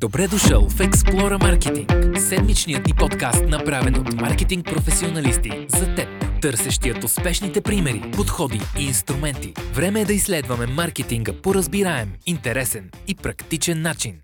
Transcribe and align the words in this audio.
Добре 0.00 0.28
дошъл 0.28 0.68
в 0.68 0.78
Explora 0.78 1.38
Marketing, 1.38 2.18
седмичният 2.18 2.86
ни 2.86 2.92
подкаст, 2.98 3.44
направен 3.48 3.94
от 3.94 4.12
маркетинг 4.12 4.66
професионалисти 4.66 5.50
за 5.68 5.94
теб, 5.94 6.08
търсещият 6.42 7.04
успешните 7.04 7.60
примери, 7.60 8.10
подходи 8.16 8.60
и 8.80 8.84
инструменти. 8.84 9.54
Време 9.74 10.00
е 10.00 10.04
да 10.04 10.12
изследваме 10.12 10.66
маркетинга 10.66 11.32
по 11.42 11.54
разбираем, 11.54 12.12
интересен 12.26 12.90
и 13.08 13.14
практичен 13.14 13.82
начин. 13.82 14.20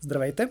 Здравейте! 0.00 0.48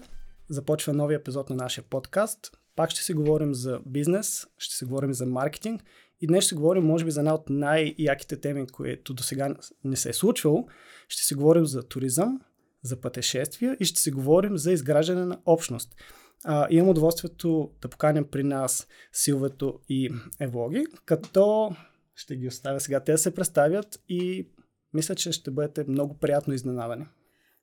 Започва 0.50 0.94
новия 0.94 1.18
епизод 1.18 1.50
на 1.50 1.56
нашия 1.56 1.84
подкаст. 1.90 2.40
Пак 2.76 2.90
ще 2.90 3.04
си 3.04 3.14
говорим 3.14 3.54
за 3.54 3.80
бизнес, 3.86 4.48
ще 4.58 4.76
си 4.76 4.86
говорим 4.86 5.14
за 5.14 5.26
маркетинг 5.26 5.84
и 6.22 6.28
днес 6.28 6.46
ще 6.46 6.56
говорим, 6.56 6.84
може 6.84 7.06
би, 7.06 7.12
за 7.12 7.20
една 7.20 7.34
от 7.34 7.50
най-яките 7.50 8.42
теми, 8.42 8.68
които 8.68 9.14
до 9.14 9.24
сега 9.24 9.56
не 9.84 9.96
се 9.96 10.10
е 10.10 10.14
случвало. 10.14 10.68
Ще 11.08 11.24
си 11.24 11.36
говорим 11.36 11.66
за 11.66 11.84
туризъм, 11.84 12.40
за 12.84 13.02
пътешествия 13.02 13.78
и 13.80 13.86
ще 13.86 14.02
си 14.02 14.12
говорим 14.12 14.58
за 14.58 14.72
изграждане 14.72 15.26
на 15.26 15.38
общност. 15.46 15.96
А, 16.44 16.68
имам 16.70 16.90
удоволствието 16.90 17.72
да 17.82 17.90
поканям 17.90 18.26
при 18.32 18.44
нас 18.44 18.88
Силвето 19.12 19.80
и 19.90 20.10
Евлоги, 20.40 20.86
като 21.06 21.76
ще 22.16 22.36
ги 22.36 22.48
оставя 22.48 22.80
сега 22.80 23.00
те 23.00 23.12
да 23.12 23.18
се 23.18 23.36
представят 23.36 24.04
и 24.10 24.50
мисля, 24.94 25.16
че 25.16 25.32
ще 25.32 25.52
бъдете 25.52 25.86
много 25.88 26.18
приятно 26.18 26.54
изненадани. 26.54 27.06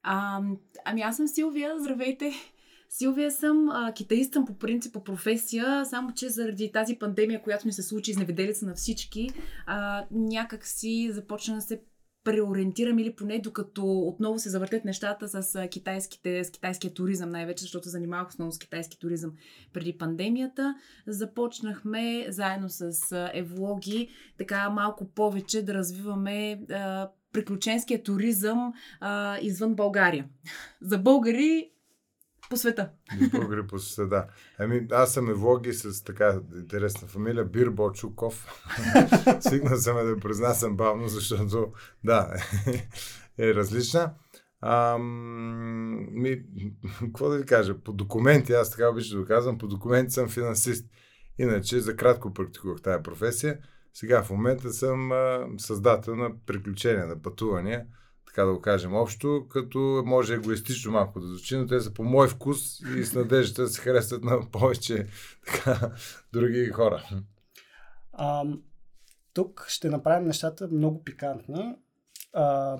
А, 0.02 0.40
ами 0.84 1.00
аз 1.02 1.16
съм 1.16 1.28
Силвия, 1.28 1.78
здравейте! 1.80 2.32
Силвия 2.90 3.30
съм, 3.30 3.68
а, 3.68 3.92
китаист 3.92 4.32
съм 4.32 4.46
по 4.46 4.58
принцип, 4.58 4.92
по 4.92 5.04
професия, 5.04 5.86
само 5.86 6.14
че 6.14 6.28
заради 6.28 6.72
тази 6.72 6.96
пандемия, 6.96 7.42
която 7.42 7.66
ни 7.66 7.72
се 7.72 7.82
случи, 7.82 8.10
изневиделица 8.10 8.66
на 8.66 8.74
всички, 8.74 9.30
а, 9.66 10.06
някак 10.10 10.66
си 10.66 11.10
започна 11.12 11.54
да 11.54 11.60
се 11.60 11.82
преориентирам 12.28 12.98
или 12.98 13.14
поне 13.14 13.38
докато 13.38 13.98
отново 13.98 14.38
се 14.38 14.50
завъртят 14.50 14.84
нещата 14.84 15.42
с, 15.42 15.68
китайските, 15.70 16.44
с 16.44 16.50
китайския 16.50 16.94
туризъм, 16.94 17.30
най-вече 17.30 17.62
защото 17.62 17.88
занимавах 17.88 18.28
основно 18.28 18.52
с 18.52 18.58
китайски 18.58 18.98
туризъм 18.98 19.32
преди 19.72 19.98
пандемията. 19.98 20.74
Започнахме 21.06 22.26
заедно 22.28 22.68
с 22.68 22.92
евлоги 23.34 24.08
така 24.38 24.70
малко 24.70 25.08
повече 25.08 25.62
да 25.62 25.74
развиваме 25.74 26.60
приключенския 27.32 28.02
туризъм 28.02 28.72
а, 29.00 29.38
извън 29.42 29.74
България. 29.74 30.28
За 30.80 30.98
българи 30.98 31.70
по 32.50 32.56
света. 32.56 32.90
Българи 33.32 33.66
по 33.66 33.78
света. 33.78 34.26
Ами, 34.58 34.86
аз 34.90 35.12
съм 35.12 35.30
евлоги 35.30 35.72
с 35.72 36.04
така 36.04 36.40
интересна 36.56 37.08
фамилия, 37.08 37.44
Бирбо 37.44 37.92
Чуков. 37.92 38.46
Свикна 39.40 39.76
съм 39.76 39.96
да 40.06 40.20
произнасям 40.20 40.76
бавно, 40.76 41.08
защото, 41.08 41.72
да, 42.04 42.34
е 43.38 43.54
различна. 43.54 44.14
Ам, 44.60 46.08
ми, 46.22 46.42
какво 47.00 47.28
да 47.28 47.38
ви 47.38 47.46
кажа? 47.46 47.78
По 47.78 47.92
документи, 47.92 48.52
аз 48.52 48.70
така 48.70 48.88
обичам 48.88 49.20
да 49.20 49.26
казвам, 49.26 49.58
по 49.58 49.68
документи 49.68 50.12
съм 50.12 50.28
финансист. 50.28 50.86
Иначе 51.38 51.80
за 51.80 51.96
кратко 51.96 52.34
практикувах 52.34 52.82
тази 52.82 53.02
професия. 53.02 53.58
Сега 53.94 54.22
в 54.22 54.30
момента 54.30 54.72
съм 54.72 55.12
а, 55.12 55.46
създател 55.58 56.16
на 56.16 56.30
приключения, 56.46 57.06
на 57.06 57.22
пътувания 57.22 57.86
така 58.28 58.44
да 58.44 58.52
го 58.52 58.60
кажем 58.60 58.94
общо, 58.94 59.46
като 59.48 60.02
може 60.06 60.34
егоистично 60.34 60.92
малко 60.92 61.20
да 61.20 61.26
звучи, 61.26 61.56
но 61.56 61.66
те 61.66 61.80
са 61.80 61.94
по 61.94 62.04
мой 62.04 62.28
вкус 62.28 62.80
и 62.80 63.04
с 63.04 63.14
надеждата 63.14 63.62
да 63.62 63.68
се 63.68 63.80
харесват 63.80 64.24
на 64.24 64.50
повече 64.50 65.06
така, 65.46 65.90
други 66.32 66.70
хора. 66.70 67.04
А, 68.12 68.44
тук 69.34 69.66
ще 69.68 69.90
направим 69.90 70.26
нещата 70.26 70.68
много 70.68 71.04
пикантни. 71.04 71.74
А, 72.32 72.76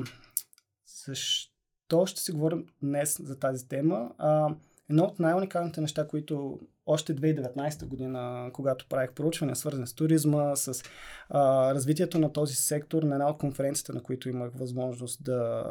защо 1.04 2.06
ще 2.06 2.20
си 2.20 2.32
говорим 2.32 2.66
днес 2.82 3.18
за 3.22 3.38
тази 3.38 3.68
тема? 3.68 4.10
А, 4.18 4.54
едно 4.90 5.04
от 5.04 5.18
най-уникалните 5.18 5.80
неща, 5.80 6.08
които 6.08 6.60
още 6.88 7.16
2019 7.16 7.86
година, 7.86 8.50
когато 8.52 8.86
правих 8.88 9.12
проучване, 9.12 9.54
свързани 9.54 9.86
с 9.86 9.94
туризма, 9.94 10.56
с 10.56 10.82
а, 11.28 11.74
развитието 11.74 12.18
на 12.18 12.32
този 12.32 12.54
сектор, 12.54 13.02
на 13.02 13.14
една 13.14 13.30
от 13.30 13.38
конференцията, 13.38 13.92
на 13.92 14.02
които 14.02 14.28
имах 14.28 14.50
възможност 14.54 15.24
да 15.24 15.64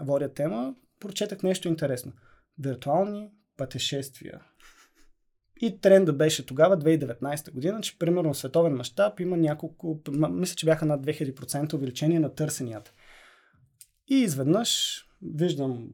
водя 0.00 0.34
тема, 0.34 0.74
прочетах 1.00 1.42
нещо 1.42 1.68
интересно. 1.68 2.12
Виртуални 2.58 3.30
пътешествия. 3.56 4.40
И 5.60 5.80
тренда 5.80 6.12
беше 6.12 6.46
тогава, 6.46 6.78
2019 6.78 7.52
година, 7.52 7.80
че 7.80 7.98
примерно 7.98 8.32
в 8.32 8.38
световен 8.38 8.74
мащаб 8.74 9.20
има 9.20 9.36
няколко, 9.36 10.00
мисля, 10.30 10.56
че 10.56 10.66
бяха 10.66 10.86
над 10.86 11.06
2000% 11.06 11.74
увеличение 11.74 12.20
на 12.20 12.34
търсенията. 12.34 12.92
И 14.08 14.14
изведнъж 14.14 15.00
виждам 15.22 15.88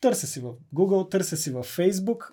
Търся 0.00 0.26
си 0.26 0.40
в 0.40 0.54
Google, 0.74 1.10
търся 1.10 1.36
си 1.36 1.50
в 1.50 1.62
Facebook, 1.62 2.30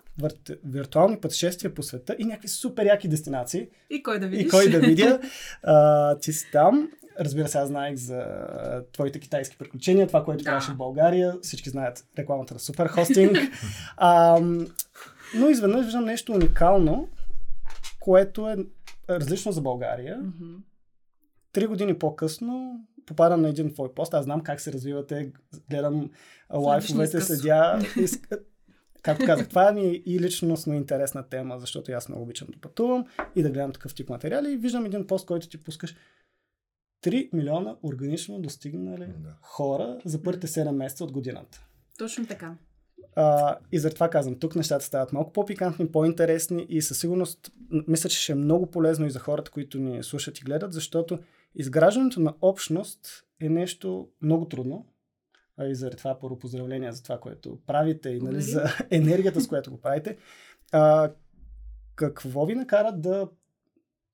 виртуални 0.65 1.19
пътешествия 1.19 1.73
по 1.73 1.83
света 1.83 2.15
и 2.19 2.25
някакви 2.25 2.47
супер 2.47 2.85
яки 2.85 3.07
дестинации. 3.07 3.67
И 3.89 4.03
кой 4.03 4.19
да 4.19 4.27
видиш. 4.27 4.45
И 4.45 4.49
кой 4.49 4.69
да 4.69 4.79
видя. 4.79 5.19
А, 5.63 6.17
ти 6.17 6.33
си 6.33 6.47
там. 6.51 6.91
Разбира 7.19 7.47
се, 7.47 7.57
аз 7.57 7.67
знаех 7.67 7.95
за 7.95 8.25
твоите 8.93 9.19
китайски 9.19 9.57
приключения, 9.57 10.07
това, 10.07 10.23
което 10.23 10.43
да. 10.43 10.49
правеше 10.49 10.71
в 10.71 10.77
България. 10.77 11.35
Всички 11.41 11.69
знаят 11.69 12.05
рекламата 12.17 12.53
на 12.53 12.59
супер 12.59 12.87
хостинг. 12.87 13.37
а, 13.97 14.39
но 15.35 15.49
изведнъж 15.49 15.85
виждам 15.85 16.05
нещо 16.05 16.31
уникално, 16.31 17.09
което 17.99 18.49
е 18.49 18.55
различно 19.09 19.51
за 19.51 19.61
България. 19.61 20.21
Три 21.53 21.67
години 21.67 21.99
по-късно 21.99 22.79
попадам 23.05 23.41
на 23.41 23.49
един 23.49 23.73
твой 23.73 23.93
пост, 23.93 24.13
аз 24.13 24.23
знам 24.23 24.41
как 24.41 24.61
се 24.61 24.73
развивате, 24.73 25.31
гледам 25.69 26.09
лайфовете, 26.53 27.21
седя. 27.21 27.79
Както 29.03 29.25
казах, 29.25 29.49
това 29.49 29.71
ми 29.71 29.81
е 29.81 30.01
и 30.05 30.19
личностно 30.19 30.73
интересна 30.73 31.29
тема, 31.29 31.59
защото 31.59 31.91
аз 31.91 32.09
много 32.09 32.23
обичам 32.23 32.47
да 32.51 32.59
пътувам 32.59 33.05
и 33.35 33.43
да 33.43 33.49
гледам 33.49 33.71
такъв 33.71 33.95
тип 33.95 34.09
материали 34.09 34.51
и 34.51 34.57
виждам 34.57 34.85
един 34.85 35.07
пост, 35.07 35.25
който 35.25 35.49
ти 35.49 35.63
пускаш 35.63 35.95
3 37.05 37.29
милиона 37.33 37.75
органично 37.83 38.39
достигнали 38.39 39.05
да. 39.05 39.37
хора 39.41 39.97
за 40.05 40.23
първите 40.23 40.47
7 40.47 40.71
месеца 40.71 41.03
от 41.03 41.11
годината. 41.11 41.65
Точно 41.97 42.27
така. 42.27 42.55
А, 43.15 43.57
и 43.71 43.79
затова 43.79 44.09
казвам, 44.09 44.39
тук 44.39 44.55
нещата 44.55 44.85
стават 44.85 45.13
малко 45.13 45.33
по-пикантни, 45.33 45.91
по-интересни 45.91 46.65
и 46.69 46.81
със 46.81 46.99
сигурност 46.99 47.51
мисля, 47.87 48.09
че 48.09 48.21
ще 48.21 48.31
е 48.31 48.35
много 48.35 48.71
полезно 48.71 49.05
и 49.05 49.11
за 49.11 49.19
хората, 49.19 49.51
които 49.51 49.79
ни 49.79 50.03
слушат 50.03 50.39
и 50.39 50.43
гледат, 50.43 50.73
защото 50.73 51.19
Изграждането 51.55 52.19
на 52.19 52.33
общност 52.41 53.25
е 53.39 53.49
нещо 53.49 54.09
много 54.21 54.45
трудно. 54.45 54.85
А 55.57 55.65
и 55.65 55.75
заради 55.75 55.97
това 55.97 56.19
първо 56.19 56.39
поздравления 56.39 56.93
за 56.93 57.03
това, 57.03 57.19
което 57.19 57.59
правите 57.67 58.09
и 58.09 58.19
нали, 58.19 58.41
за 58.41 58.63
енергията, 58.91 59.41
с 59.41 59.47
която 59.47 59.71
го 59.71 59.81
правите. 59.81 60.17
А, 60.71 61.11
какво 61.95 62.45
ви 62.45 62.55
накара 62.55 62.91
да 62.91 63.29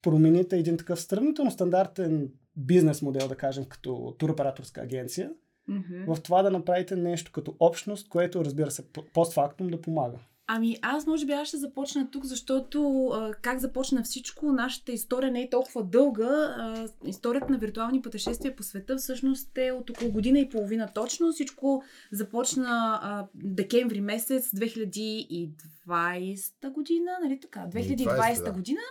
промените 0.01 0.57
един 0.57 0.77
такъв 0.77 1.01
сравнително 1.01 1.51
стандартен 1.51 2.31
бизнес 2.55 3.01
модел, 3.01 3.27
да 3.27 3.35
кажем, 3.35 3.65
като 3.65 4.15
туроператорска 4.17 4.81
агенция, 4.81 5.31
mm-hmm. 5.69 6.15
в 6.15 6.21
това 6.21 6.43
да 6.43 6.51
направите 6.51 6.95
нещо 6.95 7.31
като 7.31 7.55
общност, 7.59 8.09
което, 8.09 8.45
разбира 8.45 8.71
се, 8.71 8.91
постфактум 9.13 9.67
да 9.67 9.81
помага? 9.81 10.17
Ами 10.51 10.77
аз 10.81 11.07
може 11.07 11.25
би 11.25 11.31
аз 11.31 11.47
ще 11.47 11.57
започна 11.57 12.11
тук, 12.11 12.25
защото 12.25 13.07
а, 13.07 13.33
как 13.41 13.59
започна 13.59 14.03
всичко, 14.03 14.51
нашата 14.51 14.91
история 14.91 15.31
не 15.31 15.41
е 15.41 15.49
толкова 15.49 15.83
дълга. 15.83 16.55
А, 16.57 16.87
историята 17.05 17.51
на 17.51 17.57
виртуални 17.57 18.01
пътешествия 18.01 18.55
по 18.55 18.63
света 18.63 18.97
всъщност 18.97 19.57
е 19.57 19.71
от 19.71 19.89
около 19.89 20.11
година 20.11 20.39
и 20.39 20.49
половина 20.49 20.89
точно. 20.95 21.31
Всичко 21.31 21.83
започна 22.11 22.99
а, 23.03 23.25
декември 23.35 24.01
месец 24.01 24.49
2020 24.49 26.71
година, 26.71 27.11
нали 27.23 27.39
така? 27.39 27.59
2020 27.59 27.97
20, 27.97 28.43
да. 28.43 28.51
година, 28.51 28.81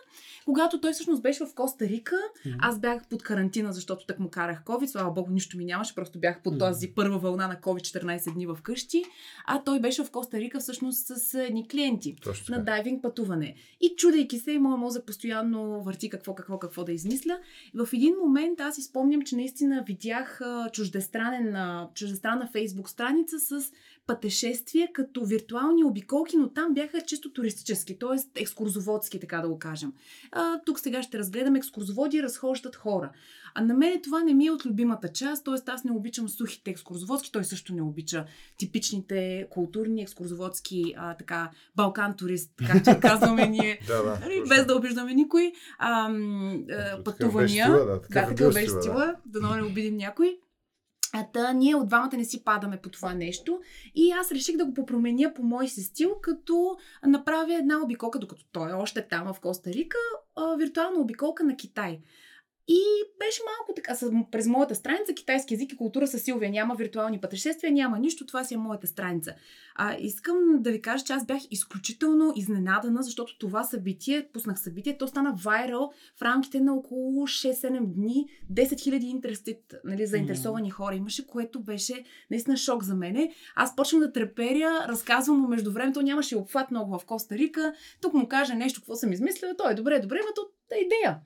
когато 0.45 0.81
той 0.81 0.93
всъщност 0.93 1.23
беше 1.23 1.45
в 1.45 1.55
Коста 1.55 1.85
Рика. 1.85 2.17
Mm-hmm. 2.17 2.57
Аз 2.61 2.79
бях 2.79 3.09
под 3.09 3.23
карантина, 3.23 3.73
защото 3.73 4.07
так 4.07 4.19
му 4.19 4.31
карах 4.31 4.65
COVID. 4.65 4.87
Слава 4.87 5.11
богу, 5.11 5.31
нищо 5.31 5.57
ми 5.57 5.65
нямаше, 5.65 5.95
просто 5.95 6.19
бях 6.19 6.43
под 6.43 6.55
mm-hmm. 6.55 6.59
тази 6.59 6.89
първа 6.89 7.19
вълна 7.19 7.49
на 7.49 7.57
COVID 7.57 8.05
14 8.05 8.35
дни 8.35 8.47
в 8.47 8.59
къщи. 8.63 9.05
А 9.47 9.65
той 9.65 9.81
беше 9.81 10.05
в 10.05 10.11
Коста 10.11 10.41
Рика 10.41 10.61
всъщност 10.61 11.07
с 11.07 11.48
едни 11.49 11.69
клиенти 11.69 12.17
Точно 12.23 12.57
на 12.57 12.65
дайвинг 12.65 13.03
пътуване. 13.03 13.55
И 13.81 13.95
чудейки 13.97 14.39
се, 14.39 14.59
моят 14.59 14.81
мозък 14.81 15.07
постоянно 15.07 15.83
върти 15.83 16.11
какво, 16.11 16.35
какво, 16.35 16.59
какво 16.59 16.85
да 16.85 16.93
измисля. 16.93 17.39
В 17.75 17.89
един 17.93 18.15
момент 18.25 18.61
аз 18.61 18.79
изпомням, 18.79 19.23
че 19.23 19.37
наистина 19.37 19.85
видях 19.87 20.41
чуждестранен, 20.73 21.57
чуждестранна 21.95 22.49
фейсбук 22.53 22.91
страница 22.91 23.39
с 23.39 23.73
пътешествия 24.09 24.89
като 24.93 25.25
виртуални 25.25 25.85
обиколки, 25.85 26.37
но 26.37 26.49
там 26.49 26.75
бяха 26.75 27.01
чисто 27.01 27.33
туристически, 27.33 27.99
т.е. 27.99 28.41
екскурзоводски, 28.41 29.21
така 29.21 29.41
да 29.41 29.49
го 29.49 29.59
кажем. 29.59 29.93
А, 30.33 30.61
тук 30.67 30.81
сега 30.81 31.03
ще 31.03 31.19
разгледам 31.19 31.57
екскурзоводи, 31.57 32.23
разхождат 32.23 32.77
хора. 32.77 33.11
А 33.55 33.65
на 33.65 33.75
мен 33.75 34.01
това 34.03 34.23
не 34.25 34.35
ми 34.35 34.47
е 34.47 34.51
от 34.51 34.67
любимата 34.67 35.09
част, 35.09 35.45
т.е. 35.45 35.71
аз 35.71 35.85
не 35.85 35.93
обичам 35.93 36.29
сухите 36.29 36.71
екскурзоводски, 36.71 37.33
той 37.33 37.45
също 37.45 37.75
не 37.75 37.83
обича 37.83 38.25
типичните 38.59 39.47
културни 39.51 40.03
екскурзоводски, 40.03 40.95
а, 40.97 41.15
така, 41.15 41.51
балкан 41.77 42.17
турист, 42.17 42.53
както 42.67 43.01
казваме 43.01 43.47
ние, 43.47 43.81
да, 43.87 44.03
да, 44.03 44.19
нали, 44.21 44.43
без 44.49 44.67
да 44.67 44.77
обиждаме 44.77 45.15
никой, 45.15 45.53
а, 45.79 46.11
а, 46.11 47.05
пътувания. 47.05 47.71
Да, 47.71 48.01
така 48.03 48.21
да, 48.21 48.29
такъв 48.29 48.57
е 48.57 48.69
стила, 48.69 49.15
да, 49.27 49.41
да 49.41 49.57
не 49.57 49.63
обидим 49.63 49.97
някой. 49.97 50.39
А 51.15 51.27
та 51.33 51.53
ние 51.53 51.75
от 51.75 51.89
двамата 51.89 52.17
не 52.17 52.25
си 52.25 52.45
падаме 52.45 52.77
по 52.77 52.89
това 52.89 53.15
нещо 53.15 53.61
и 53.95 54.11
аз 54.11 54.33
реших 54.33 54.57
да 54.57 54.65
го 54.65 54.75
попроменя 54.75 55.35
по 55.35 55.43
мой 55.43 55.69
си 55.69 55.83
стил, 55.83 56.15
като 56.23 56.77
направя 57.07 57.55
една 57.55 57.83
обиколка, 57.83 58.19
докато 58.19 58.45
той 58.53 58.71
е 58.71 58.75
още 58.75 59.09
там 59.09 59.35
в 59.35 59.41
Коста 59.41 59.71
Рика, 59.71 59.99
виртуална 60.59 61.01
обиколка 61.01 61.45
на 61.45 61.57
Китай. 61.57 62.01
И 62.69 62.81
беше 63.19 63.43
малко 63.47 63.73
така, 63.77 63.95
през 64.31 64.47
моята 64.47 64.75
страница, 64.75 65.15
китайски 65.15 65.55
език 65.55 65.73
и 65.73 65.77
култура 65.77 66.07
с 66.07 66.19
Силвия. 66.19 66.51
Няма 66.51 66.75
виртуални 66.75 67.21
пътешествия, 67.21 67.73
няма 67.73 67.99
нищо, 67.99 68.27
това 68.27 68.45
си 68.45 68.55
е 68.55 68.57
моята 68.57 68.87
страница. 68.87 69.35
А, 69.75 69.97
искам 70.01 70.37
да 70.59 70.71
ви 70.71 70.83
кажа, 70.83 71.05
че 71.05 71.13
аз 71.13 71.27
бях 71.27 71.43
изключително 71.51 72.33
изненадана, 72.37 73.03
защото 73.03 73.39
това 73.39 73.65
събитие, 73.65 74.29
пуснах 74.33 74.61
събитие, 74.61 74.99
то 74.99 75.09
стана 75.09 75.35
вайрал 75.45 75.93
в 76.17 76.23
рамките 76.23 76.61
на 76.61 76.75
около 76.75 77.27
6-7 77.27 77.87
дни. 77.87 78.27
10 78.53 78.65
000 78.65 79.05
интересит, 79.05 79.75
нали, 79.85 80.07
заинтересовани 80.07 80.71
хора 80.71 80.95
имаше, 80.95 81.27
което 81.27 81.61
беше 81.61 82.05
наистина 82.31 82.57
шок 82.57 82.83
за 82.83 82.95
мене. 82.95 83.33
Аз 83.57 83.77
почнах 83.77 84.01
да 84.01 84.13
треперя, 84.13 84.87
разказвам 84.89 85.41
му 85.41 85.49
между 85.49 85.73
времето, 85.73 86.03
нямаше 86.03 86.37
обхват 86.37 86.71
много 86.71 86.99
в 86.99 87.05
Коста 87.05 87.39
Рика. 87.39 87.75
Тук 88.01 88.15
му 88.15 88.29
каже 88.29 88.55
нещо, 88.55 88.81
какво 88.81 88.97
съм 88.97 89.13
измислила. 89.13 89.57
Той 89.57 89.73
е 89.73 89.75
добре, 89.75 90.01
добре, 90.01 90.19
но 90.27 90.58
е 90.75 90.85
идея. 90.85 91.19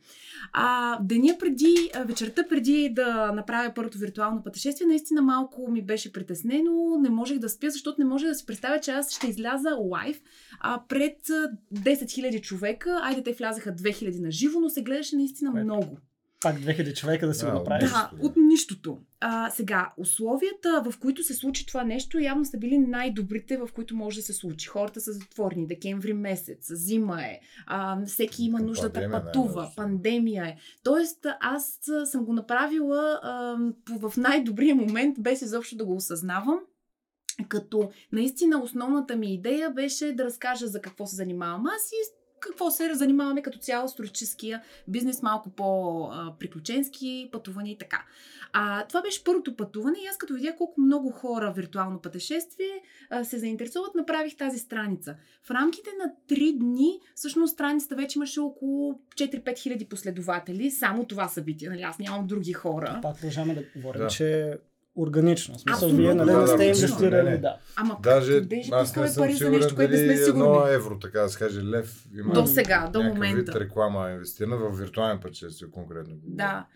А 0.52 0.98
деня 1.02 1.36
преди, 1.38 1.90
вечерта 2.06 2.42
преди 2.48 2.88
да 2.92 3.32
направя 3.32 3.72
първото 3.74 3.98
виртуално 3.98 4.42
пътешествие, 4.42 4.86
наистина 4.86 5.22
малко 5.22 5.70
ми 5.70 5.82
беше 5.82 6.12
притеснено, 6.12 6.98
не 7.00 7.10
можех 7.10 7.38
да 7.38 7.48
спя, 7.48 7.70
защото 7.70 8.00
не 8.00 8.08
може 8.08 8.26
да 8.26 8.34
си 8.34 8.46
представя, 8.46 8.80
че 8.80 8.90
аз 8.90 9.12
ще 9.16 9.26
изляза 9.26 9.76
лайв 9.80 10.22
а, 10.60 10.82
пред 10.88 11.18
10 11.26 11.56
000 11.74 12.40
човека. 12.40 13.00
Айде, 13.02 13.22
те 13.22 13.32
влязаха 13.32 13.76
2000 13.76 14.20
на 14.20 14.30
живо, 14.30 14.60
но 14.60 14.68
се 14.68 14.82
гледаше 14.82 15.16
наистина 15.16 15.52
Което? 15.52 15.64
много. 15.64 15.96
Пак 16.42 16.58
2000 16.58 16.94
човека 16.94 17.26
да 17.26 17.34
си 17.34 17.44
го 17.44 17.52
направиш. 17.52 17.90
Да, 17.90 18.10
от 18.20 18.32
нищото. 18.36 18.98
А, 19.20 19.50
сега, 19.50 19.92
условията, 19.96 20.82
в 20.90 20.98
които 20.98 21.22
се 21.22 21.34
случи 21.34 21.66
това 21.66 21.84
нещо, 21.84 22.18
явно 22.18 22.44
са 22.44 22.58
били 22.58 22.78
най-добрите, 22.78 23.56
в 23.56 23.68
които 23.74 23.96
може 23.96 24.16
да 24.16 24.22
се 24.22 24.32
случи. 24.32 24.66
Хората 24.66 25.00
са 25.00 25.12
затворени, 25.12 25.66
декември 25.66 26.12
месец, 26.12 26.66
зима 26.70 27.22
е, 27.22 27.40
а, 27.66 28.06
всеки 28.06 28.44
има 28.44 28.60
нужда 28.60 28.88
да 28.88 29.10
пътува, 29.10 29.64
е, 29.64 29.76
пандемия 29.76 30.44
е. 30.44 30.56
Тоест, 30.84 31.26
аз 31.40 31.80
съм 32.04 32.24
го 32.24 32.32
направила 32.32 33.20
а, 33.22 33.56
в 33.98 34.16
най-добрия 34.16 34.74
момент, 34.74 35.16
без 35.20 35.42
изобщо 35.42 35.76
да 35.76 35.84
го 35.84 35.96
осъзнавам. 35.96 36.60
Като 37.48 37.90
наистина 38.12 38.62
основната 38.62 39.16
ми 39.16 39.34
идея 39.34 39.70
беше 39.70 40.12
да 40.12 40.24
разкажа 40.24 40.66
за 40.66 40.80
какво 40.80 41.06
се 41.06 41.16
занимавам 41.16 41.66
аз 41.66 41.92
и 41.92 42.21
какво 42.42 42.70
се 42.70 42.94
занимаваме 42.94 43.42
като 43.42 43.58
цяло 43.58 43.88
с 43.88 43.94
туристическия 43.94 44.62
бизнес, 44.88 45.22
малко 45.22 45.50
по-приключенски 45.50 47.28
пътувания 47.32 47.72
и 47.72 47.78
така. 47.78 48.04
А, 48.52 48.86
това 48.86 49.02
беше 49.02 49.24
първото 49.24 49.56
пътуване 49.56 49.98
и 50.04 50.06
аз 50.06 50.16
като 50.16 50.34
видях 50.34 50.56
колко 50.56 50.80
много 50.80 51.10
хора 51.10 51.52
виртуално 51.56 52.00
пътешествие 52.00 52.82
а, 53.10 53.24
се 53.24 53.38
заинтересуват, 53.38 53.94
направих 53.94 54.36
тази 54.36 54.58
страница. 54.58 55.16
В 55.42 55.50
рамките 55.50 55.90
на 55.98 56.36
3 56.36 56.58
дни, 56.58 57.00
всъщност 57.14 57.52
страницата 57.52 57.96
вече 57.96 58.18
имаше 58.18 58.40
около 58.40 59.00
4-5 59.16 59.58
хиляди 59.58 59.84
последователи. 59.84 60.70
Само 60.70 61.04
това 61.04 61.28
събитие, 61.28 61.68
нали? 61.68 61.82
Аз 61.82 61.98
нямам 61.98 62.26
други 62.26 62.52
хора. 62.52 62.98
Пак 63.02 63.14
продължаваме 63.14 63.54
да 63.54 63.64
говорим, 63.76 64.00
да. 64.00 64.08
че 64.08 64.58
органично. 64.96 65.54
В 65.54 65.60
смисъл, 65.60 65.88
вие 65.88 66.14
нали 66.14 66.32
да, 66.32 66.46
сте 66.46 66.64
инвестирали, 66.64 67.38
да. 67.38 67.56
Ама 67.76 67.96
Даже 68.02 68.40
беше 68.40 68.70
аз 68.72 68.96
не 68.96 69.08
съм 69.08 69.32
сигурен 69.32 69.52
нещо, 69.52 69.74
което 69.74 69.92
не 69.92 69.98
сме 69.98 70.16
сигурни. 70.16 70.42
Едно 70.42 70.66
евро, 70.66 70.98
така 70.98 71.20
да 71.20 71.28
се 71.28 71.38
каже, 71.38 71.64
лев 71.64 72.06
има 72.18 72.34
до 72.34 72.46
сега, 72.46 72.90
до 72.92 73.02
момента. 73.02 73.36
вид 73.36 73.48
реклама 73.48 74.10
инвестирана 74.10 74.56
в 74.56 74.78
виртуален 74.78 75.20
пътешествие 75.20 75.70
конкретно. 75.70 76.14
Да. 76.22 76.66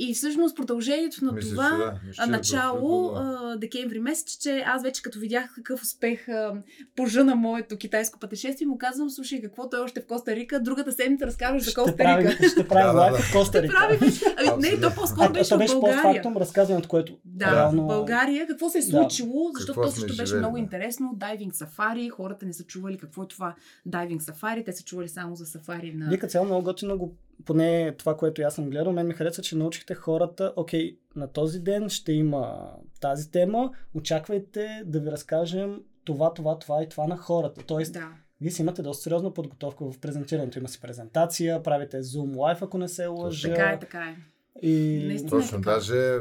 И 0.00 0.14
всъщност 0.14 0.56
продължението 0.56 1.24
на 1.24 1.32
Мисля, 1.32 1.50
това, 1.50 1.68
да. 1.70 2.00
Мисля, 2.06 2.26
начало, 2.26 3.12
да. 3.12 3.56
декември 3.56 3.98
месец, 3.98 4.38
че 4.42 4.62
аз 4.66 4.82
вече 4.82 5.02
като 5.02 5.18
видях 5.18 5.54
какъв 5.54 5.82
успех 5.82 6.28
а, 6.28 6.54
пожа 6.96 7.24
на 7.24 7.34
моето 7.34 7.76
китайско 7.76 8.18
пътешествие, 8.18 8.66
му 8.66 8.78
казвам, 8.78 9.10
слушай, 9.10 9.42
какво 9.42 9.68
той 9.68 9.80
още 9.80 10.00
в 10.00 10.06
Коста 10.06 10.36
Рика, 10.36 10.62
другата 10.62 10.92
седмица 10.92 11.26
разказваш 11.26 11.62
за 11.62 11.74
Коста 11.74 12.18
Рика. 12.18 12.48
Ще 12.48 12.68
прави 12.68 12.96
да, 12.96 13.10
да, 13.10 13.18
в 13.18 13.32
Коста 13.32 13.62
Рика. 13.62 13.98
Ами, 14.36 14.62
не, 14.62 14.80
то 14.80 14.90
по-скоро 14.94 15.32
беше, 15.32 15.56
беше 15.56 15.74
в 15.74 15.80
България. 15.80 16.14
фактум 16.14 16.36
разказването, 16.36 16.88
което 16.88 17.18
да, 17.24 17.56
реално... 17.56 17.84
в 17.84 17.86
България. 17.86 18.46
Какво 18.46 18.68
се 18.68 18.78
е 18.78 18.82
случило, 18.82 19.44
да. 19.44 19.58
защото 19.58 19.80
то 19.80 19.90
също 19.90 20.16
беше 20.16 20.34
много 20.34 20.56
интересно. 20.56 21.10
Дайвинг 21.16 21.54
сафари, 21.54 22.08
хората 22.08 22.46
не 22.46 22.52
са 22.52 22.64
чували 22.64 22.98
какво 22.98 23.22
е 23.22 23.28
това 23.28 23.54
дайвинг 23.86 24.22
сафари, 24.22 24.64
те 24.64 24.72
са 24.72 24.84
чували 24.84 25.08
само 25.08 25.36
за 25.36 25.46
сафари 25.46 25.92
на... 25.94 26.08
Вика 26.10 26.26
цяло 26.26 26.46
много 26.46 26.62
готино 26.62 26.98
го 26.98 27.14
поне 27.44 27.94
това, 27.98 28.16
което 28.16 28.42
аз 28.42 28.54
съм 28.54 28.70
гледал, 28.70 28.92
мен 28.92 29.06
ми 29.06 29.14
хареса, 29.14 29.42
че 29.42 29.56
научихте 29.56 29.94
хората, 29.94 30.52
окей, 30.56 30.98
на 31.16 31.32
този 31.32 31.60
ден 31.60 31.88
ще 31.88 32.12
има 32.12 32.70
тази 33.00 33.30
тема, 33.30 33.70
очаквайте 33.94 34.82
да 34.86 35.00
ви 35.00 35.10
разкажем 35.10 35.80
това, 36.04 36.34
това, 36.34 36.58
това 36.58 36.82
и 36.82 36.88
това 36.88 37.06
на 37.06 37.16
хората. 37.16 37.62
Тоест, 37.66 37.92
да. 37.92 38.08
вие 38.40 38.50
си 38.50 38.62
имате 38.62 38.82
доста 38.82 39.02
сериозна 39.02 39.34
подготовка 39.34 39.84
в 39.84 40.00
презентирането. 40.00 40.58
Има 40.58 40.68
си 40.68 40.80
презентация, 40.80 41.62
правите 41.62 42.02
Zoom 42.02 42.34
Live, 42.34 42.62
ако 42.62 42.78
не 42.78 42.88
се 42.88 43.06
лъжа. 43.06 43.48
Така 43.48 43.70
е, 43.70 43.78
така 43.78 43.98
е. 43.98 44.16
И... 44.62 45.04
Наистина 45.06 45.28
е 45.28 45.40
Точно, 45.40 45.58
е 45.58 45.60
даже 45.60 46.18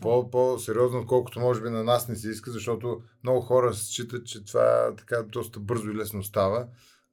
по, 0.00 0.30
по-сериозно, 0.30 1.00
отколкото 1.00 1.40
може 1.40 1.62
би 1.62 1.70
на 1.70 1.84
нас 1.84 2.08
не 2.08 2.16
се 2.16 2.28
иска, 2.30 2.50
защото 2.50 3.00
много 3.24 3.40
хора 3.40 3.74
считат, 3.74 4.26
че 4.26 4.44
това 4.44 4.94
така 4.98 5.22
доста 5.22 5.60
бързо 5.60 5.90
и 5.90 5.94
лесно 5.94 6.22
става 6.22 6.66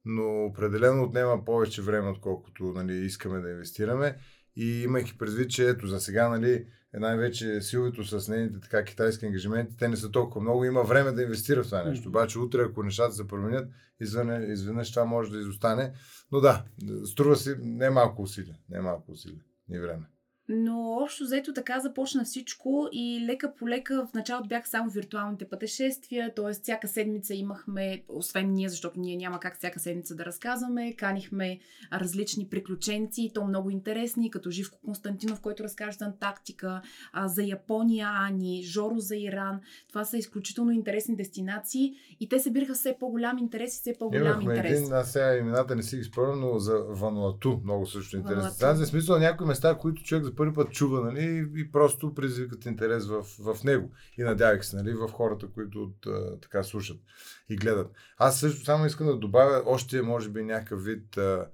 но 0.04 0.44
определено 0.44 1.02
отнема 1.02 1.44
повече 1.44 1.82
време, 1.82 2.08
отколкото 2.08 2.64
нали, 2.64 2.96
искаме 2.96 3.40
да 3.40 3.50
инвестираме. 3.50 4.16
И 4.56 4.82
имайки 4.82 5.18
предвид, 5.18 5.50
че 5.50 5.68
ето 5.68 5.86
за 5.86 6.00
сега 6.00 6.28
нали, 6.28 6.66
е 6.94 6.98
най-вече 6.98 7.60
силвито 7.60 8.04
с 8.04 8.28
нейните 8.28 8.60
така 8.60 8.84
китайски 8.84 9.26
ангажименти, 9.26 9.76
те 9.76 9.88
не 9.88 9.96
са 9.96 10.10
толкова 10.10 10.40
много, 10.40 10.64
има 10.64 10.82
време 10.82 11.12
да 11.12 11.22
инвестира 11.22 11.62
в 11.62 11.66
това 11.66 11.84
нещо. 11.84 12.08
Обаче 12.08 12.38
утре, 12.38 12.62
ако 12.62 12.82
нещата 12.82 13.12
се 13.12 13.26
променят, 13.26 13.70
изведнъж, 14.00 14.48
изведнъж 14.48 14.90
това 14.90 15.04
може 15.04 15.30
да 15.30 15.38
изостане. 15.38 15.92
Но 16.32 16.40
да, 16.40 16.64
струва 17.04 17.36
си 17.36 17.54
не 17.60 17.90
малко 17.90 18.22
усилия. 18.22 18.56
Не 18.68 18.80
малко 18.80 19.12
усилия. 19.12 19.44
Ни 19.68 19.78
време. 19.78 20.06
Но 20.52 20.98
общо 21.02 21.24
взето 21.24 21.52
така 21.52 21.80
започна 21.80 22.24
всичко 22.24 22.88
и 22.92 23.26
лека 23.26 23.54
по 23.54 23.68
лека 23.68 24.06
в 24.10 24.14
началото 24.14 24.48
бяха 24.48 24.68
само 24.68 24.90
виртуалните 24.90 25.44
пътешествия, 25.44 26.34
т.е. 26.34 26.52
всяка 26.52 26.88
седмица 26.88 27.34
имахме, 27.34 28.02
освен 28.08 28.52
ние, 28.52 28.68
защото 28.68 29.00
ние 29.00 29.16
няма 29.16 29.40
как 29.40 29.58
всяка 29.58 29.80
седмица 29.80 30.14
да 30.14 30.24
разказваме, 30.24 30.96
канихме 30.96 31.58
различни 31.92 32.46
приключенци, 32.46 33.30
то 33.34 33.44
много 33.44 33.70
интересни, 33.70 34.30
като 34.30 34.50
Живко 34.50 34.78
Константинов, 34.84 35.40
който 35.40 35.64
разкаже 35.64 35.98
за 35.98 36.04
Антарктика, 36.04 36.82
за 37.24 37.42
Япония, 37.42 38.08
Ани, 38.14 38.62
Жоро 38.62 38.98
за 38.98 39.16
Иран. 39.16 39.60
Това 39.88 40.04
са 40.04 40.18
изключително 40.18 40.70
интересни 40.70 41.16
дестинации 41.16 41.94
и 42.20 42.28
те 42.28 42.38
събираха 42.38 42.74
все 42.74 42.96
по-голям 43.00 43.38
интерес 43.38 43.76
и 43.76 43.80
все 43.80 43.94
по-голям 43.98 44.40
интерес. 44.40 44.80
Един, 44.80 44.92
аз 44.92 45.12
сега 45.12 45.36
имената 45.36 45.76
не 45.76 45.82
си 45.82 45.96
ги 45.96 46.04
спомням, 46.04 46.40
но 46.40 46.58
за 46.58 46.78
Вануату 46.88 47.60
много 47.64 47.86
също 47.86 48.16
интересно. 48.16 48.50
За 48.74 48.86
смисъл 48.86 49.18
някои 49.18 49.46
места, 49.46 49.74
които 49.74 50.02
човек 50.02 50.24
за 50.24 50.34
първи 50.40 50.54
път 50.54 50.72
чува, 50.72 51.00
нали, 51.00 51.50
и 51.56 51.72
просто 51.72 52.14
предизвикат 52.14 52.66
интерес 52.66 53.06
в, 53.06 53.22
в 53.22 53.64
него. 53.64 53.90
И 54.18 54.22
надявах 54.22 54.66
се, 54.66 54.76
нали, 54.76 54.92
в 54.92 55.08
хората, 55.08 55.46
които 55.54 55.82
от, 55.82 56.06
така 56.42 56.62
слушат 56.62 57.00
и 57.48 57.56
гледат. 57.56 57.92
Аз 58.18 58.40
също 58.40 58.64
само 58.64 58.86
искам 58.86 59.06
да 59.06 59.16
добавя 59.16 59.62
още, 59.66 60.02
може 60.02 60.28
би, 60.28 60.42
някакъв 60.42 60.84
вид 60.84 61.16
а, 61.16 61.46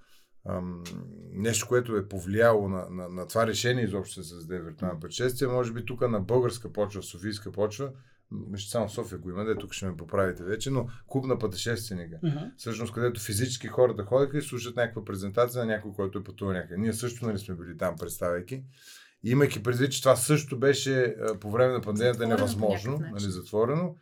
ам, 0.49 0.85
нещо, 1.33 1.69
което 1.69 1.97
е 1.97 2.09
повлияло 2.09 2.69
на, 2.69 2.87
на, 2.91 3.09
на 3.09 3.27
това 3.27 3.47
решение 3.47 3.85
изобщо 3.85 4.15
се 4.15 4.29
създаде 4.29 4.63
виртуална 4.63 5.01
пътешествие. 5.01 5.49
Може 5.49 5.73
би 5.73 5.85
тук 5.85 6.01
на 6.01 6.21
българска 6.21 6.73
почва, 6.73 7.03
Софийска 7.03 7.53
почва, 7.53 7.91
мисля, 8.31 8.69
само 8.69 8.89
София 8.89 9.19
го 9.19 9.31
има, 9.31 9.45
да 9.45 9.59
тук 9.59 9.73
ще 9.73 9.87
ме 9.87 9.97
поправите 9.97 10.45
вече, 10.45 10.71
но 10.71 10.89
клуб 11.07 11.25
на 11.25 11.39
пътешественика. 11.39 12.19
Uh-huh. 12.25 12.51
Всъщност, 12.57 12.93
където 12.93 13.21
физически 13.21 13.67
хората 13.67 14.05
ходиха 14.05 14.39
и 14.39 14.43
слушат 14.43 14.77
някаква 14.77 15.05
презентация 15.05 15.61
на 15.61 15.73
някой, 15.73 15.93
който 15.93 16.19
е 16.19 16.25
пътувал 16.25 16.55
някъде. 16.55 16.77
Ние 16.81 16.93
също 16.93 17.27
нали, 17.27 17.39
сме 17.39 17.55
били 17.55 17.79
там, 17.79 17.97
представяйки. 17.97 18.63
И 19.25 19.31
имайки 19.31 19.63
предвид, 19.63 19.93
че 19.93 20.03
това 20.03 20.17
също 20.17 20.59
беше 20.59 21.17
по 21.41 21.51
време 21.51 21.73
на 21.73 21.81
пандемията 21.81 22.19
затворено 22.19 22.37
невъзможно, 22.37 22.99
нали, 22.99 23.31
затворено. 23.31 23.97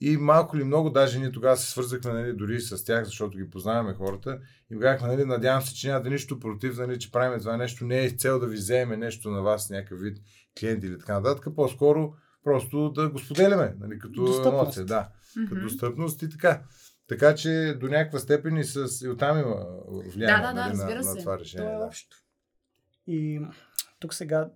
И 0.00 0.16
малко 0.16 0.56
ли 0.56 0.64
много, 0.64 0.90
даже 0.90 1.18
ние 1.18 1.32
тогава 1.32 1.56
се 1.56 1.70
свързахме 1.70 2.12
нали, 2.12 2.32
дори 2.32 2.60
с 2.60 2.84
тях, 2.84 3.04
защото 3.04 3.38
ги 3.38 3.50
познаваме 3.50 3.94
хората. 3.94 4.38
И 4.70 4.78
казахме, 4.78 5.08
нали, 5.08 5.24
надявам 5.24 5.62
се, 5.62 5.74
че 5.74 5.88
нямате 5.88 6.10
нищо 6.10 6.40
против, 6.40 6.78
нали, 6.78 6.98
че 6.98 7.12
правим 7.12 7.38
това 7.38 7.56
нещо. 7.56 7.84
Не 7.84 8.04
е 8.04 8.10
цел 8.10 8.38
да 8.38 8.46
ви 8.46 8.56
вземе 8.56 8.96
нещо 8.96 9.30
на 9.30 9.42
вас, 9.42 9.70
някакъв 9.70 10.00
вид 10.00 10.18
клиент 10.60 10.84
или 10.84 10.98
така 10.98 11.20
нататък. 11.20 11.54
По-скоро 11.56 12.14
просто 12.46 12.90
да 12.90 13.10
го 13.10 13.18
споделяме, 13.18 13.74
нали, 13.80 13.98
като 13.98 14.48
емоция, 14.48 14.84
да, 14.84 15.08
mm-hmm. 15.08 15.48
като 15.48 15.60
достъпност 15.60 16.22
и 16.22 16.30
така. 16.30 16.62
Така 17.08 17.34
че 17.34 17.76
до 17.80 17.88
някаква 17.88 18.18
степен 18.18 18.56
и, 18.56 18.64
с, 18.64 19.04
и 19.04 19.08
оттам 19.08 19.38
има 19.38 19.66
влияние 20.14 20.46
да, 20.46 20.52
да, 20.52 20.68
нали, 20.68 20.76
да, 20.76 20.94
на, 20.94 21.14
на 21.14 21.20
това 21.20 21.38
решение. 21.38 21.66
То 21.66 21.82
е 21.82 21.86
общо. 21.86 22.16
И 23.06 23.40
тук 24.00 24.14
сега, 24.14 24.50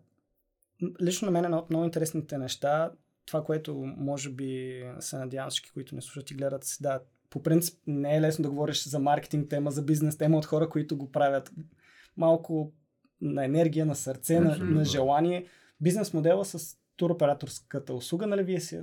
лично 1.03 1.27
на 1.27 1.33
мен 1.33 1.45
едно 1.45 1.59
от 1.59 1.71
много 1.71 1.85
интересните 1.85 2.39
неща, 2.39 2.91
това, 3.27 3.45
което 3.45 3.75
може 3.97 4.31
би 4.31 4.83
се 5.01 5.19
надявам 5.19 5.51
всички, 5.51 5.71
които 5.71 5.95
не 5.95 6.03
слушат 6.03 6.31
и 6.31 6.35
гледат, 6.35 6.65
си 6.65 6.83
да, 6.83 7.01
по 7.31 7.43
принцип 7.43 7.79
не 7.87 8.17
е 8.17 8.21
лесно 8.21 8.43
да 8.43 8.51
говориш 8.51 8.85
за 8.85 8.99
маркетинг 8.99 9.49
тема, 9.49 9.71
за 9.71 9.83
бизнес 9.83 10.19
тема 10.19 10.39
от 10.39 10.47
хора, 10.47 10.69
които 10.69 10.97
го 10.97 11.13
правят 11.13 11.53
малко 12.17 12.73
на 13.21 13.45
енергия, 13.45 13.87
на 13.87 13.97
сърце, 13.97 14.41
на, 14.41 14.57
на 14.57 14.85
желание. 14.85 15.47
Бизнес 15.81 16.13
модела 16.13 16.45
с 16.45 16.80
туроператорската 17.01 17.95
услуга, 17.95 18.27
нали 18.27 18.43
вие 18.43 18.61
си 18.61 18.81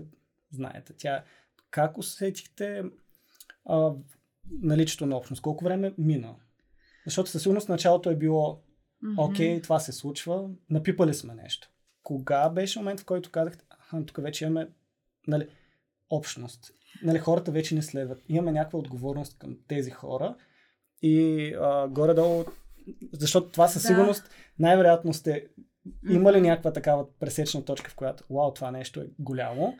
знаете. 0.52 0.94
Тя 0.98 1.24
как 1.72 1.98
усетихте 1.98 2.84
а, 3.66 3.92
наличието 4.62 5.06
на 5.06 5.18
общност? 5.18 5.42
Колко 5.42 5.64
време 5.64 5.94
мина? 5.98 6.36
Защото 7.06 7.30
със 7.30 7.42
сигурност 7.44 7.70
началото 7.70 8.10
е 8.10 8.16
било 8.16 8.64
окей, 9.18 9.58
okay, 9.58 9.64
това 9.64 9.80
се 9.80 9.92
случва, 9.92 10.50
напипали 10.70 11.14
сме 11.14 11.36
нещо. 11.36 11.70
Кога 12.04 12.50
беше 12.50 12.80
момент, 12.80 13.00
в 13.00 13.06
който 13.06 13.32
казахте, 13.32 13.66
аха, 13.70 14.06
тук 14.06 14.22
вече 14.22 14.46
имаме 14.46 14.70
нали, 15.28 15.48
общност. 16.10 16.72
Нали, 17.04 17.20
хората 17.20 17.52
вече 17.52 17.76
не 17.76 17.82
следват. 17.82 18.24
Имаме 18.30 18.52
някаква 18.52 18.80
отговорност 18.80 19.40
към 19.40 19.58
тези 19.68 19.92
хора 19.92 20.36
и 21.02 21.54
а, 21.54 21.88
горе-долу, 21.88 22.46
защото 23.14 23.50
това 23.50 23.68
със 23.68 23.84
сигурност 23.84 24.24
да. 24.24 24.30
най-вероятно 24.60 25.14
сте 25.14 25.48
имали 26.10 26.42
някаква 26.42 26.74
такава 26.74 27.06
пресечна 27.20 27.66
точка, 27.66 27.92
в 27.92 27.96
която, 27.96 28.24
вау, 28.30 28.54
това 28.54 28.72
нещо 28.72 29.00
е 29.00 29.08
голямо. 29.20 29.78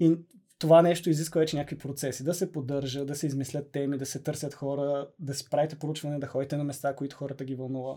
И 0.00 0.16
това 0.58 0.82
нещо 0.82 1.10
изисква 1.10 1.38
вече 1.38 1.56
някакви 1.56 1.78
процеси. 1.78 2.24
Да 2.24 2.34
се 2.34 2.52
поддържа, 2.52 3.04
да 3.04 3.14
се 3.14 3.26
измислят 3.26 3.72
теми, 3.72 3.98
да 3.98 4.06
се 4.06 4.22
търсят 4.22 4.54
хора, 4.54 5.08
да 5.18 5.34
си 5.34 5.50
правите 5.50 5.76
поручване, 5.76 6.18
да 6.18 6.26
ходите 6.26 6.56
на 6.56 6.64
места, 6.64 6.94
които 6.94 7.16
хората 7.16 7.44
ги 7.44 7.54
вълнува. 7.54 7.94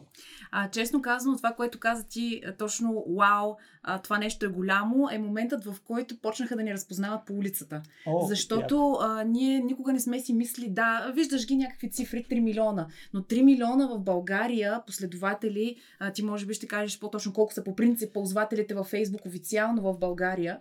А, 0.52 0.70
честно 0.70 1.02
казано, 1.02 1.38
това, 1.38 1.52
което 1.52 1.80
каза 1.80 2.08
ти, 2.08 2.42
е 2.46 2.56
точно 2.56 3.06
вау, 3.18 3.56
а, 3.84 4.02
това 4.02 4.18
нещо 4.18 4.46
е 4.46 4.50
голямо, 4.50 5.10
е 5.12 5.18
моментът, 5.18 5.66
в 5.66 5.76
който 5.86 6.22
почнаха 6.22 6.56
да 6.56 6.64
ни 6.64 6.74
разпознават 6.74 7.26
по 7.26 7.34
улицата. 7.34 7.82
О, 8.08 8.26
Защото 8.28 8.98
а, 9.02 9.24
ние 9.24 9.60
никога 9.60 9.94
не 9.94 10.00
сме 10.00 10.20
си 10.20 10.34
мисли, 10.34 10.70
да, 10.70 11.12
виждаш 11.16 11.48
ги 11.48 11.56
някакви 11.56 11.92
цифри, 11.92 12.26
3 12.32 12.40
милиона, 12.40 12.88
но 13.14 13.22
3 13.22 13.44
милиона 13.44 13.88
в 13.88 14.00
България 14.00 14.82
последователи, 14.86 15.76
а, 16.00 16.12
ти 16.12 16.24
може 16.24 16.46
би 16.46 16.54
ще 16.54 16.68
кажеш 16.68 17.00
по-точно 17.00 17.34
колко 17.34 17.54
са 17.54 17.64
по 17.64 17.76
принцип 17.76 18.14
ползвателите 18.14 18.74
във 18.74 18.88
Фейсбук 18.88 19.26
официално 19.26 19.82
в 19.82 20.00
България 20.00 20.60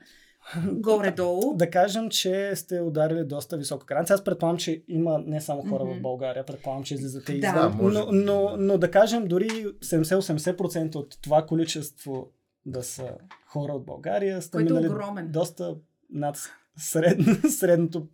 горе-долу. 0.73 1.55
Да 1.57 1.71
кажем, 1.71 2.11
че 2.11 2.57
сте 2.57 2.81
ударили 2.81 3.25
доста 3.25 3.57
висока 3.57 3.87
граница. 3.87 4.15
Аз 4.15 4.25
предполагам, 4.25 4.59
че 4.59 4.83
има 4.89 5.23
не 5.27 5.41
само 5.41 5.63
хора 5.63 5.85
mm-hmm. 5.85 5.99
в 5.99 6.03
България, 6.03 6.47
предполагам, 6.47 6.85
че 6.85 6.95
излизате 6.95 7.33
да. 7.33 7.39
извън. 7.39 7.79
Да, 7.79 7.91
но, 7.93 8.07
но, 8.13 8.57
но 8.59 8.79
да 8.79 8.91
кажем, 8.91 9.29
дори 9.29 9.49
70-80% 9.49 10.95
от 10.95 11.19
това 11.23 11.47
количество 11.47 12.29
да 12.67 12.83
са 12.83 13.11
хора 13.47 13.73
от 13.73 13.87
България, 13.87 14.43
сте 14.43 14.51
Който 14.51 14.75
е 14.75 14.77
минали 14.77 14.93
огромен. 14.93 15.31
доста 15.31 15.77
над 16.11 16.39
средно, 16.77 17.37
средното 17.51 18.07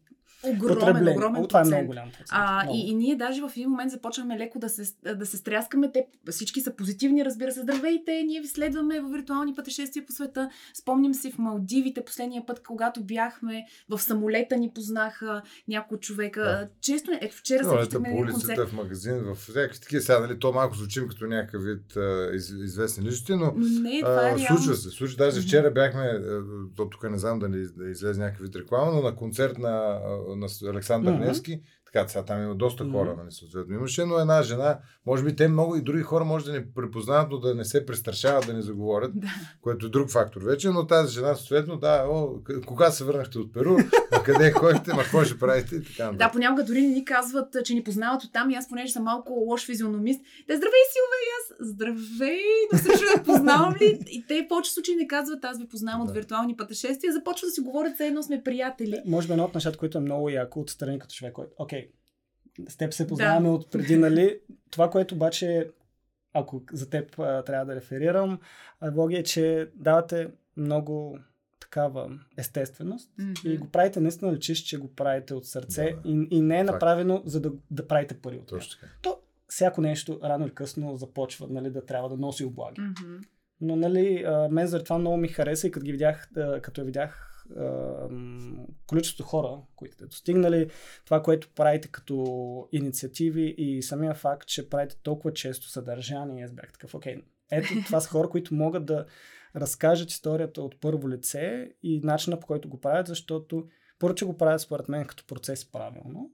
Огромен, 0.44 1.08
огромен 1.08 1.46
Това 1.48 1.60
е 1.60 1.64
много 1.64 1.86
голям 1.86 2.08
процент. 2.08 2.28
А, 2.30 2.66
И, 2.72 2.90
и 2.90 2.94
ние 2.94 3.16
даже 3.16 3.42
в 3.42 3.50
един 3.56 3.70
момент 3.70 3.90
започваме 3.90 4.38
леко 4.38 4.58
да 4.58 4.68
се, 4.68 4.94
да 5.14 5.26
се 5.26 5.36
стряскаме. 5.36 5.92
Те 5.92 6.06
всички 6.30 6.60
са 6.60 6.76
позитивни, 6.76 7.24
разбира 7.24 7.52
се. 7.52 7.60
Здравейте, 7.60 8.22
ние 8.22 8.40
ви 8.40 8.46
следваме 8.46 9.00
в 9.00 9.08
виртуални 9.08 9.54
пътешествия 9.54 10.06
по 10.06 10.12
света. 10.12 10.50
Спомням 10.74 11.14
си 11.14 11.32
в 11.32 11.38
Малдивите 11.38 12.04
последния 12.04 12.46
път, 12.46 12.62
когато 12.62 13.04
бяхме 13.04 13.66
в 13.88 13.98
самолета 13.98 14.56
ни 14.56 14.70
познаха 14.74 15.42
някой 15.68 15.98
човека. 15.98 16.42
Да. 16.42 16.68
Често, 16.80 17.10
ето 17.20 17.36
вчера 17.36 17.64
се 17.64 17.78
виждахме 17.78 18.10
по 18.10 18.16
улицата, 18.16 18.46
концерт. 18.46 18.68
в 18.68 18.72
магазин, 18.72 19.14
в 19.14 19.34
всякакви 19.34 19.80
такива 19.80 20.02
сега, 20.02 20.20
нали, 20.20 20.38
то 20.38 20.52
малко 20.52 20.76
звучим 20.76 21.08
като 21.08 21.26
някакъв 21.26 21.62
вид 21.64 21.96
а, 21.96 22.30
из, 22.34 22.50
известни 22.50 23.04
личности, 23.04 23.34
но 23.34 23.52
не, 23.56 24.00
това 24.00 24.28
е 24.28 24.34
а, 24.34 24.38
случва 24.38 24.74
се. 24.74 24.90
Случва. 24.90 25.16
Даже 25.16 25.40
вчера 25.40 25.70
бяхме, 25.70 26.20
то 26.76 26.88
тук 26.88 27.10
не 27.10 27.18
знам 27.18 27.38
дали 27.38 27.66
да 27.76 27.90
излезе 27.90 28.20
някакъв 28.20 28.46
вид 28.46 28.56
реклама, 28.56 28.92
но 28.92 29.02
на 29.02 29.16
концерт 29.16 29.58
на 29.58 29.98
на 30.36 30.70
Александър 30.70 31.12
mm-hmm. 31.12 31.26
Невски. 31.26 31.62
Така, 31.92 32.08
сега 32.08 32.24
там 32.24 32.42
има 32.42 32.54
доста 32.54 32.84
хора, 32.84 33.10
mm-hmm. 33.10 33.16
нали, 33.16 33.30
съответно 33.30 33.74
имаше, 33.74 34.04
но 34.04 34.18
една 34.18 34.42
жена, 34.42 34.78
може 35.06 35.24
би 35.24 35.36
те 35.36 35.48
много 35.48 35.76
и 35.76 35.82
други 35.82 36.02
хора 36.02 36.24
може 36.24 36.44
да 36.44 36.52
не 36.52 36.72
препознават, 36.74 37.30
но 37.30 37.38
да 37.38 37.54
не 37.54 37.64
се 37.64 37.86
престрашават 37.86 38.46
да 38.46 38.52
не 38.52 38.62
заговорят, 38.62 39.10
да. 39.14 39.28
което 39.62 39.86
е 39.86 39.88
друг 39.88 40.10
фактор 40.10 40.42
вече, 40.42 40.68
но 40.68 40.86
тази 40.86 41.14
жена, 41.14 41.34
съответно, 41.34 41.76
да, 41.76 42.04
о, 42.08 42.28
кога 42.66 42.90
се 42.90 43.04
върнахте 43.04 43.38
от 43.38 43.52
Перу, 43.52 43.76
а 44.12 44.22
къде 44.22 44.52
ходите, 44.52 44.94
ма 44.94 45.02
какво 45.02 45.24
ще 45.24 45.38
правите 45.38 45.76
и 45.76 45.84
така. 45.84 46.12
Да, 46.12 46.30
понякога 46.30 46.64
дори 46.64 46.80
не 46.80 46.88
ни 46.88 47.04
казват, 47.04 47.56
че 47.64 47.74
ни 47.74 47.84
познават 47.84 48.24
от 48.24 48.32
там 48.32 48.50
и 48.50 48.54
аз 48.54 48.68
понеже 48.68 48.92
съм 48.92 49.02
малко 49.02 49.32
лош 49.32 49.66
физиономист. 49.66 50.20
Те, 50.46 50.56
здравей, 50.56 50.82
Силва, 50.92 51.16
и 51.22 51.30
аз, 51.38 51.68
здравей, 51.68 52.42
да 52.72 52.78
се 52.78 52.88
чуя, 52.98 53.24
познавам 53.24 53.74
ли? 53.80 53.98
И 54.10 54.24
те 54.28 54.42
в 54.42 54.48
повече 54.48 54.72
случаи 54.72 54.96
не 54.96 55.06
казват, 55.06 55.44
аз 55.44 55.58
ви 55.58 55.68
познавам 55.68 56.00
да. 56.00 56.10
от 56.10 56.14
виртуални 56.16 56.56
пътешествия, 56.56 57.12
започват 57.12 57.48
да 57.48 57.52
си 57.52 57.60
говорят, 57.60 57.94
все 57.94 58.06
едно 58.06 58.22
сме 58.22 58.42
приятели. 58.42 59.02
Може 59.06 59.26
би 59.26 59.32
едно 59.32 59.44
от 59.44 59.54
нещата, 59.54 59.78
което 59.78 59.98
е 59.98 60.00
много 60.00 60.28
яко 60.30 60.60
отстрани 60.60 60.98
като 60.98 61.14
човек, 61.14 61.32
който, 61.32 61.50
окей, 61.58 61.81
с 62.68 62.76
теб 62.76 62.92
се 62.92 63.06
познаваме 63.06 63.48
да. 63.48 63.54
от 63.54 63.70
преди, 63.70 63.96
нали? 63.96 64.40
Това, 64.70 64.90
което 64.90 65.14
обаче, 65.14 65.70
ако 66.32 66.62
за 66.72 66.90
теб 66.90 67.18
а, 67.18 67.42
трябва 67.42 67.66
да 67.66 67.74
реферирам, 67.74 68.38
влоги 68.82 69.16
е, 69.16 69.22
че 69.22 69.70
давате 69.74 70.28
много 70.56 71.18
такава 71.60 72.18
естественост 72.36 73.10
mm-hmm. 73.20 73.48
и 73.48 73.58
го 73.58 73.68
правите 73.68 74.00
наистина 74.00 74.32
личиш, 74.32 74.58
че 74.58 74.78
го 74.78 74.94
правите 74.94 75.34
от 75.34 75.46
сърце 75.46 75.84
да, 75.84 76.08
и, 76.08 76.28
и 76.30 76.40
не 76.40 76.58
е 76.58 76.64
направено 76.64 77.16
Факт. 77.16 77.28
за 77.28 77.40
да, 77.40 77.52
да 77.70 77.88
правите 77.88 78.14
пари 78.14 78.36
от 78.36 78.46
Точно 78.46 78.80
така. 78.80 78.92
То 79.02 79.18
всяко 79.48 79.80
нещо 79.80 80.20
рано 80.24 80.46
или 80.46 80.54
късно 80.54 80.96
започва 80.96 81.46
нали, 81.50 81.70
да 81.70 81.86
трябва 81.86 82.08
да 82.08 82.16
носи 82.16 82.44
облаги. 82.44 82.80
Mm-hmm. 82.80 83.26
Но 83.60 83.76
нали, 83.76 84.26
мен 84.50 84.66
за 84.66 84.84
това 84.84 84.98
много 84.98 85.16
ми 85.16 85.28
хареса 85.28 85.66
и 85.66 85.70
като 85.70 85.84
ги 85.84 85.92
видях, 85.92 86.28
като 86.62 86.80
я 86.80 86.84
видях 86.84 87.31
количество 88.86 89.24
хора, 89.24 89.62
които 89.76 89.94
сте 89.94 90.06
достигнали, 90.06 90.70
това, 91.04 91.22
което 91.22 91.50
правите 91.54 91.88
като 91.88 92.68
инициативи 92.72 93.54
и 93.58 93.82
самия 93.82 94.14
факт, 94.14 94.48
че 94.48 94.70
правите 94.70 94.96
толкова 95.02 95.32
често 95.32 95.68
съдържание, 95.68 96.44
аз 96.44 96.52
бях 96.52 96.72
такъв, 96.72 96.94
окей, 96.94 97.16
ето 97.50 97.68
това 97.86 98.00
са 98.00 98.08
хора, 98.08 98.28
които 98.28 98.54
могат 98.54 98.86
да 98.86 99.06
разкажат 99.56 100.10
историята 100.10 100.62
от 100.62 100.80
първо 100.80 101.08
лице 101.08 101.72
и 101.82 102.00
начина 102.04 102.40
по 102.40 102.46
който 102.46 102.68
го 102.68 102.80
правят, 102.80 103.06
защото 103.06 103.68
първо, 103.98 104.14
че 104.14 104.24
го 104.24 104.36
правят 104.36 104.60
според 104.60 104.88
мен 104.88 105.06
като 105.06 105.26
процес 105.26 105.72
правилно, 105.72 106.30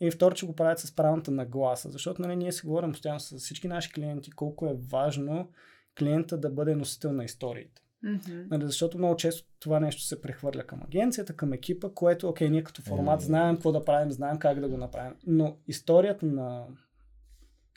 и 0.00 0.10
второ, 0.10 0.34
че 0.34 0.46
го 0.46 0.56
правят 0.56 0.78
с 0.78 0.96
правилната 0.96 1.30
нагласа, 1.30 1.90
защото 1.90 2.22
нали, 2.22 2.36
ние 2.36 2.52
си 2.52 2.66
говорим 2.66 2.92
постоянно 2.92 3.20
с 3.20 3.38
всички 3.38 3.68
наши 3.68 3.92
клиенти 3.92 4.30
колко 4.30 4.66
е 4.66 4.78
важно 4.90 5.50
клиента 5.98 6.38
да 6.38 6.50
бъде 6.50 6.74
носител 6.74 7.12
на 7.12 7.24
историите. 7.24 7.83
Mm-hmm. 8.04 8.50
Нали, 8.50 8.64
защото 8.64 8.98
много 8.98 9.16
често 9.16 9.48
това 9.60 9.80
нещо 9.80 10.02
се 10.02 10.22
прехвърля 10.22 10.62
към 10.62 10.82
агенцията, 10.82 11.36
към 11.36 11.52
екипа, 11.52 11.88
което, 11.94 12.28
окей, 12.28 12.50
ние 12.50 12.64
като 12.64 12.82
формат 12.82 13.20
mm-hmm. 13.20 13.26
знаем 13.26 13.54
какво 13.54 13.72
да 13.72 13.84
правим, 13.84 14.12
знаем 14.12 14.38
как 14.38 14.60
да 14.60 14.68
го 14.68 14.76
направим. 14.76 15.14
Но 15.26 15.56
историята 15.68 16.26
на 16.26 16.66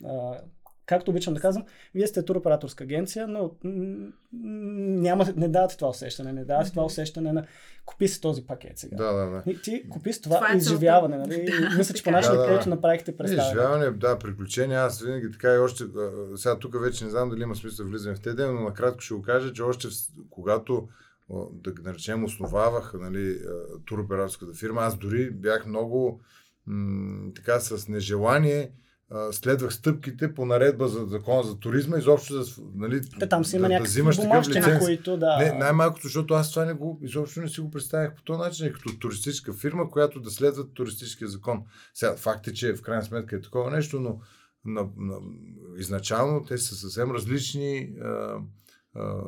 а, 0.06 0.40
както 0.88 1.12
обичам 1.12 1.34
да 1.34 1.40
казвам, 1.40 1.66
вие 1.96 2.08
сте 2.08 2.26
туроператорска 2.26 2.84
агенция, 2.84 3.28
но 3.28 3.52
няма, 4.34 5.26
не 5.36 5.48
давате 5.48 5.78
това 5.78 5.90
усещане, 5.90 6.34
не 6.34 6.46
давате 6.46 6.70
mm-hmm. 6.70 6.74
това 6.74 6.86
усещане 6.86 7.34
на 7.34 7.46
купи 7.86 8.08
си 8.08 8.22
този 8.22 8.46
пакет 8.46 8.78
сега. 8.78 8.96
Да, 8.96 9.14
да, 9.14 9.26
да. 9.26 9.52
И 9.52 9.62
ти 9.62 9.90
купи 9.90 10.14
си 10.14 10.22
това, 10.22 10.36
това 10.36 10.54
е 10.54 10.58
изживяване, 10.58 11.18
нали? 11.18 11.46
Да, 11.70 11.78
Мисля, 11.78 11.96
че 11.96 12.04
по 12.04 12.12
начина, 12.12 12.36
да, 12.36 12.64
да. 12.64 12.70
направихте 12.70 13.18
представяне. 13.18 13.48
Изживяване, 13.48 13.92
да, 13.92 14.20
приключения, 14.20 14.82
аз 14.82 15.02
винаги 15.02 15.32
така 15.32 15.54
и 15.54 15.58
още, 15.58 15.84
сега 16.36 16.60
тук 16.60 16.82
вече 16.82 17.04
не 17.04 17.10
знам 17.10 17.30
дали 17.30 17.44
има 17.44 17.56
смисъл 17.56 17.86
да 17.86 17.92
влизаме 17.92 18.16
в 18.16 18.22
тези 18.22 18.44
но 18.44 18.62
накратко 18.62 19.02
ще 19.02 19.14
го 19.14 19.22
кажа, 19.22 19.54
че 19.54 19.62
още 19.62 19.88
когато 20.30 20.88
да 21.52 21.74
наречем 21.84 22.24
основавах 22.24 22.94
нали, 23.00 23.40
туроператорската 23.86 24.54
фирма, 24.54 24.82
аз 24.82 24.98
дори 24.98 25.32
бях 25.32 25.66
много 25.66 26.22
м- 26.66 27.32
така 27.36 27.60
с 27.60 27.88
нежелание 27.88 28.72
следвах 29.32 29.74
стъпките 29.74 30.34
по 30.34 30.46
наредба 30.46 30.88
за 30.88 31.06
закона 31.06 31.44
за 31.44 31.60
туризма, 31.60 31.98
изобщо 31.98 32.44
за, 32.44 32.62
нали, 32.76 33.02
Те, 33.20 33.30
там 33.30 33.46
си 33.46 33.56
има 33.56 33.68
да, 33.68 33.78
да 33.78 33.84
взимаш 33.84 34.18
такъв 34.18 34.48
лиценз. 34.48 34.86
Които, 34.86 35.18
да... 35.18 35.38
Не, 35.38 35.52
най-малкото, 35.52 36.04
защото 36.04 36.34
аз 36.34 36.52
това 36.52 36.66
не 36.66 36.74
го, 36.74 37.00
изобщо 37.04 37.42
не 37.42 37.48
си 37.48 37.62
го 37.62 37.72
представях 37.72 38.16
по 38.16 38.24
този 38.24 38.40
начин, 38.40 38.74
като 38.74 39.00
туристическа 39.00 39.54
фирма, 39.54 39.90
която 39.90 40.20
да 40.20 40.32
следва 40.32 40.74
туристическия 40.74 41.28
закон. 41.28 41.64
Сега, 41.94 42.16
факт 42.16 42.48
е, 42.48 42.54
че 42.54 42.76
в 42.76 42.82
крайна 42.82 43.04
сметка 43.04 43.36
е 43.36 43.42
такова 43.42 43.72
нещо, 43.72 44.00
но 44.00 44.20
на, 44.66 44.88
на, 44.98 45.20
изначално 45.78 46.44
те 46.44 46.58
са 46.58 46.76
съвсем 46.76 47.12
различни 47.12 47.94
а, 48.02 48.38
а, 48.96 49.24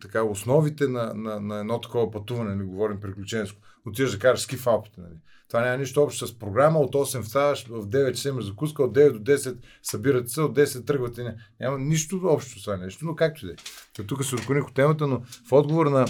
така, 0.00 0.22
основите 0.22 0.88
на, 0.88 1.14
на, 1.14 1.40
на 1.40 1.60
едно 1.60 1.80
такова 1.80 2.10
пътуване, 2.10 2.54
не 2.54 2.64
говорим 2.64 3.00
приключенско. 3.00 3.60
Отиваш 3.86 4.12
да 4.12 4.18
караш 4.18 4.40
ски 4.40 4.56
в 4.56 4.66
Алпите. 4.66 5.00
Нали? 5.00 5.14
Това 5.48 5.60
няма 5.60 5.76
нищо 5.76 6.02
общо 6.02 6.26
с 6.26 6.38
програма. 6.38 6.78
От 6.78 6.94
8 6.94 7.22
ставаш, 7.22 7.66
в 7.66 7.86
9 7.86 8.14
часа 8.14 8.28
имаш 8.28 8.44
закуска, 8.44 8.82
от 8.82 8.94
9 8.94 9.12
до 9.12 9.32
10 9.32 9.58
събирате 9.82 10.28
се, 10.28 10.40
от 10.40 10.56
10 10.56 10.86
тръгвате. 10.86 11.36
Няма 11.60 11.78
нищо 11.78 12.20
общо 12.24 12.60
с 12.60 12.64
това 12.64 12.76
нещо, 12.76 13.04
но 13.04 13.14
както 13.14 13.46
и 13.46 13.48
да 13.48 13.54
е. 14.02 14.06
Тук 14.06 14.24
се 14.24 14.34
отклоних 14.34 14.68
от 14.68 14.74
темата, 14.74 15.06
но 15.06 15.20
в 15.48 15.52
отговор 15.52 15.86
на 15.86 16.06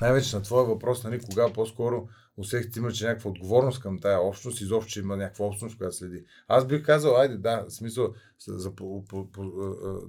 най-вече 0.00 0.36
на 0.36 0.42
твоя 0.42 0.64
въпрос, 0.64 1.04
нали, 1.04 1.20
кога 1.20 1.52
по-скоро 1.52 2.08
усетихте 2.36 2.78
има, 2.78 2.92
че 2.92 3.06
някаква 3.06 3.30
отговорност 3.30 3.80
към 3.80 3.98
тая 3.98 4.20
общност, 4.20 4.60
изобщо, 4.60 4.92
че 4.92 5.00
има 5.00 5.16
някаква 5.16 5.46
общност, 5.46 5.78
която 5.78 5.96
следи. 5.96 6.24
Аз 6.48 6.66
бих 6.66 6.82
казал, 6.82 7.16
айде, 7.16 7.36
да, 7.36 7.64
в 7.68 7.72
смисъл, 7.72 8.14
за, 8.46 8.74
по, 8.74 9.04
по, 9.04 9.32
по, 9.32 9.52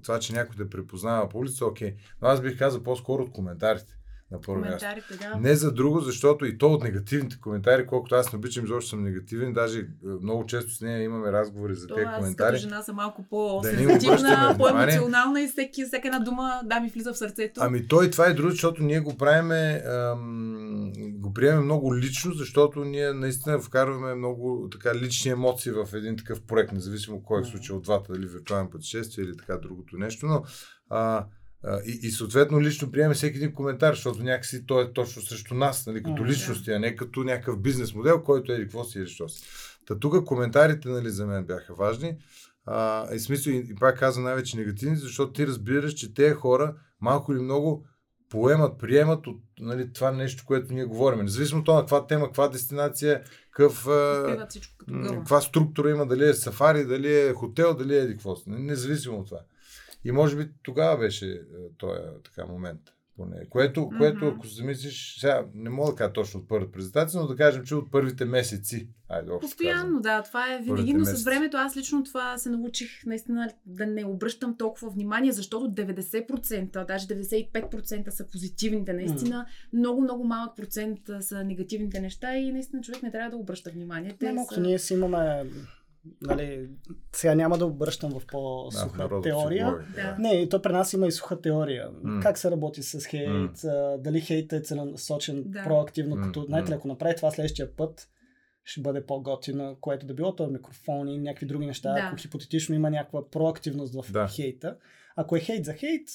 това, 0.04 0.20
че 0.20 0.34
някой 0.34 0.56
да 0.56 0.70
препознава 0.70 1.30
по 1.30 1.38
улица, 1.38 1.66
окей. 1.66 1.96
Но 2.22 2.28
аз 2.28 2.42
бих 2.42 2.58
казал 2.58 2.84
по-скоро 2.84 3.24
от 3.24 3.32
коментарите. 3.32 3.98
На 4.32 4.42
първо 4.42 4.62
място. 4.62 4.88
Да. 5.20 5.40
Не 5.40 5.56
за 5.56 5.72
друго, 5.72 6.00
защото 6.00 6.46
и 6.46 6.58
то 6.58 6.68
от 6.68 6.84
негативните 6.84 7.40
коментари, 7.40 7.88
колкото 7.88 8.16
аз 8.16 8.34
не 8.34 8.38
обичам, 8.38 8.64
защото 8.64 8.88
съм 8.88 9.04
негативен, 9.04 9.54
даже 9.54 9.80
е, 9.80 9.86
много 10.22 10.46
често 10.46 10.76
с 10.76 10.82
нея 10.82 11.04
имаме 11.04 11.32
разговори 11.32 11.76
за 11.76 11.88
тези 11.88 12.08
коментари. 12.18 12.56
Аз 12.56 12.62
жена 12.62 12.82
съм 12.82 12.96
малко 12.96 13.26
по-сенситивна, 13.30 14.56
по-емоционална 14.58 15.42
и 15.42 15.48
всеки, 15.48 15.86
всяка 15.86 16.08
една 16.08 16.20
дума 16.20 16.62
да 16.66 16.80
ми 16.80 16.90
влиза 16.90 17.14
в 17.14 17.18
сърцето. 17.18 17.62
Ами 17.64 17.88
той 17.88 18.10
това 18.10 18.28
е 18.28 18.34
друго, 18.34 18.50
защото 18.50 18.84
ние 18.84 19.00
го 19.00 19.18
правиме, 19.18 19.84
ам, 19.86 20.92
го 20.98 21.34
приемем 21.34 21.64
много 21.64 21.96
лично, 21.96 22.34
защото 22.34 22.86
ние 22.86 23.14
наистина 23.14 23.60
вкарваме 23.60 24.16
много 24.16 24.68
така 24.72 24.96
лични 24.96 25.32
емоции 25.32 25.72
в 25.72 25.88
един 25.94 26.18
такъв 26.18 26.42
проект, 26.42 26.72
независимо 26.72 27.24
кой 27.24 27.42
е 27.42 27.46
случай 27.46 27.76
от 27.76 27.84
двата, 27.84 28.14
дали 28.14 28.28
виртуален 28.28 28.70
пътешествие 28.70 29.26
или 29.26 29.38
така 29.38 29.58
другото 29.58 29.98
нещо, 29.98 30.26
но 30.26 30.44
а, 30.90 31.26
и, 31.86 32.00
и 32.04 32.12
съответно 32.12 32.62
лично 32.62 32.92
приеме 32.92 33.14
всеки 33.14 33.38
един 33.38 33.54
коментар, 33.54 33.94
защото 33.94 34.24
някакси 34.24 34.66
той 34.66 34.84
е 34.84 34.94
точно 34.94 35.22
срещу 35.22 35.56
нас, 35.56 35.88
нали, 35.88 36.04
като 36.04 36.26
личности, 36.26 36.72
а 36.72 36.80
не 36.80 36.96
като 36.96 37.24
някакъв 37.24 37.62
бизнес 37.62 37.94
модел, 37.94 38.24
който 38.24 38.52
е 38.52 38.56
или 38.56 38.64
какво 38.64 38.84
си 38.84 39.00
или 39.00 39.08
що 39.08 39.30
си. 39.30 39.44
Та 39.86 40.00
тук 40.00 40.26
коментарите 40.26 40.90
нали, 40.90 41.10
за 41.10 41.26
мен 41.26 41.46
бяха 41.46 41.74
важни. 41.76 42.18
А, 42.66 43.08
и 43.16 43.20
смисъл, 43.20 43.52
и, 43.52 43.58
и 43.70 43.76
пак 43.76 44.00
казвам 44.00 44.24
най-вече 44.24 44.58
негативни, 44.58 44.96
защото 44.96 45.34
ти 45.34 45.48
разбираш, 45.48 45.94
че 45.94 46.14
тези 46.14 46.34
хора 46.34 46.76
малко 47.02 47.34
или 47.34 47.42
много 47.42 47.86
поемат, 48.30 48.80
приемат 48.80 49.28
от 49.28 49.42
нали, 49.60 49.94
това 49.94 50.12
нещо, 50.12 50.44
което 50.48 50.74
ние 50.74 50.86
говорим. 50.86 51.20
Независимо 51.20 51.60
от 51.60 51.66
това 51.66 51.80
каква 51.80 52.08
тема, 52.08 52.26
каква 52.26 52.48
дестинация, 52.48 53.24
какъв, 53.52 53.88
каква 55.18 55.42
структура 55.42 55.90
има, 55.90 56.06
дали 56.06 56.30
е 56.30 56.34
сафари, 56.34 56.86
дали 56.86 57.20
е 57.20 57.34
хотел, 57.34 57.74
дали 57.74 57.98
е 57.98 58.08
какво. 58.08 58.36
Независимо 58.48 59.18
от 59.18 59.26
това. 59.26 59.40
И 60.04 60.12
може 60.12 60.38
би 60.38 60.50
тогава 60.64 60.98
беше 60.98 61.32
е, 61.32 61.38
този 61.78 62.00
така 62.24 62.46
момент. 62.46 62.82
Поне. 63.18 63.50
Което, 63.50 63.80
mm-hmm. 63.80 63.98
което, 63.98 64.28
ако 64.28 64.48
се 64.48 64.56
замислиш, 64.56 65.18
сега 65.20 65.46
не 65.54 65.70
мога 65.70 65.92
да 65.92 65.96
кажа 65.96 66.14
точно 66.14 66.40
от 66.40 66.48
първата 66.48 66.72
презентация, 66.72 67.22
но 67.22 67.28
да 67.28 67.36
кажем, 67.36 67.64
че 67.64 67.76
от 67.76 67.92
първите 67.92 68.26
месеци. 68.26 68.90
Айде, 69.10 69.32
Постоянно, 69.42 69.84
казвам, 69.84 70.02
да, 70.02 70.24
това 70.24 70.54
е 70.54 70.62
винаги, 70.62 70.94
но 70.94 71.06
с 71.06 71.24
времето 71.24 71.58
аз 71.58 71.78
лично 71.78 72.04
това 72.04 72.38
се 72.38 72.50
научих 72.50 73.06
наистина 73.06 73.50
да 73.66 73.86
не 73.86 74.06
обръщам 74.06 74.58
толкова 74.58 74.90
внимание, 74.90 75.32
защото 75.32 75.66
90%, 75.66 76.88
даже 76.88 77.08
95% 77.08 78.10
са 78.10 78.28
позитивните, 78.28 78.94
наистина 78.94 79.46
mm. 79.50 79.78
много, 79.78 80.02
много 80.02 80.24
малък 80.24 80.56
процент 80.58 81.00
са 81.20 81.44
негативните 81.44 82.00
неща 82.00 82.36
и 82.36 82.52
наистина 82.52 82.82
човек 82.82 83.04
не 83.04 83.12
трябва 83.12 83.30
да 83.30 83.38
обръща 83.38 83.70
внимание. 83.70 84.16
Те 84.20 84.34
не, 84.34 84.46
са... 84.46 84.62
ние 84.62 84.80
си 84.80 84.94
имаме 84.94 85.46
Нали, 86.22 86.70
сега 87.16 87.36
няма 87.36 87.58
да 87.58 87.66
обръщам 87.66 88.20
в 88.20 88.26
по-суха 88.28 89.08
да, 89.08 89.22
теория. 89.22 89.78
Да. 89.96 90.16
Не, 90.20 90.50
то 90.50 90.62
при 90.62 90.72
нас 90.72 90.94
има 90.94 91.08
и 91.08 91.12
суха 91.12 91.42
теория. 91.42 91.92
Mm. 91.92 92.22
Как 92.22 92.38
се 92.38 92.52
работи 92.52 92.84
с 92.84 93.06
хейт, 93.06 93.30
mm. 93.30 93.98
дали 93.98 94.22
хейт 94.22 94.54
е 94.54 94.60
целенасочен 94.60 95.44
да. 95.46 95.64
проактивно, 95.64 96.16
mm. 96.16 96.24
като, 96.24 96.44
знаете 96.44 96.72
ли, 96.72 96.76
ако 96.76 96.88
направи 96.88 97.16
това 97.16 97.32
следващия 97.32 97.76
път, 97.76 98.10
ще 98.64 98.82
бъде 98.82 99.06
по-готино, 99.06 99.78
което 99.82 100.06
да 100.06 100.14
било, 100.14 100.36
то 100.36 100.44
е 100.44 100.48
микрофони 100.48 101.16
и 101.16 101.20
някакви 101.20 101.46
други 101.46 101.66
неща, 101.66 101.94
да. 101.94 102.00
ако 102.00 102.16
хипотетично 102.16 102.76
има 102.76 102.90
някаква 102.90 103.30
проактивност 103.30 103.94
в 103.94 104.12
да. 104.12 104.28
хейта. 104.28 104.78
Ако 105.16 105.36
е 105.36 105.40
хейт 105.40 105.66
за 105.66 105.74
хейт, 105.74 106.08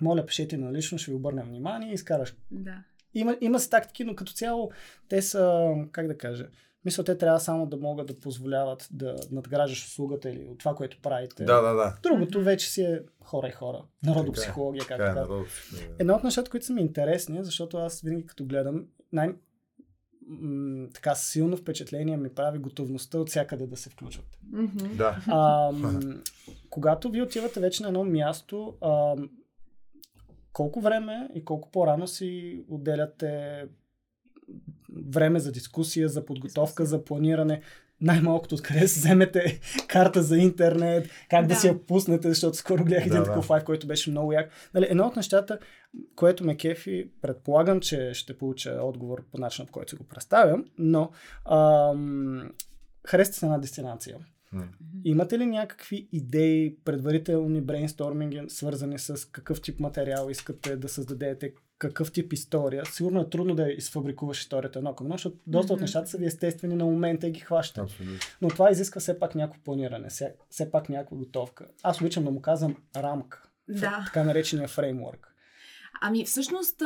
моля, 0.00 0.26
пишете 0.26 0.56
на 0.56 0.72
лично, 0.72 0.98
ще 0.98 1.10
ви 1.10 1.16
обърнем 1.16 1.46
внимание 1.46 1.90
и 1.90 1.94
изкараш. 1.94 2.36
Да. 2.50 2.84
Има, 3.14 3.36
има 3.40 3.60
си 3.60 3.70
тактики, 3.70 4.04
но 4.04 4.14
като 4.14 4.32
цяло 4.32 4.70
те 5.08 5.22
са, 5.22 5.74
как 5.92 6.06
да 6.06 6.18
кажа, 6.18 6.48
мисля, 6.84 7.04
те 7.04 7.18
трябва 7.18 7.40
само 7.40 7.66
да 7.66 7.76
могат 7.76 8.06
да 8.06 8.20
позволяват 8.20 8.88
да 8.90 9.16
надграждаш 9.30 9.86
услугата 9.86 10.30
или 10.30 10.48
от 10.48 10.58
това, 10.58 10.74
което 10.74 10.98
правите. 11.02 11.44
Да, 11.44 11.60
да, 11.60 11.74
да. 11.74 11.98
Другото 12.02 12.42
вече 12.42 12.70
си 12.70 12.82
е 12.82 13.00
хора 13.24 13.48
и 13.48 13.52
хора. 13.52 13.84
Народопсихология, 14.02 14.84
както 14.86 15.04
така. 15.04 15.20
Е, 15.82 15.88
Едно 15.98 16.14
от 16.14 16.24
нещата, 16.24 16.50
които 16.50 16.66
са 16.66 16.72
ми 16.72 16.80
интересни, 16.80 17.44
защото 17.44 17.76
аз 17.76 18.00
винаги 18.00 18.26
като 18.26 18.44
гледам, 18.44 18.86
най- 19.12 19.34
м- 20.26 20.88
така 20.94 21.14
силно 21.14 21.56
впечатление 21.56 22.16
ми 22.16 22.34
прави 22.34 22.58
готовността 22.58 23.18
от 23.18 23.28
всякъде 23.28 23.66
да 23.66 23.76
се 23.76 23.90
включват. 23.90 24.38
Mm-hmm. 24.52 24.96
Да. 24.96 25.22
А, 25.26 25.72
м- 25.72 26.00
когато 26.70 27.10
ви 27.10 27.22
отивате 27.22 27.60
вече 27.60 27.82
на 27.82 27.88
едно 27.88 28.04
място, 28.04 28.76
а, 28.80 29.16
колко 30.52 30.80
време 30.80 31.28
и 31.34 31.44
колко 31.44 31.70
по-рано 31.70 32.06
си 32.06 32.64
отделяте 32.68 33.64
време 34.96 35.40
за 35.40 35.52
дискусия, 35.52 36.08
за 36.08 36.24
подготовка, 36.24 36.86
за 36.86 37.04
планиране. 37.04 37.60
Най-малкото 38.00 38.54
откъде 38.54 38.88
се 38.88 39.00
вземете 39.00 39.60
карта 39.88 40.22
за 40.22 40.38
интернет, 40.38 41.10
как 41.30 41.46
да, 41.46 41.54
да 41.54 41.60
си 41.60 41.66
я 41.66 41.86
пуснете, 41.86 42.28
защото 42.28 42.56
скоро 42.56 42.84
гледах 42.84 43.06
един 43.06 43.18
да, 43.18 43.24
такъв 43.24 43.50
лайф, 43.50 43.64
който 43.64 43.86
беше 43.86 44.10
много 44.10 44.32
як. 44.32 44.50
Нали, 44.74 44.86
едно 44.90 45.06
от 45.06 45.16
нещата, 45.16 45.58
което 46.16 46.44
ме 46.44 46.56
кефи, 46.56 47.10
предполагам, 47.22 47.80
че 47.80 48.14
ще 48.14 48.38
получа 48.38 48.78
отговор 48.82 49.24
по 49.30 49.38
начина, 49.38 49.66
по 49.66 49.72
който 49.72 49.90
се 49.90 49.96
го 49.96 50.04
представям, 50.04 50.64
но 50.78 51.10
ам, 51.50 52.50
харесате 53.06 53.38
се 53.38 53.46
една 53.46 53.58
дестинация. 53.58 54.18
Mm. 54.54 54.66
Имате 55.04 55.38
ли 55.38 55.46
някакви 55.46 56.08
идеи, 56.12 56.76
предварителни 56.84 57.60
брейнсторминги, 57.60 58.42
свързани 58.48 58.98
с 58.98 59.28
какъв 59.30 59.62
тип 59.62 59.80
материал 59.80 60.28
искате 60.30 60.76
да 60.76 60.88
създадете, 60.88 61.54
какъв 61.78 62.12
тип 62.12 62.32
история. 62.32 62.86
Сигурно 62.86 63.20
е 63.20 63.30
трудно 63.30 63.54
да 63.54 63.70
изфабрикуваш 63.70 64.40
историята 64.40 64.78
едно 64.78 64.94
към 64.94 65.06
едно, 65.06 65.14
защото 65.14 65.36
доста 65.46 65.72
mm-hmm. 65.72 65.74
от 65.74 65.80
нещата 65.80 66.08
са 66.08 66.18
ви 66.18 66.26
естествени 66.26 66.74
на 66.74 66.84
момента 66.84 67.28
и 67.28 67.30
ги 67.30 67.40
хващат. 67.40 67.84
Абсолютно. 67.84 68.18
Но 68.42 68.48
това 68.48 68.70
изисква 68.70 69.00
все 69.00 69.18
пак 69.18 69.34
някакво 69.34 69.62
планиране, 69.62 70.08
все, 70.08 70.34
все 70.50 70.70
пак 70.70 70.88
някаква 70.88 71.16
готовка. 71.16 71.66
Аз 71.82 72.00
обичам 72.00 72.24
да 72.24 72.30
му 72.30 72.42
казвам 72.42 72.76
рамка. 72.96 73.42
Да. 73.68 74.02
Така 74.06 74.24
наречения 74.24 74.68
фреймворк. 74.68 75.27
Ами 76.00 76.24
всъщност 76.24 76.82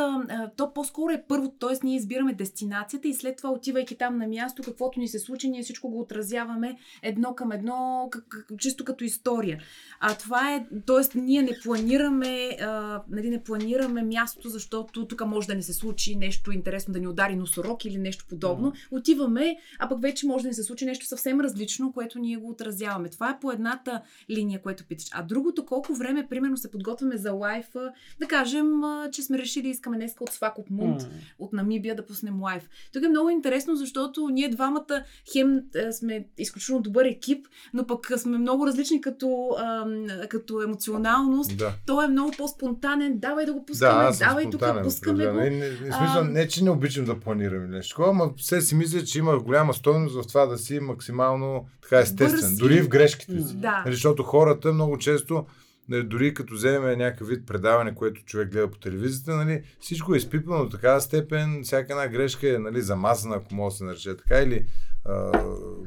то 0.57 0.75
по-скоро 0.75 1.13
е 1.13 1.25
първо, 1.29 1.49
т.е. 1.49 1.87
ние 1.87 1.97
избираме 1.97 2.35
дестинацията 2.35 3.09
и 3.09 3.15
след 3.15 3.37
това 3.37 3.51
отивайки 3.51 3.99
там 3.99 4.19
на 4.19 4.27
място, 4.27 4.63
каквото 4.63 5.01
ни 5.01 5.09
се 5.09 5.19
случи, 5.19 5.51
ние 5.51 5.63
всичко 5.63 5.91
го 5.91 6.01
отразяваме 6.01 6.77
едно 7.03 7.35
към 7.35 7.53
едно, 7.53 8.09
как, 8.11 8.47
чисто 8.59 8.85
като 8.85 9.05
история. 9.05 9.63
А 10.01 10.15
това 10.15 10.55
е, 10.55 10.67
т.е. 10.87 11.19
ние 11.19 11.43
не 11.43 11.59
планираме, 11.65 12.57
а, 12.61 13.03
нали, 13.11 13.31
не 13.31 13.43
планираме 13.43 14.03
мястото, 14.03 14.49
защото 14.49 15.07
тук 15.07 15.27
може 15.27 15.47
да 15.47 15.55
не 15.55 15.63
се 15.63 15.73
случи 15.73 16.17
нещо 16.17 16.53
интересно, 16.53 16.95
да 16.95 17.01
ни 17.01 17.09
удари 17.09 17.37
носорог 17.37 17.85
или 17.85 17.99
нещо 17.99 18.25
подобно. 18.29 18.73
Mm. 18.73 18.77
Отиваме, 18.91 19.57
а 19.79 19.89
пък 19.89 20.03
вече 20.03 20.27
може 20.27 20.43
да 20.43 20.49
ни 20.49 20.55
се 20.55 20.63
случи 20.63 20.85
нещо 20.85 21.07
съвсем 21.07 21.41
различно, 21.41 21.93
което 21.93 22.19
ние 22.19 22.37
го 22.37 22.51
отразяваме. 22.51 23.11
Това 23.11 23.31
е 23.31 23.39
по 23.41 23.53
едната 23.53 24.03
линия, 24.31 24.63
което 24.63 24.85
питаш. 24.87 25.07
А 25.13 25.23
другото, 25.23 25.67
колко 25.67 25.95
време, 25.95 26.27
примерно, 26.29 26.57
се 26.57 26.71
подготвяме 26.71 27.17
за 27.17 27.33
лайфа, 27.33 27.93
да 28.21 28.27
кажем, 28.27 28.81
че 29.11 29.23
сме 29.23 29.39
решили 29.39 29.69
искаме 29.69 29.97
днес 29.97 30.15
от 30.21 30.31
Свакоп 30.31 30.71
Мунт, 30.71 31.03
mm. 31.03 31.09
от 31.39 31.53
Намибия 31.53 31.97
да 31.97 32.07
пуснем 32.07 32.43
лайв. 32.43 32.69
Тук 32.93 33.03
е 33.03 33.09
много 33.09 33.31
интересно, 33.31 33.77
защото 33.77 34.29
ние 34.29 34.49
двамата 34.49 35.05
хем 35.33 35.63
е, 35.75 35.93
сме 35.93 36.27
изключително 36.39 36.83
добър 36.83 37.05
екип, 37.05 37.47
но 37.75 37.87
пък 37.87 38.13
сме 38.17 38.39
много 38.39 38.67
различни 38.67 39.01
като, 39.01 39.49
а, 39.59 39.87
като 40.29 40.63
емоционалност. 40.63 41.57
Да. 41.57 41.73
Той 41.87 42.05
е 42.05 42.09
много 42.09 42.33
по-спонтанен. 42.39 43.19
Давай 43.19 43.47
да 43.47 43.53
го 43.53 43.67
пускаме, 43.67 44.05
да, 44.05 44.19
давай 44.19 44.51
тук, 44.51 44.63
пускаме 44.83 45.27
го. 45.27 45.33
Не, 45.33 45.51
не, 45.51 45.69
не, 45.69 45.77
смисъл, 45.77 46.25
не, 46.25 46.49
че 46.49 46.65
не 46.65 46.71
обичам 46.71 47.05
да 47.05 47.21
планираме 47.21 47.67
нещо, 47.67 48.03
ама 48.03 48.31
все 48.37 48.61
си 48.61 48.75
мисля, 48.75 49.05
че 49.05 49.19
има 49.19 49.39
голяма 49.39 49.75
стойност 49.75 50.15
в 50.15 50.27
това 50.27 50.47
да 50.47 50.59
си 50.59 50.81
максимално 50.81 51.67
така 51.83 51.99
естествен. 51.99 52.41
Бързи. 52.41 52.57
Дори 52.57 52.83
в 52.83 52.89
грешките 52.89 53.41
си. 53.41 53.57
Да. 53.57 53.85
Защото 53.87 54.23
хората 54.23 54.73
много 54.73 54.99
често 54.99 55.47
нали, 55.93 56.05
дори 56.05 56.35
като 56.35 56.55
вземем 56.55 56.99
някакъв 56.99 57.29
вид 57.29 57.47
предаване, 57.47 57.95
което 57.95 58.25
човек 58.25 58.53
гледа 58.53 58.71
по 58.71 58.79
телевизията, 58.79 59.37
нали, 59.37 59.63
всичко 59.81 60.15
е 60.15 60.17
изпипано 60.17 60.65
до 60.65 60.71
такава 60.71 61.01
степен, 61.01 61.61
всяка 61.65 61.93
една 61.93 62.09
грешка 62.09 62.55
е 62.55 62.59
нали, 62.59 62.83
замазана, 62.83 63.37
ако 63.37 63.55
може 63.55 63.73
да 63.73 63.77
се 63.77 63.85
нарече 63.85 64.17
така, 64.17 64.41
или 64.41 64.67
а, 65.05 65.33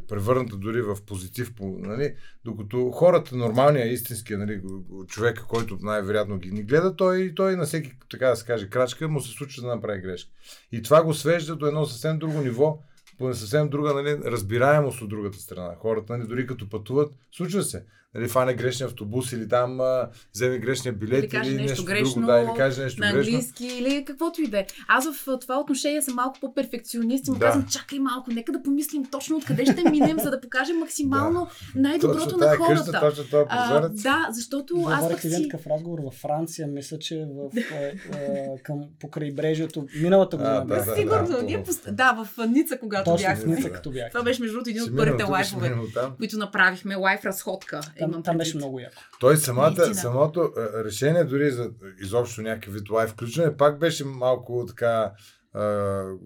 превърната 0.07 0.57
дори 0.57 0.81
в 0.81 0.97
позитив. 1.07 1.53
Нали, 1.61 2.15
докато 2.45 2.91
хората, 2.91 3.35
нормалния, 3.35 3.93
истинския 3.93 4.37
нали, 4.37 4.61
човека, 5.07 5.45
който 5.47 5.77
най-вероятно 5.81 6.37
ги 6.37 6.51
ни 6.51 6.63
гледа, 6.63 6.95
той, 6.95 7.33
той 7.35 7.55
на 7.55 7.65
всеки, 7.65 7.91
така 8.11 8.27
да 8.27 8.35
се 8.35 8.45
каже, 8.45 8.69
крачка 8.69 9.07
му 9.07 9.21
се 9.21 9.31
случва 9.31 9.61
да 9.61 9.75
направи 9.75 10.01
грешка. 10.01 10.31
И 10.71 10.81
това 10.81 11.03
го 11.03 11.13
свежда 11.13 11.55
до 11.55 11.65
едно 11.65 11.85
съвсем 11.85 12.19
друго 12.19 12.41
ниво, 12.41 12.79
по 13.17 13.33
съвсем 13.33 13.69
друга 13.69 13.93
нали, 13.93 14.17
разбираемост 14.25 15.01
от 15.01 15.09
другата 15.09 15.37
страна. 15.37 15.75
Хората, 15.79 16.17
нали, 16.17 16.27
дори 16.27 16.47
като 16.47 16.69
пътуват, 16.69 17.13
случва 17.31 17.63
се 17.63 17.85
нали, 18.15 18.27
фане 18.27 18.53
грешния 18.53 18.87
автобус 18.87 19.31
или 19.31 19.49
там 19.49 19.81
а, 19.81 20.09
вземе 20.33 20.57
грешния 20.57 20.93
билет 20.93 21.23
или, 21.23 21.29
каже 21.29 21.49
или 21.49 21.57
нещо, 21.57 21.69
нещо 21.69 21.85
грешно, 21.85 22.13
друго, 22.13 22.27
да, 22.27 22.39
или 22.39 22.49
каже 22.57 22.83
нещо 22.83 23.01
на 23.01 23.07
английски 23.07 23.67
грешно. 23.67 23.87
или 23.87 24.05
каквото 24.05 24.41
и 24.41 24.47
да 24.47 24.59
е. 24.59 24.65
Аз 24.87 25.07
в 25.11 25.37
това 25.41 25.59
отношение 25.59 26.01
съм 26.01 26.15
малко 26.15 26.39
по-перфекционист 26.39 27.27
и 27.27 27.31
му 27.31 27.37
да. 27.37 27.45
казвам, 27.45 27.65
чакай 27.65 27.99
малко, 27.99 28.31
нека 28.31 28.51
да 28.51 28.63
помислим 28.63 29.05
точно 29.05 29.37
откъде 29.37 29.65
ще 29.65 29.89
минем, 29.89 30.19
за 30.19 30.31
да 30.31 30.41
покажем 30.41 30.79
максимално 30.79 31.47
да. 31.75 31.81
най-доброто 31.81 32.23
точно 32.23 32.37
на 32.37 32.55
хората. 32.57 32.75
Къща, 32.75 32.99
точно 32.99 33.23
това 33.23 33.45
а, 33.49 33.89
да, 33.89 34.27
защото 34.31 34.75
Говорих 34.75 34.97
аз 34.97 35.09
пък 35.09 35.19
си... 35.19 35.27
един 35.27 35.49
такъв 35.49 35.67
разговор 35.67 35.99
във 35.99 36.13
Франция, 36.13 36.67
мисля, 36.67 36.99
че 36.99 37.27
в, 37.35 37.57
е, 37.73 37.93
е, 38.13 38.47
към 38.63 38.81
покрайбрежието 38.99 39.87
миналата 40.01 40.37
година. 40.37 40.65
Да, 40.65 40.75
да, 40.75 40.95
Сигурно. 40.95 41.27
Да, 41.27 41.63
да, 41.85 41.91
да, 41.91 42.23
в 42.23 42.47
Ница, 42.47 42.77
когато 42.79 43.11
Точно, 43.11 43.27
бяхме. 43.27 43.53
в 43.53 43.57
Ница, 43.57 43.71
като 43.71 43.91
бях. 43.91 44.11
Това 44.11 44.23
беше 44.23 44.41
между 44.41 44.53
другото 44.53 44.69
един 44.69 44.83
от 44.83 44.97
първите 44.97 45.23
лайфове, 45.23 45.75
които 46.17 46.37
направихме. 46.37 46.95
Лайф 46.95 47.25
разходка. 47.25 47.81
Там, 48.11 48.23
там 48.23 48.37
беше 48.37 48.57
много 48.57 48.79
яко. 48.79 48.95
Той 49.19 49.37
самата, 49.37 49.69
Наистина. 49.69 49.95
самото 49.95 50.51
а, 50.57 50.83
решение 50.83 51.23
дори 51.23 51.51
за 51.51 51.69
изобщо 52.01 52.41
някакъв 52.41 52.73
вид 52.73 52.89
лайв 52.89 53.09
включване 53.09 53.57
пак 53.57 53.79
беше 53.79 54.05
малко 54.05 54.65
така 54.67 55.11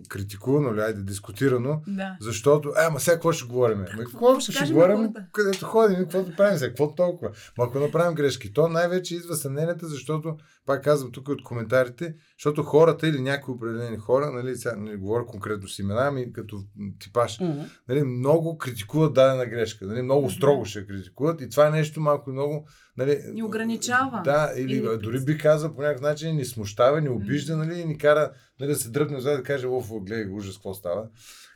критикувано, 0.10 0.76
ли, 0.76 0.80
айде, 0.82 1.02
дискутирано, 1.02 1.82
Да. 1.88 2.18
защото, 2.22 2.70
е, 2.70 2.86
ама 2.88 3.00
сега 3.00 3.14
какво 3.14 3.32
ще 3.32 3.48
говорим? 3.48 3.78
Ма, 3.78 4.04
Какво 4.04 4.40
ще 4.40 4.52
ще, 4.52 4.66
говорим, 4.74 4.98
хората? 4.98 5.26
където 5.32 5.66
ходим, 5.66 5.98
какво 5.98 6.24
да 6.24 6.36
правим 6.36 6.58
сега, 6.58 6.70
какво 6.70 6.96
толкова? 6.96 7.32
Ма 7.58 7.66
ако 7.66 7.80
направим 7.80 8.16
грешки, 8.16 8.54
то 8.54 8.68
най-вече 8.68 9.16
идва 9.16 9.36
съмненията, 9.36 9.88
защото, 9.88 10.38
пак 10.70 10.84
казвам 10.84 11.12
тук 11.12 11.30
от 11.30 11.44
коментарите, 11.44 12.16
защото 12.38 12.64
хората 12.64 13.08
или 13.08 13.22
някои 13.22 13.54
определени 13.54 13.98
хора, 13.98 14.32
нали, 14.32 14.56
сега 14.56 14.76
не 14.76 14.96
говоря 14.96 15.26
конкретно 15.26 15.68
с 15.68 15.80
имена, 15.80 16.02
ами 16.02 16.34
като 16.34 16.60
типаж, 17.00 17.40
Мгм. 17.40 17.60
нали, 17.90 18.04
много 18.04 18.58
критикуват 18.58 19.14
дадена 19.14 19.46
грешка, 19.46 19.86
нали, 19.86 20.02
много 20.02 20.22
Мгм. 20.22 20.32
строго 20.32 20.66
ще 20.66 20.88
критикуват 20.88 21.42
и 21.42 21.50
това 21.50 21.68
е 21.68 21.72
нещо 21.72 22.02
малко 22.02 22.30
и 22.30 22.34
много 22.34 22.68
нали, 22.98 23.22
Ни 23.34 23.44
ограничава. 23.44 24.22
Да, 24.24 24.52
или, 24.58 24.74
Или- 24.74 24.98
дори 24.98 25.20
би 25.20 25.38
казал 25.38 25.76
по 25.76 25.82
някакъв 25.82 26.02
начин 26.02 26.36
ни 26.36 26.46
смущава, 26.46 27.02
ни 27.02 27.10
обижда, 27.10 27.58
нали, 27.58 27.80
и 27.80 27.86
ни 27.86 27.98
кара 27.98 28.32
нали, 28.60 28.70
да 28.70 28.76
се 28.76 28.90
дръпне 28.90 29.16
назад 29.16 29.34
и 29.34 29.38
да 29.38 29.44
каже, 29.44 29.68
оф, 29.68 29.90
гледай, 30.02 30.28
ужас, 30.32 30.56
какво 30.56 30.74
става. 30.74 31.08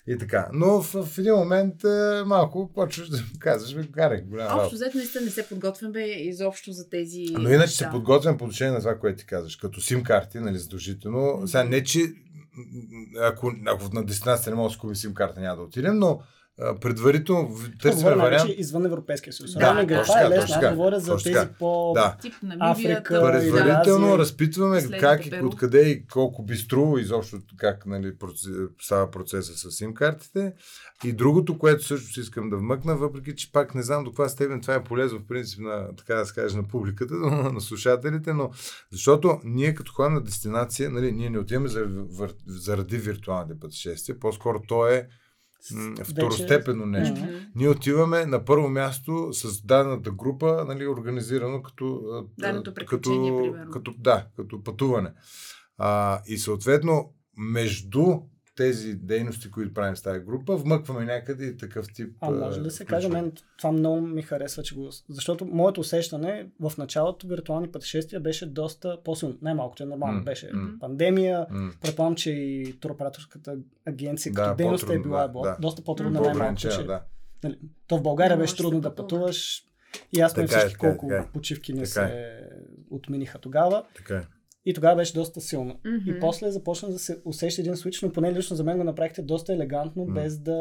И 0.07 0.17
така. 0.17 0.49
Но 0.53 0.81
в, 0.81 1.03
в 1.03 1.17
един 1.17 1.33
момент 1.33 1.83
е, 1.83 2.23
малко 2.25 2.71
почваш 2.75 3.09
да 3.09 3.17
казваш, 3.39 3.75
бе, 3.75 3.91
карай, 3.91 4.21
голяма 4.21 4.61
Общо 4.61 4.75
взето 4.75 4.97
наистина 4.97 5.25
не 5.25 5.31
се 5.31 5.47
подготвяме 5.47 6.03
изобщо 6.03 6.71
за 6.71 6.89
тези. 6.89 7.25
Но 7.31 7.49
иначе 7.49 7.75
се 7.75 7.83
неща. 7.83 7.91
подготвям 7.91 8.37
по 8.37 8.43
отношение 8.43 8.73
на 8.73 8.79
това, 8.79 8.99
което 8.99 9.19
ти 9.19 9.25
казваш. 9.25 9.55
Като 9.55 9.81
сим 9.81 10.03
карти, 10.03 10.39
нали, 10.39 10.57
задължително. 10.57 11.47
Сега 11.47 11.63
не, 11.63 11.83
че 11.83 11.99
ако, 13.21 13.51
ако 13.65 13.93
на 13.93 14.05
дестинация 14.05 14.51
не 14.51 14.55
мога 14.55 14.69
да 14.69 14.73
си 14.73 14.79
купим 14.79 14.95
сим 14.95 15.13
карта, 15.13 15.39
няма 15.39 15.55
да 15.55 15.61
отидем, 15.61 15.99
но 15.99 16.09
а, 16.11 16.23
предварително 16.81 17.55
търсим 17.81 18.03
вариант. 18.03 18.21
най-вече 18.31 18.61
извън 18.61 18.85
Европейския 18.85 19.33
съюз. 19.33 19.53
Да, 19.53 19.87
точно 19.87 20.03
това 20.03 20.21
е 20.21 20.39
точно 20.39 20.55
Аз 20.61 20.75
говоря 20.75 20.99
за 20.99 21.11
точно 21.11 21.23
тези 21.23 21.45
така. 21.45 21.53
по... 21.59 21.91
Да. 21.95 22.17
Тип. 22.21 22.33
Африка, 22.59 23.21
Предварително 23.21 24.05
Азия. 24.05 24.17
разпитваме 24.17 24.81
как 24.99 25.25
и 25.25 25.35
откъде 25.43 25.81
и 25.81 26.05
колко 26.05 26.43
би 26.43 26.55
струва 26.55 27.01
изобщо 27.01 27.37
как 27.57 27.85
нали, 27.85 28.13
става 28.81 29.11
процеса 29.11 29.57
с 29.57 29.71
сим 29.71 29.93
картите. 29.93 30.53
И 31.03 31.13
другото, 31.13 31.57
което 31.57 31.85
също 31.85 32.13
си 32.13 32.19
искам 32.19 32.49
да 32.49 32.57
вмъкна, 32.57 32.95
въпреки 32.95 33.35
че 33.35 33.51
пак 33.51 33.75
не 33.75 33.83
знам 33.83 34.03
до 34.03 34.09
каква 34.11 34.29
степен 34.29 34.61
това 34.61 34.75
е 34.75 34.83
полезно 34.83 35.19
в 35.19 35.27
принцип 35.27 35.59
на, 35.59 35.95
така 35.95 36.15
да 36.15 36.25
се 36.25 36.33
каже, 36.33 36.57
на 36.57 36.67
публиката, 36.67 37.13
но 37.21 37.29
на 37.51 37.61
слушателите, 37.61 38.33
но 38.33 38.51
защото 38.91 39.39
ние 39.43 39.73
като 39.73 39.91
ходим 39.93 40.13
на 40.13 40.21
дестинация, 40.23 40.89
нали, 40.89 41.11
ние 41.11 41.29
не 41.29 41.39
отиваме 41.39 41.67
заради, 41.67 41.95
заради 42.47 42.97
виртуалните 42.97 43.59
пътешествия, 43.59 44.19
по-скоро 44.19 44.61
то 44.67 44.87
е 44.87 45.07
второстепенно 46.03 46.85
нещо. 46.85 47.21
Мгм. 47.21 47.33
Ние 47.55 47.69
отиваме 47.69 48.25
на 48.25 48.45
първо 48.45 48.69
място 48.69 49.33
с 49.33 49.65
дадената 49.65 50.11
група, 50.11 50.65
нали, 50.67 50.87
организирано 50.87 51.63
като, 51.63 52.01
като, 52.85 53.55
като, 53.73 53.93
да, 53.97 54.27
като 54.35 54.63
пътуване. 54.63 55.11
А, 55.77 56.21
и 56.27 56.37
съответно, 56.37 57.13
между 57.37 58.05
тези 58.55 58.95
дейности, 58.95 59.51
които 59.51 59.73
правим 59.73 59.95
с 59.95 60.01
тази 60.01 60.19
група, 60.19 60.55
вмъкваме 60.55 61.05
някъде 61.05 61.45
и 61.45 61.57
такъв 61.57 61.85
тип. 61.93 62.13
А 62.21 62.31
може 62.31 62.61
да 62.61 62.71
се 62.71 62.85
каже, 62.85 63.09
мен 63.09 63.31
това 63.57 63.71
много 63.71 64.01
ми 64.01 64.21
харесва, 64.21 64.63
че 64.63 64.75
го... 64.75 64.89
Защото 65.09 65.45
моето 65.45 65.81
усещане 65.81 66.47
в 66.59 66.73
началото 66.77 67.27
виртуални 67.27 67.71
пътешествия 67.71 68.19
беше 68.19 68.45
доста 68.45 68.97
по-силно. 69.03 69.37
Най-малкото 69.41 69.83
е 69.83 69.85
нормално. 69.85 70.17
М, 70.17 70.23
Беше 70.23 70.49
м. 70.53 70.69
пандемия. 70.79 71.45
М, 71.49 71.71
Предполагам, 71.81 72.15
че 72.15 72.31
и 72.31 72.77
туроператорската 72.79 73.55
агенция 73.87 74.33
Да, 74.33 74.43
като 74.43 74.55
дейност 74.55 74.83
е 74.83 74.87
по-трудно, 74.87 75.03
била 75.03 75.27
да, 75.27 75.41
да. 75.41 75.57
доста 75.59 75.83
по-трудна 75.83 76.19
М. 76.19 76.25
най-малкото. 76.25 76.61
Че, 76.61 76.83
да. 76.83 77.01
нали, 77.43 77.59
то 77.87 77.97
в 77.97 78.01
България 78.01 78.37
Не 78.37 78.43
беше 78.43 78.55
трудно 78.55 78.81
да 78.81 78.89
пътува. 78.89 79.07
пътуваш. 79.21 79.63
И 80.17 80.21
аз 80.21 80.31
сме 80.31 80.45
Така 80.47 80.55
е, 80.55 80.59
всички 80.59 80.73
така 80.73 80.87
е, 80.87 80.89
колко 80.97 81.07
така 81.07 81.21
е. 81.23 81.31
почивки 81.33 81.73
не 81.73 81.79
Така 81.83 82.07
се 82.07 82.39
отмениха 82.91 83.39
тогава. 83.39 83.83
Така 83.95 84.15
е. 84.15 84.23
И 84.65 84.73
тогава 84.73 84.95
беше 84.95 85.13
доста 85.13 85.41
силно. 85.41 85.79
Мгм. 85.85 86.09
И 86.09 86.19
после 86.19 86.51
започна 86.51 86.89
да 86.89 86.99
се 86.99 87.21
усеща 87.25 87.61
един 87.61 87.75
свич, 87.75 88.01
но 88.01 88.11
поне 88.11 88.33
лично 88.33 88.55
за 88.55 88.63
мен 88.63 88.77
го 88.77 88.83
направихте 88.83 89.21
доста 89.21 89.53
елегантно, 89.53 90.05
М. 90.05 90.13
без 90.13 90.37
да... 90.37 90.57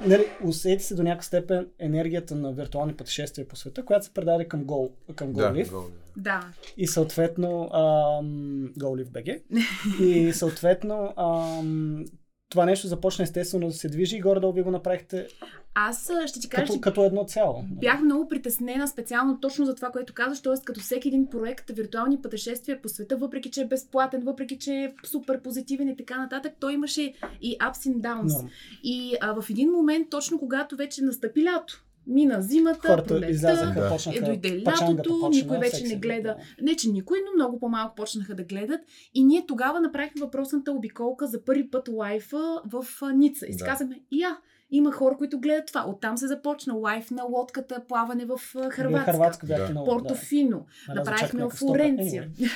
Нали, 0.00 0.24
усети 0.44 0.84
се 0.84 0.94
до 0.94 1.02
някаква 1.02 1.22
степен 1.22 1.68
енергията 1.78 2.34
на 2.34 2.52
виртуални 2.52 2.94
пътешествия 2.94 3.48
по 3.48 3.56
света, 3.56 3.84
която 3.84 4.04
се 4.04 4.14
предаде 4.14 4.44
към 4.44 4.64
Go, 4.64 4.90
към 5.14 5.32
Да, 5.32 5.42
GoLive. 5.44 5.70
гол. 5.70 5.82
Да. 6.16 6.48
И 6.76 6.86
съответно 6.86 7.62
ам, 7.64 8.28
GoLive 8.78 9.08
BG. 9.08 9.42
и 10.02 10.32
съответно 10.32 11.12
ам, 11.16 12.04
това 12.52 12.64
нещо 12.64 12.86
започна 12.86 13.22
естествено 13.22 13.66
да 13.66 13.72
се 13.72 13.88
движи 13.88 14.16
и 14.16 14.20
горе-долу 14.20 14.52
ви 14.52 14.62
го 14.62 14.70
направихте 14.70 15.26
Аз 15.74 16.10
ще 16.26 16.40
ти 16.40 16.48
кажа, 16.48 16.62
като, 16.62 16.74
че 16.74 16.80
като 16.80 17.04
едно 17.04 17.24
цяло. 17.24 17.64
Бях 17.70 18.00
много 18.00 18.28
притеснена 18.28 18.88
специално 18.88 19.40
точно 19.40 19.66
за 19.66 19.74
това, 19.74 19.90
което 19.90 20.14
казваш, 20.14 20.42
т.е. 20.42 20.64
като 20.64 20.80
всеки 20.80 21.08
един 21.08 21.26
проект 21.26 21.70
виртуални 21.70 22.22
пътешествия 22.22 22.82
по 22.82 22.88
света, 22.88 23.16
въпреки 23.16 23.50
че 23.50 23.60
е 23.60 23.66
безплатен, 23.66 24.22
въпреки 24.24 24.58
че 24.58 24.72
е 24.72 24.92
супер 25.04 25.40
позитивен 25.40 25.88
и 25.88 25.96
така 25.96 26.18
нататък, 26.18 26.52
той 26.60 26.72
имаше 26.72 27.14
и 27.42 27.58
ups 27.58 27.72
and 27.72 28.00
downs. 28.00 28.42
Норм. 28.42 28.50
И 28.82 29.16
а, 29.20 29.40
в 29.40 29.50
един 29.50 29.70
момент, 29.70 30.10
точно 30.10 30.38
когато 30.38 30.76
вече 30.76 31.04
настъпи 31.04 31.44
лято, 31.44 31.84
мина 32.06 32.42
зимата, 32.42 32.88
Хората 32.88 33.06
пролетта, 33.06 33.30
излязаха, 33.30 33.80
Да. 33.80 33.88
почнаха. 33.88 34.18
е, 34.18 34.22
дойде 34.22 34.58
лятото, 34.58 35.20
почна, 35.20 35.42
никой 35.42 35.58
вече 35.58 35.82
не 35.82 35.88
гледа. 35.88 35.98
гледа. 36.00 36.36
Не, 36.62 36.76
че 36.76 36.88
никой, 36.88 37.18
но 37.20 37.32
много 37.34 37.58
по-малко 37.60 37.94
почнаха 37.94 38.34
да 38.34 38.44
гледат. 38.44 38.80
И 39.14 39.24
ние 39.24 39.46
тогава 39.46 39.80
направихме 39.80 40.20
въпросната 40.20 40.72
обиколка 40.72 41.26
за 41.26 41.44
първи 41.44 41.70
път 41.70 41.88
лайфа 41.88 42.62
в 42.66 42.84
Ница. 43.14 43.46
И 43.46 43.52
си 43.52 43.58
Да. 43.58 43.64
казахме, 43.64 44.00
я, 44.12 44.38
има 44.72 44.92
хора, 44.92 45.16
които 45.16 45.40
гледат 45.40 45.66
това. 45.66 45.84
Оттам 45.88 46.16
се 46.18 46.26
започна 46.26 46.74
лайф 46.74 47.10
на 47.10 47.24
лодката, 47.24 47.82
плаване 47.88 48.24
в 48.24 48.40
Хрватска. 48.70 49.12
Хрватска 49.12 49.46
бяхте 49.46 49.64
Да. 49.64 49.70
много. 49.70 49.86
да. 49.86 49.90
Портофино. 49.92 50.66
Аз 50.88 50.94
Направихме 50.94 51.44
в. 51.44 51.50
Флоренция. 51.50 52.28
Anyway. 52.28 52.50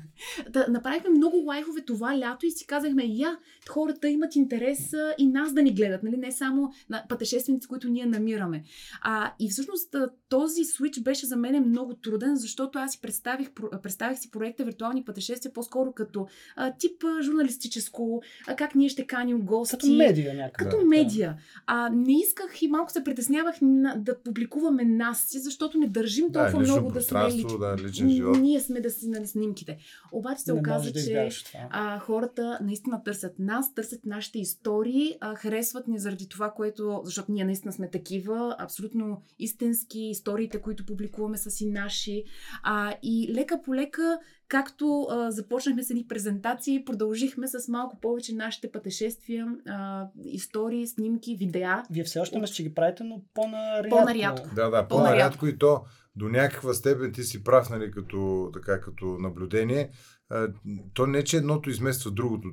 да, 0.50 0.66
направихме 0.68 1.10
много 1.10 1.36
лайфове 1.46 1.80
това 1.80 2.18
лято 2.18 2.46
и 2.46 2.50
си 2.50 2.66
казахме, 2.66 3.04
я, 3.06 3.38
хората 3.68 4.08
имат 4.08 4.36
интерес 4.36 4.92
и 5.18 5.26
нас 5.26 5.52
да 5.52 5.62
ни 5.62 5.74
гледат, 5.74 6.02
нали? 6.02 6.16
не 6.16 6.32
само 6.32 6.72
на 6.90 7.04
пътешественици, 7.08 7.68
които 7.68 7.88
ние 7.88 8.06
намираме. 8.06 8.62
А, 9.02 9.32
и 9.38 9.50
всъщност 9.50 9.96
този 10.28 10.64
свич 10.64 11.00
беше 11.00 11.26
за 11.26 11.36
мен 11.36 11.68
много 11.68 11.94
труден, 11.94 12.36
защото 12.36 12.78
аз 12.78 12.92
си 12.92 13.00
представих, 13.00 13.50
представих 13.82 14.18
си 14.18 14.30
проекта 14.30 14.64
Виртуални 14.64 15.04
пътешествия 15.04 15.52
по-скоро 15.52 15.92
като 15.92 16.26
а, 16.56 16.72
тип 16.78 17.04
журналистическо, 17.22 18.22
а, 18.48 18.56
как 18.56 18.74
ние 18.74 18.88
ще 18.88 19.06
каним 19.06 19.40
гости. 19.40 19.76
Като 19.76 19.86
медия 19.86 20.34
някакъв. 20.34 20.68
Като 20.68 20.80
Да. 20.82 20.86
медия. 20.88 21.36
А, 21.66 21.88
не 21.88 22.12
исках 22.12 22.62
и 22.62 22.68
малко 22.68 22.92
се 22.92 23.04
притеснявах 23.04 23.54
на, 23.62 23.96
да 23.96 24.22
публикуваме 24.22 24.84
нас 24.84 25.22
си, 25.22 25.38
защото 25.38 25.78
не 25.78 25.88
държим 25.88 26.26
Да, 26.30 26.42
толкова 26.42 26.60
много 26.60 26.90
да 26.90 27.02
сме 27.02 27.32
лич... 27.32 27.46
да, 27.60 27.76
личен 27.78 28.10
живот. 28.10 28.38
Ние 28.38 28.60
сме 28.60 28.80
да 28.80 28.90
си 28.90 29.08
на 29.08 29.26
снимките. 29.26 29.78
Обаче 30.12 30.40
се 30.42 30.52
не 30.52 30.60
оказа, 30.60 30.92
да 30.92 31.00
че 31.00 31.28
а, 31.70 31.98
хората 31.98 32.58
наистина 32.62 33.02
търсят 33.02 33.38
нас, 33.38 33.74
търсят 33.74 34.06
нашите 34.06 34.38
истории, 34.38 35.16
а, 35.20 35.34
харесват 35.34 35.88
ни 35.88 35.98
заради 35.98 36.28
това, 36.28 36.50
което, 36.50 37.00
защото 37.04 37.32
ние 37.32 37.44
наистина 37.44 37.72
сме 37.72 37.90
такива, 37.90 38.56
абсолютно 38.58 39.22
истински, 39.38 40.00
историите, 40.00 40.60
които 40.60 40.86
публикуваме 40.86 41.36
са 41.36 41.50
си 41.50 41.66
наши. 41.66 42.24
А, 42.62 42.94
и 43.02 43.34
лека 43.34 43.62
по 43.62 43.74
лека, 43.74 44.18
както 44.50 45.06
а, 45.10 45.30
започнахме 45.30 45.82
с 45.82 45.90
едни 45.90 46.06
презентации, 46.08 46.84
продължихме 46.84 47.48
с 47.48 47.68
малко 47.68 48.00
повече 48.00 48.34
нашите 48.34 48.72
пътешествия, 48.72 49.46
а, 49.68 50.06
истории, 50.24 50.86
снимки, 50.86 51.36
видеа. 51.36 51.82
Вие 51.90 52.04
все 52.04 52.20
още 52.20 52.38
мисля, 52.38 52.54
че 52.54 52.62
ги 52.62 52.74
правите, 52.74 53.04
но 53.04 53.22
по-нарядко. 53.34 53.90
По-нарядко. 53.90 54.54
Да, 54.54 54.70
да, 54.70 54.88
по-нарядко 54.88 55.46
и 55.46 55.58
то 55.58 55.84
до 56.16 56.28
някаква 56.28 56.74
степен 56.74 57.12
ти 57.12 57.22
си 57.22 57.44
прав, 57.44 57.70
нали, 57.70 57.90
като, 57.90 58.50
така, 58.54 58.80
като 58.80 59.04
наблюдение. 59.04 59.90
А, 60.30 60.48
То 60.94 61.06
не, 61.06 61.24
че 61.24 61.36
едното 61.36 61.70
измества 61.70 62.10
другото, 62.10 62.48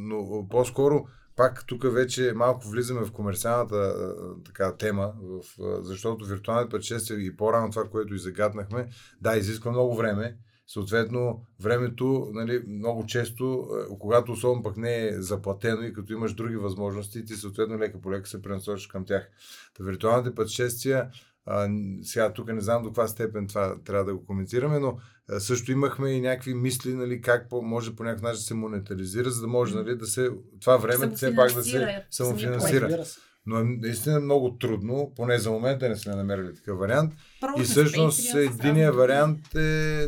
но 0.00 0.46
по-скоро 0.50 1.04
пак 1.36 1.66
тук 1.66 1.92
вече 1.92 2.32
малко 2.36 2.68
влизаме 2.68 3.06
в 3.06 3.12
комерциалната 3.12 3.76
а, 3.76 4.14
така, 4.44 4.76
тема, 4.76 5.12
в, 5.22 5.62
а, 5.62 5.82
защото 5.82 6.24
виртуалните 6.24 6.70
пътешествия 6.70 7.20
и 7.20 7.36
по-рано 7.36 7.70
това, 7.70 7.84
което 7.84 8.14
и 8.14 8.18
загаднахме, 8.18 8.88
да, 9.20 9.36
изисква 9.36 9.70
много 9.70 9.96
време. 9.96 10.36
Съответно, 10.72 11.46
времето, 11.62 12.28
нали, 12.32 12.62
много 12.68 13.06
често, 13.06 13.68
а, 13.72 13.98
когато 13.98 14.32
особено 14.32 14.62
пък 14.62 14.76
не 14.76 15.06
е 15.06 15.22
заплатено 15.22 15.82
и 15.82 15.92
като 15.92 16.12
имаш 16.12 16.34
други 16.34 16.56
възможности, 16.56 17.24
ти 17.24 17.34
съответно 17.34 17.78
лека 17.78 18.00
по 18.00 18.12
лека 18.12 18.28
се 18.28 18.42
пренасочиш 18.42 18.86
към 18.86 19.04
тях. 19.04 19.30
Та 19.74 19.84
виртуалните 19.84 20.34
пътешествия, 20.34 21.10
а, 21.46 21.68
сега 22.02 22.32
тук 22.32 22.52
не 22.52 22.60
знам 22.60 22.82
до 22.82 22.88
каква 22.88 23.08
степен 23.08 23.48
това 23.48 23.82
трябва 23.84 24.04
да 24.04 24.14
го 24.14 24.26
коментираме, 24.26 24.78
но 24.78 24.98
а, 25.28 25.40
също 25.40 25.72
имахме 25.72 26.10
и 26.10 26.20
някакви 26.20 26.54
мисли, 26.54 26.94
нали, 26.94 27.20
как 27.20 27.48
по, 27.48 27.62
може 27.62 27.96
по 27.96 28.04
някакъв 28.04 28.22
начин 28.22 28.38
да 28.38 28.42
се 28.42 28.54
монетаризира, 28.54 29.30
за 29.30 29.40
да 29.40 29.46
може 29.46 29.74
нали, 29.74 29.96
да 29.96 30.06
се, 30.06 30.30
това 30.60 30.76
време 30.76 31.10
все 31.14 31.34
пак 31.36 31.54
да 31.54 31.62
се 31.62 32.04
Самофинансира. 32.10 33.04
Но 33.46 33.58
е 33.58 33.64
наистина 33.64 34.20
много 34.20 34.58
трудно, 34.58 35.12
поне 35.16 35.38
за 35.38 35.50
момента 35.50 35.88
не 35.88 35.96
сме 35.96 36.14
намерили 36.14 36.54
такъв 36.54 36.78
вариант. 36.78 37.12
И 37.58 37.62
всъщност 37.62 38.34
единия 38.34 38.92
вариант 38.92 39.54
е 39.54 39.58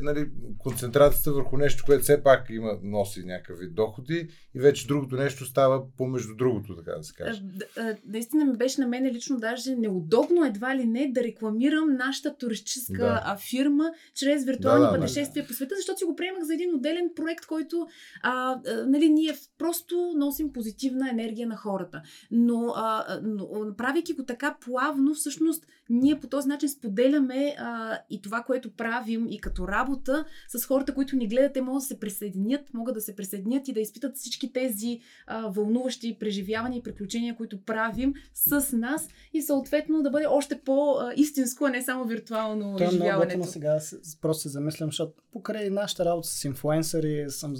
нали, 0.02 0.28
концентрацията 0.58 1.32
върху 1.32 1.56
нещо, 1.56 1.82
което 1.86 2.02
все 2.02 2.22
пак 2.22 2.46
има, 2.50 2.78
носи 2.82 3.24
някакъв 3.24 3.58
вид 3.58 3.74
доходи 3.74 4.28
и 4.54 4.60
вече 4.60 4.86
другото 4.86 5.16
нещо 5.16 5.44
става 5.44 5.82
помежду 5.96 6.34
другото, 6.34 6.76
така 6.76 6.90
да 6.98 7.04
се 7.04 7.14
каже. 7.14 7.40
д- 7.44 7.64
а, 7.76 7.96
Наистина 8.06 8.44
ми 8.44 8.56
беше 8.56 8.80
на 8.80 8.88
мен 8.88 9.06
лично 9.06 9.36
даже 9.38 9.76
неудобно 9.76 10.44
едва 10.44 10.76
ли 10.76 10.84
не 10.84 11.12
да 11.12 11.22
рекламирам 11.24 11.96
нашата 11.96 12.36
туристическа 12.36 12.98
Да. 13.26 13.36
фирма 13.50 13.84
чрез 14.14 14.44
виртуални 14.44 14.80
Да, 14.80 14.86
да, 14.86 14.92
да. 14.92 15.00
пътешествия 15.00 15.46
по 15.46 15.52
света, 15.52 15.74
защото 15.76 15.98
си 15.98 16.04
го 16.04 16.16
приемах 16.16 16.42
за 16.42 16.54
един 16.54 16.74
отделен 16.74 17.10
проект, 17.16 17.46
който 17.46 17.86
а, 18.22 18.30
а, 18.66 18.86
нали, 18.86 19.08
ние 19.08 19.34
просто 19.58 20.12
носим 20.16 20.52
позитивна 20.52 21.10
енергия 21.10 21.46
на 21.48 21.56
хората. 21.56 22.02
Но, 22.30 22.72
а, 22.76 23.20
но 23.22 23.48
правейки 23.76 24.12
го 24.12 24.24
така 24.24 24.56
плавно, 24.64 25.14
всъщност 25.14 25.66
ние 25.92 26.20
по 26.20 26.26
този 26.26 26.48
начин 26.48 26.68
споделяме 26.68 27.56
а, 27.58 27.98
и 28.10 28.22
това, 28.22 28.42
което 28.42 28.70
правим 28.70 29.26
и 29.30 29.40
като 29.40 29.68
работа 29.68 30.24
с 30.48 30.64
хората, 30.64 30.94
които 30.94 31.16
ни 31.16 31.28
гледат, 31.28 31.52
те 31.52 31.60
могат 31.60 31.80
да 31.80 31.86
се 31.86 32.00
присъединят, 32.00 32.74
могат 32.74 32.94
да 32.94 33.00
се 33.00 33.16
присъединят 33.16 33.68
и 33.68 33.72
да 33.72 33.80
изпитат 33.80 34.16
всички 34.16 34.52
тези 34.52 35.00
а, 35.26 35.48
вълнуващи 35.48 36.16
преживявания 36.20 36.78
и 36.78 36.82
приключения, 36.82 37.36
които 37.36 37.64
правим 37.64 38.14
с 38.34 38.76
нас 38.76 39.08
и 39.32 39.42
съответно 39.42 40.02
да 40.02 40.10
бъде 40.10 40.26
още 40.26 40.60
по-истинско, 40.60 41.64
а 41.64 41.70
не 41.70 41.82
само 41.82 42.04
виртуално 42.04 42.76
Това 42.76 42.90
е 42.90 42.94
много 42.94 43.20
готино 43.20 43.44
изживяването. 43.44 43.52
сега. 43.52 43.78
Просто 44.20 44.42
се 44.42 44.48
замислям, 44.48 44.88
защото 44.88 45.12
покрай 45.32 45.70
нашата 45.70 46.04
работа 46.04 46.28
с 46.28 46.44
инфлуенсъри 46.44 47.24
съм 47.28 47.54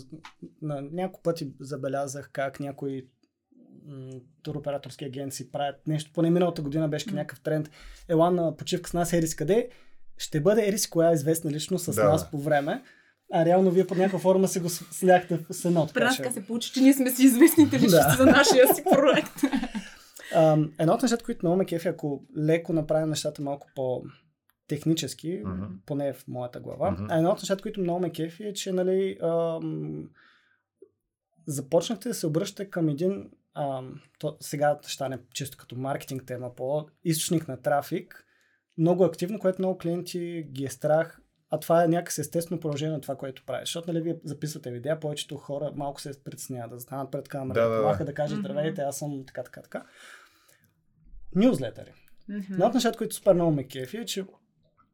на 0.63 0.83
няколко 0.93 1.23
пъти 1.23 1.53
забелязах 1.61 2.31
как 2.33 2.61
някои 2.61 3.07
м, 3.85 4.11
туроператорски 4.43 5.05
агенции 5.05 5.49
правят 5.49 5.87
нещо. 5.87 6.11
Поне 6.15 6.31
миналата 6.31 6.63
година 6.63 6.89
беше 6.89 7.11
М. 7.11 7.15
някакъв 7.15 7.41
тренд. 7.41 7.71
Ела 8.09 8.31
на 8.31 8.57
почивка 8.57 8.91
с 8.91 8.93
нас, 8.93 9.13
Ерис 9.13 9.35
къде? 9.35 9.69
Ще 10.19 10.41
бъде 10.41 10.69
Ерис 10.69 10.87
коя 10.87 11.11
е 11.11 11.15
известна 11.15 11.51
лично 11.51 11.79
с 11.79 11.95
Да. 11.95 12.05
нас 12.05 12.31
по 12.31 12.39
време. 12.39 12.83
А 13.33 13.45
реално 13.45 13.71
вие 13.71 13.87
под 13.87 13.99
някаква 13.99 14.19
форма 14.19 14.49
се 14.49 14.61
го 14.61 14.69
с- 14.69 14.85
сляхте 14.91 15.37
в 15.39 15.65
едно. 15.65 15.87
Така 15.87 16.11
се 16.31 16.47
получи, 16.47 16.73
че 16.73 16.81
ние 16.81 16.93
сме 16.95 17.11
си 17.11 17.23
известните 17.25 17.77
личности 17.77 18.17
за 18.17 18.27
нашия 18.27 18.75
си 18.75 18.83
проект. 18.87 19.33
Ам, 20.35 20.73
едно 20.79 20.93
от 20.95 21.03
нещата, 21.03 21.25
които 21.25 21.41
много 21.43 21.57
ме 21.57 21.65
кефи, 21.65 21.89
ако 21.89 22.25
леко 22.39 22.73
направим 22.73 23.09
нещата 23.09 23.43
малко 23.43 23.67
по 23.75 24.03
технически, 24.69 25.43
Мгм. 25.45 25.65
поне 25.87 26.13
в 26.13 26.25
моята 26.29 26.61
глава. 26.61 26.91
Мгм. 26.91 27.07
А 27.09 27.17
едно 27.17 27.31
от 27.31 27.39
нещата, 27.39 27.63
които 27.63 27.81
много 27.81 28.01
ме 28.01 28.11
кефи 28.11 28.45
е, 28.45 28.53
че 28.53 28.73
нали, 28.73 29.19
ам, 29.23 30.09
започнахте 31.47 32.09
да 32.09 32.15
се 32.15 32.27
обръщате 32.27 32.71
към 32.71 32.89
един, 32.89 33.31
ам, 33.55 34.01
то 34.19 34.37
сега 34.41 34.79
ще 34.83 34.93
стане 34.93 35.19
чисто 35.35 35.57
като 35.57 35.77
маркетинг 35.77 36.27
тема, 36.27 36.55
по 36.55 36.87
източник 37.05 37.49
на 37.49 37.63
трафик, 37.63 38.27
много 38.79 39.05
активно, 39.05 39.39
което 39.39 39.63
много 39.63 39.79
клиенти 39.79 40.47
ги 40.51 40.65
е 40.65 40.71
страх, 40.71 41.21
а 41.51 41.61
това 41.61 41.85
е 41.85 41.89
някакси 41.89 42.21
естествено 42.21 42.61
продължение 42.61 42.95
на 42.95 43.01
това, 43.01 43.17
което 43.17 43.45
правиш. 43.47 43.69
Защото 43.69 43.93
нали, 43.93 44.03
вие 44.03 44.17
записвате 44.25 44.71
видеа, 44.71 45.01
повечето 45.01 45.37
хора 45.37 45.73
малко 45.75 46.01
се 46.01 46.25
притесняват 46.25 46.71
да 46.71 46.81
станат 46.81 47.11
пред 47.11 47.29
камера, 47.29 47.61
Да, 47.61 47.69
да, 47.69 47.97
да, 47.99 48.05
да, 48.05 48.15
кажат 48.15 48.39
здравейте, 48.39 48.81
аз 48.81 48.99
съм 48.99 49.27
така, 49.27 49.43
така, 49.43 49.63
така. 49.63 49.87
Нюзлетъри. 51.35 51.93
Мгм. 52.29 52.53
Едно 52.53 52.67
от 52.67 52.75
нещата, 52.75 52.99
които 52.99 53.15
супер 53.15 53.35
много 53.35 53.53
ме 53.53 53.69
кефи 53.69 53.97
е, 53.97 54.05
че 54.05 54.25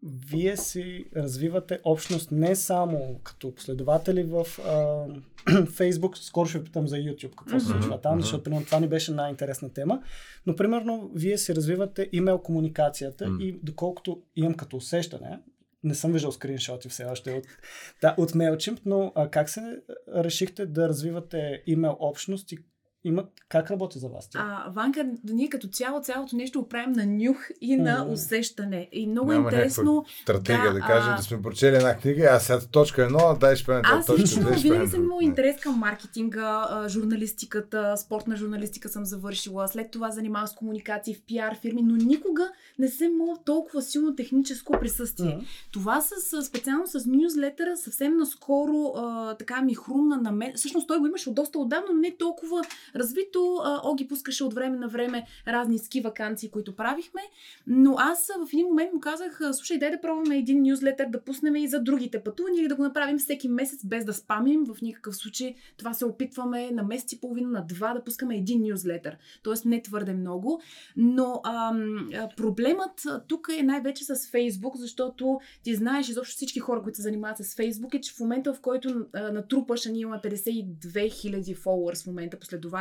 вие 0.03 0.57
си 0.57 1.05
развивате 1.17 1.81
общност 1.85 2.31
не 2.31 2.57
само 2.57 3.21
като 3.25 3.55
последователи 3.55 4.23
в 4.23 4.47
а, 4.59 5.07
Facebook, 5.49 6.17
скоро 6.17 6.49
ще 6.49 6.59
ви 6.59 6.65
питам 6.65 6.89
за 6.89 6.97
YouTube 6.97 7.35
какво 7.37 7.61
се 7.61 7.67
случва 7.67 8.01
там, 8.01 8.21
защото 8.21 8.43
примерно 8.45 8.67
това 8.67 8.81
ни 8.81 8.89
беше 8.89 9.13
най-интересна 9.13 9.73
тема, 9.73 10.03
но 10.47 10.57
примерно 10.57 11.11
вие 11.15 11.39
си 11.39 11.55
развивате 11.55 12.09
имейл 12.13 12.39
комуникацията 12.39 13.29
М. 13.29 13.39
и 13.41 13.61
доколкото 13.63 14.23
имам 14.37 14.55
като 14.55 14.77
усещане, 14.77 15.39
не 15.85 15.95
съм 15.95 16.13
виждал 16.13 16.33
скриншоти 16.33 16.89
все 16.89 17.05
още 17.05 17.33
от, 17.33 17.45
да, 18.01 18.15
от 18.19 18.33
MailChimp, 18.33 18.81
но 18.87 19.13
а, 19.15 19.31
как 19.31 19.49
се 19.51 19.61
решихте 20.17 20.67
да 20.67 20.89
развивате 20.89 21.63
имейл 21.67 21.97
общност 22.01 22.53
и 22.53 22.59
има, 23.05 23.25
как 23.49 23.71
работи 23.71 23.99
за 23.99 24.09
вас? 24.09 24.31
тя? 24.31 24.39
А, 24.67 24.71
Ванка, 24.71 25.07
ние 25.25 25.49
като 25.49 25.69
цяло, 25.69 26.01
цялото 26.01 26.37
нещо 26.37 26.61
го 26.61 26.69
правим 26.69 26.93
на 26.93 27.07
нюх 27.07 27.49
и 27.61 27.77
на 27.77 28.05
Мгм. 28.05 28.13
усещане. 28.13 28.89
И 28.93 29.07
много 29.07 29.33
Няма 29.33 29.45
интересно. 29.45 30.05
Стратегия 30.23 30.65
Да, 30.65 30.73
да, 30.73 30.81
кажем, 30.81 31.13
а- 31.13 31.17
да 31.17 31.23
сме 31.23 31.43
прочели 31.43 31.77
една 31.77 31.97
книга, 31.97 32.29
а 32.33 32.41
сега 32.41 32.61
точка 32.61 33.05
едно, 33.05 33.37
дай 33.41 33.57
ще 33.57 33.67
правим 33.67 33.83
Аз 33.87 34.07
точка 34.07 34.23
лично 34.23 34.51
винаги 34.63 34.91
съм 34.91 35.05
имала 35.05 35.25
интерес 35.25 35.61
към 35.61 35.75
маркетинга, 35.75 36.85
журналистиката, 36.89 37.97
спортна 37.97 38.37
журналистика 38.37 38.89
съм 38.89 39.05
завършила, 39.05 39.69
след 39.69 39.91
това 39.91 40.11
занимавам 40.11 40.47
с 40.49 40.55
комуникации 40.55 41.15
в 41.15 41.23
пиар 41.23 41.59
фирми, 41.61 41.83
но 41.83 41.97
никога 41.97 42.51
не 42.79 42.89
съм 42.89 43.07
имала 43.13 43.37
толкова 43.45 43.83
силно 43.83 44.15
техническо 44.17 44.73
присъствие. 44.81 45.35
Мгм. 45.35 45.45
Това 45.73 46.01
с, 46.01 46.43
специално 46.45 46.87
с 46.87 47.07
нюзлетъра 47.07 47.77
съвсем 47.77 48.17
наскоро 48.17 48.93
а, 48.97 49.35
така 49.35 49.63
ми 49.63 49.75
хрумна 49.75 50.17
на 50.17 50.33
мен. 50.33 50.53
Всъщност 50.57 50.89
той 50.89 50.99
го 50.99 51.07
имаше 51.07 51.29
от 51.29 51.35
доста 51.35 51.59
отдавна, 51.59 51.87
но 51.95 52.01
не 52.01 52.17
толкова 52.19 52.63
развито. 52.95 53.63
Оги 53.85 54.09
пускаше 54.09 54.45
от 54.45 54.55
време 54.55 54.77
на 54.77 54.89
време 54.89 55.27
разни 55.49 55.79
ски 55.79 56.01
вакансии, 56.01 56.51
които 56.51 56.77
правихме. 56.77 57.21
Но 57.67 57.95
аз 57.99 58.31
в 58.47 58.53
един 58.53 58.67
момент 58.67 58.93
му 58.93 59.01
казах, 59.01 59.41
слушай, 59.53 59.79
дай 59.79 59.91
да 59.91 60.01
пробваме 60.01 60.39
един 60.39 60.63
нюзлетър 60.63 61.07
да 61.07 61.21
пуснем 61.21 61.57
и 61.57 61.69
за 61.69 61.83
другите 61.83 62.23
пътувания 62.23 62.61
или 62.61 62.69
да 62.69 62.77
го 62.77 62.83
направим 62.83 63.19
всеки 63.19 63.49
месец 63.49 63.85
без 63.85 64.05
да 64.05 64.15
спамим. 64.15 64.65
В 64.67 64.81
никакъв 64.83 65.17
случай 65.17 65.55
това 65.77 65.95
се 65.95 66.05
опитваме 66.05 66.71
на 66.71 66.83
месец 66.83 67.13
и 67.13 67.21
половина, 67.21 67.49
на 67.49 67.67
два 67.67 67.95
да 67.95 68.05
пускаме 68.05 68.37
един 68.37 68.63
нюзлетър. 68.63 69.17
Тоест 69.43 69.65
не 69.65 69.83
твърде 69.83 70.15
много. 70.15 70.61
Но 70.97 71.41
ам, 71.45 72.11
проблемът 72.37 73.03
тук 73.29 73.49
е 73.59 73.63
най-вече 73.63 74.05
с 74.05 74.31
Фейсбук, 74.31 74.77
защото 74.77 75.41
ти 75.63 75.75
знаеш 75.75 76.09
изобщо 76.09 76.37
всички 76.37 76.59
хора, 76.59 76.83
които 76.83 76.97
се 76.97 77.03
занимават 77.03 77.37
с 77.39 77.55
Фейсбук, 77.55 77.95
е, 77.95 78.01
че 78.01 78.13
в 78.13 78.21
момента, 78.21 78.55
в 78.55 78.61
който 78.61 79.07
а, 79.13 79.33
натрупаш, 79.33 79.87
а 79.87 79.91
ние 79.91 80.01
имаме 80.01 80.21
52 80.25 80.67
000 80.85 81.57
фолуърс 81.57 82.03
в 82.03 82.07
момента 82.07 82.39
последователи, 82.39 82.78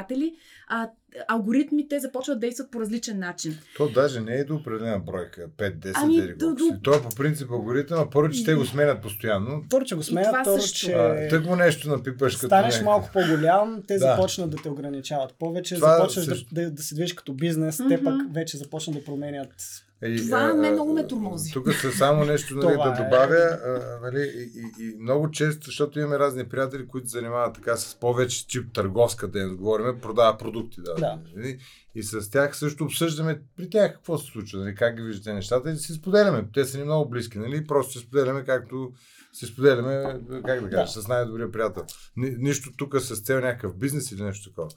а, 0.68 0.90
алгоритмите 1.28 2.00
започват 2.00 2.36
да 2.36 2.40
действат 2.40 2.72
по 2.72 2.80
различен 2.80 3.20
начин. 3.20 3.58
То 3.78 3.90
даже 3.90 4.22
не 4.22 4.34
е 4.34 4.44
до 4.44 4.56
определена 4.56 5.00
бройка, 5.00 5.48
5-10 5.50 5.92
Ами, 5.96 6.16
или 6.16 6.34
до-. 6.34 6.56
То 6.84 6.96
е 6.96 7.02
по 7.02 7.10
принцип 7.10 7.52
алгоритъм, 7.52 8.00
а 8.00 8.10
първо, 8.10 8.30
че 8.30 8.44
те 8.44 8.54
го 8.54 8.66
сменят 8.66 9.02
постоянно. 9.02 9.64
Първо, 9.70 9.86
че 9.86 9.96
го 9.96 10.04
сменят, 10.04 10.36
второ, 10.42 10.62
че... 10.64 10.92
А, 10.92 11.28
тък 11.30 11.46
му 11.46 11.56
нещо 11.56 11.90
напипаш 11.90 12.36
като 12.36 12.46
станеш 12.46 12.74
някакъв- 12.74 12.86
малко 12.86 13.10
по-голям, 13.14 13.84
те 13.88 13.94
Да. 13.94 14.00
започнат 14.00 14.50
да 14.50 14.58
те 14.58 14.70
ограничават 14.70 15.34
повече, 15.34 15.76
Това 15.76 15.96
започваш 15.96 16.26
също- 16.26 16.56
да, 16.56 16.62
да, 16.62 16.72
да 16.72 16.84
се 16.84 16.96
движиш 16.96 17.14
като 17.14 17.34
бизнес, 17.34 17.78
те 17.80 17.84
Мгм. 17.98 18.04
пък 18.04 18.34
вече 18.34 18.58
започнат 18.58 18.96
да 18.96 19.04
променят. 19.04 19.54
Е, 20.02 20.16
Това 20.16 20.40
а, 20.40 20.54
мен 20.54 20.74
много 20.74 20.94
ме 20.94 21.08
тормози. 21.08 21.52
Тук 21.52 21.74
са 21.74 21.92
само 21.92 22.26
нещо 22.26 22.56
нали, 22.56 22.74
Това 22.74 22.90
да 22.90 23.02
е. 23.02 23.04
добавя. 23.06 23.60
А, 23.66 24.00
нали, 24.02 24.22
и, 24.22 24.60
и, 24.60 24.86
и, 24.86 24.98
много 25.00 25.32
често, 25.32 25.66
защото 25.66 26.00
имаме 26.00 26.20
разни 26.20 26.50
приятели, 26.50 26.88
които 26.88 27.10
се 27.10 27.18
занимават 27.18 27.56
така 27.56 27.76
с 27.76 27.96
повече 27.96 28.48
тип 28.48 28.74
търговска 28.74 29.28
дейност, 29.28 29.58
говорим, 29.58 30.00
продава 30.02 30.38
продукти. 30.38 30.82
Да, 30.82 30.96
Да. 30.96 31.20
Нали, 31.36 31.60
и 31.96 32.04
с 32.04 32.30
тях 32.30 32.58
също 32.58 32.84
обсъждаме 32.84 33.42
при 33.58 33.70
тях 33.70 33.94
какво 33.94 34.18
се 34.18 34.26
случва, 34.26 34.60
нали, 34.60 34.76
как 34.76 34.96
ги 34.96 35.02
виждате 35.02 35.34
нещата 35.34 35.72
и 35.72 35.76
си 35.76 35.94
споделяме. 35.94 36.46
Те 36.54 36.66
са 36.66 36.78
ни 36.78 36.84
много 36.84 37.10
близки, 37.10 37.40
нали, 37.40 37.68
просто 37.68 37.92
си 37.92 38.00
споделяме 38.00 38.44
както 38.46 38.92
си 39.34 39.46
споделяме, 39.46 40.04
как 40.46 40.64
да 40.64 40.70
кажа, 40.70 40.94
Да. 40.96 41.02
с 41.02 41.08
най-добрия 41.08 41.52
приятел. 41.52 41.84
Ни, 42.18 42.36
нищо 42.40 42.70
тук 42.78 43.02
с 43.02 43.20
цел 43.22 43.40
някакъв 43.40 43.78
бизнес 43.78 44.12
или 44.12 44.24
нещо 44.24 44.50
такова. 44.50 44.70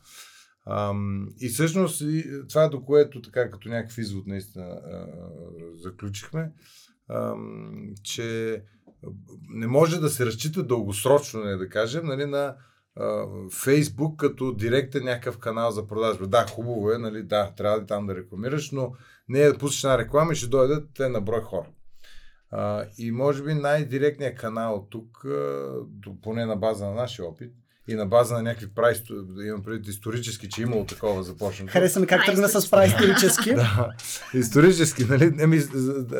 И 1.41 1.49
всъщност 1.49 2.01
и 2.01 2.25
това, 2.49 2.69
до 2.69 2.85
което 2.85 3.23
така 3.23 3.51
като 3.51 3.69
някакъв 3.69 3.99
извод 3.99 4.27
наистина 4.27 4.65
а, 4.65 5.07
заключихме, 5.75 6.53
ам, 7.11 7.95
че 8.03 8.63
не 9.49 9.67
може 9.67 10.01
да 10.01 10.09
се 10.09 10.27
разчита 10.27 10.63
дългосрочно, 10.63 11.45
не 11.45 11.57
да 11.57 11.69
кажем, 11.69 12.07
нали, 12.07 12.27
на 12.27 12.57
Фейсбук 13.53 14.21
като 14.21 14.55
директен 14.55 15.05
някакъв 15.05 15.39
канал 15.39 15.71
за 15.71 15.87
продажба. 15.87 16.27
Да, 16.27 16.47
хубаво 16.47 16.93
е, 16.93 16.99
нали, 16.99 17.23
да, 17.23 17.53
трябва 17.57 17.81
да 17.81 17.87
там 17.87 18.07
да 18.07 18.17
рекламираш, 18.17 18.71
но 18.71 18.93
не 19.29 19.41
е 19.41 19.53
да 19.53 19.59
пуснеш 19.59 19.85
една 19.85 19.99
реклама 19.99 20.33
и 20.33 20.37
ще 20.37 20.47
дойдат 20.47 20.89
те 20.95 21.09
на 21.09 21.21
брой 21.21 21.41
хора. 21.41 21.67
А, 22.51 22.87
и 22.99 23.11
може 23.11 23.43
би 23.43 23.55
най-директният 23.55 24.39
канал 24.39 24.87
тук, 24.91 25.27
поне 26.23 26.47
на 26.47 26.57
база 26.57 26.87
на 26.87 26.95
нашия 26.95 27.29
опит, 27.29 27.53
и 27.91 27.95
на 27.95 28.07
база 28.07 28.35
на 28.35 28.43
някакви 28.43 28.69
да 29.11 29.47
имам 29.47 29.63
предвид 29.63 29.89
исторически, 29.89 30.49
че 30.49 30.63
е 30.63 30.65
имало 30.65 30.85
такова 30.85 31.23
започнато. 31.23 31.73
Хареса 31.73 32.01
ми 32.01 32.07
как 32.07 32.27
тръгна 32.27 32.49
с 32.49 32.55
исторически. 32.55 32.71
прави 32.71 33.13
исторически. 33.13 33.55
Да, 33.55 33.93
исторически, 34.35 35.05
нали? 35.05 35.33
Еми, 35.41 35.61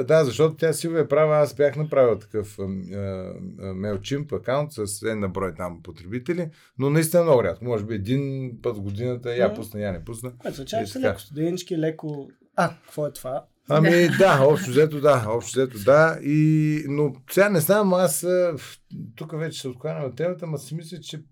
да, 0.05 0.25
защото 0.25 0.57
тя 0.57 0.73
Силвия 0.73 1.01
е 1.01 1.09
права, 1.09 1.37
аз 1.37 1.55
бях 1.55 1.77
направил 1.77 2.19
такъв 2.19 2.57
MailChimp 3.61 4.33
акаунт 4.33 4.73
с 4.73 5.03
една 5.03 5.29
брой 5.29 5.55
там 5.55 5.83
потребители, 5.83 6.51
но 6.79 6.91
наистина 6.91 7.23
много 7.23 7.45
рядко. 7.45 7.65
Може 7.65 7.85
би 7.85 7.95
един 7.95 8.53
път 8.63 8.77
в 8.77 8.81
годината 8.81 9.37
я 9.37 9.55
пусна, 9.55 9.81
я 9.81 9.93
не 9.93 10.05
пусна. 10.05 10.33
Което 10.39 10.53
означава, 10.53 10.87
че 10.87 10.99
леко 10.99 11.21
студенчки, 11.21 11.79
леко... 11.79 12.29
А, 12.57 12.69
какво 12.69 13.07
е 13.07 13.13
това? 13.13 13.45
Ами 13.73 14.09
да, 14.19 14.41
общо 14.43 14.71
взето 14.71 15.01
да, 15.01 15.25
общо 15.29 15.59
взето 15.59 15.79
да. 15.85 16.19
И, 16.23 16.85
но 16.89 17.13
сега 17.31 17.49
не 17.49 17.61
знам, 17.61 17.95
аз 17.95 18.27
тук 19.17 19.39
вече 19.39 19.61
се 19.61 19.69
откланям 19.69 20.05
от 20.05 20.17
темата, 20.17 20.47
ма 20.47 20.59
си 20.59 20.75
мисля, 20.75 21.01
че 21.01 21.23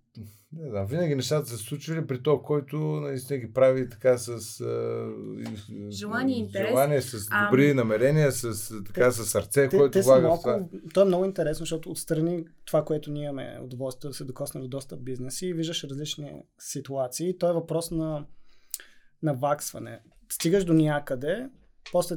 Не 0.53 0.71
знам, 0.71 0.87
винаги 0.87 1.15
нещата 1.15 1.49
се 1.49 1.57
случвали 1.57 2.07
при 2.07 2.23
то, 2.23 2.43
който 2.43 2.77
наистина 2.79 3.39
ги 3.39 3.53
прави 3.53 3.89
така 3.89 4.19
с 4.19 4.65
желание, 5.91 6.37
интерес. 6.37 6.69
Желание, 6.69 7.03
с 7.03 7.27
добри 7.27 7.71
а... 7.71 7.75
намерения, 7.75 8.33
с, 8.33 8.69
така, 8.85 9.05
те, 9.05 9.13
с 9.13 9.27
сърце, 9.27 9.69
те, 9.69 9.77
който 9.77 9.93
те 9.93 10.03
влага 10.03 10.29
малко, 10.29 10.43
това. 10.43 10.67
То 10.95 11.03
е 11.03 11.05
много 11.05 11.25
интересно, 11.25 11.63
защото 11.63 11.91
отстрани 11.91 12.45
това, 12.65 12.85
което 12.85 13.11
ние 13.11 13.25
имаме 13.25 13.59
удоволствие 13.63 14.09
да 14.09 14.15
се 14.15 14.25
докосне 14.25 14.61
до 14.61 14.69
доста 14.69 14.97
бизнеси 14.97 15.47
и 15.47 15.55
виждаш 15.55 15.85
различни 15.85 16.43
ситуации. 16.59 17.39
То 17.39 17.51
е 17.51 17.53
въпрос 17.53 17.91
на 17.91 18.27
наваксване. 19.23 20.01
Стигаш 20.29 20.65
до 20.65 20.73
някъде, 20.73 21.49
после 21.93 22.17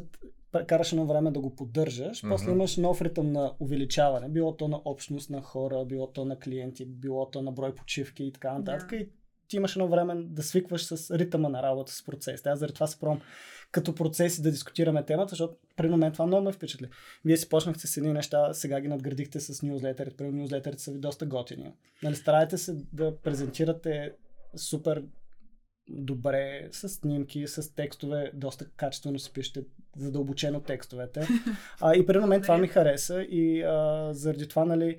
караш 0.67 0.91
едно 0.91 1.05
време 1.05 1.31
да 1.31 1.39
го 1.39 1.55
поддържаш, 1.55 2.21
mm-hmm. 2.21 2.29
после 2.29 2.51
имаш 2.51 2.77
нов 2.77 3.01
ритъм 3.01 3.31
на 3.31 3.53
увеличаване, 3.59 4.29
било 4.29 4.57
то 4.57 4.67
на 4.67 4.81
общност 4.85 5.29
на 5.29 5.41
хора, 5.41 5.85
било 5.85 6.07
то 6.07 6.25
на 6.25 6.39
клиенти, 6.39 6.85
било 6.85 7.29
то 7.29 7.41
на 7.41 7.51
брой 7.51 7.75
почивки 7.75 8.23
и 8.23 8.31
така 8.31 8.53
нататък. 8.53 8.89
Yeah. 8.91 9.03
И 9.03 9.09
ти 9.47 9.57
имаш 9.57 9.75
едно 9.75 9.87
време 9.87 10.15
да 10.15 10.43
свикваш 10.43 10.85
с 10.85 11.17
ритъма 11.17 11.49
на 11.49 11.63
работа, 11.63 11.91
с 11.91 12.05
процес. 12.05 12.45
Аз 12.45 12.59
заради 12.59 12.73
това 12.73 12.87
се 12.87 12.99
пробвам 12.99 13.21
като 13.71 13.95
процеси 13.95 14.41
да 14.41 14.51
дискутираме 14.51 15.05
темата, 15.05 15.29
защото 15.29 15.55
при 15.77 15.89
момент 15.89 16.13
това 16.13 16.25
много 16.25 16.43
ме 16.45 16.51
впечатли. 16.51 16.89
Вие 17.25 17.37
си 17.37 17.49
почнахте 17.49 17.87
с 17.87 17.97
едни 17.97 18.13
неща, 18.13 18.53
сега 18.53 18.81
ги 18.81 18.87
надградихте 18.87 19.39
с 19.39 19.61
нюзлетерите. 19.63 20.17
При 20.17 20.31
нюзлетерите 20.31 20.83
са 20.83 20.91
ви 20.91 20.99
доста 20.99 21.25
готини. 21.25 21.73
Нали, 22.03 22.15
старайте 22.15 22.57
се 22.57 22.75
да 22.93 23.17
презентирате 23.17 24.13
супер 24.55 25.03
добре, 25.89 26.67
с 26.71 26.89
снимки, 26.89 27.47
с 27.47 27.75
текстове, 27.75 28.31
доста 28.33 28.65
качествено 28.69 29.19
си 29.19 29.33
пишете, 29.33 29.63
задълбочено 29.95 30.61
текстовете. 30.61 31.27
А, 31.81 31.95
и 31.95 32.05
при 32.05 32.19
мен 32.19 32.41
това 32.41 32.57
ми 32.57 32.67
хареса 32.67 33.21
и 33.21 33.63
а, 33.63 34.09
заради 34.13 34.47
това, 34.47 34.65
нали, 34.65 34.97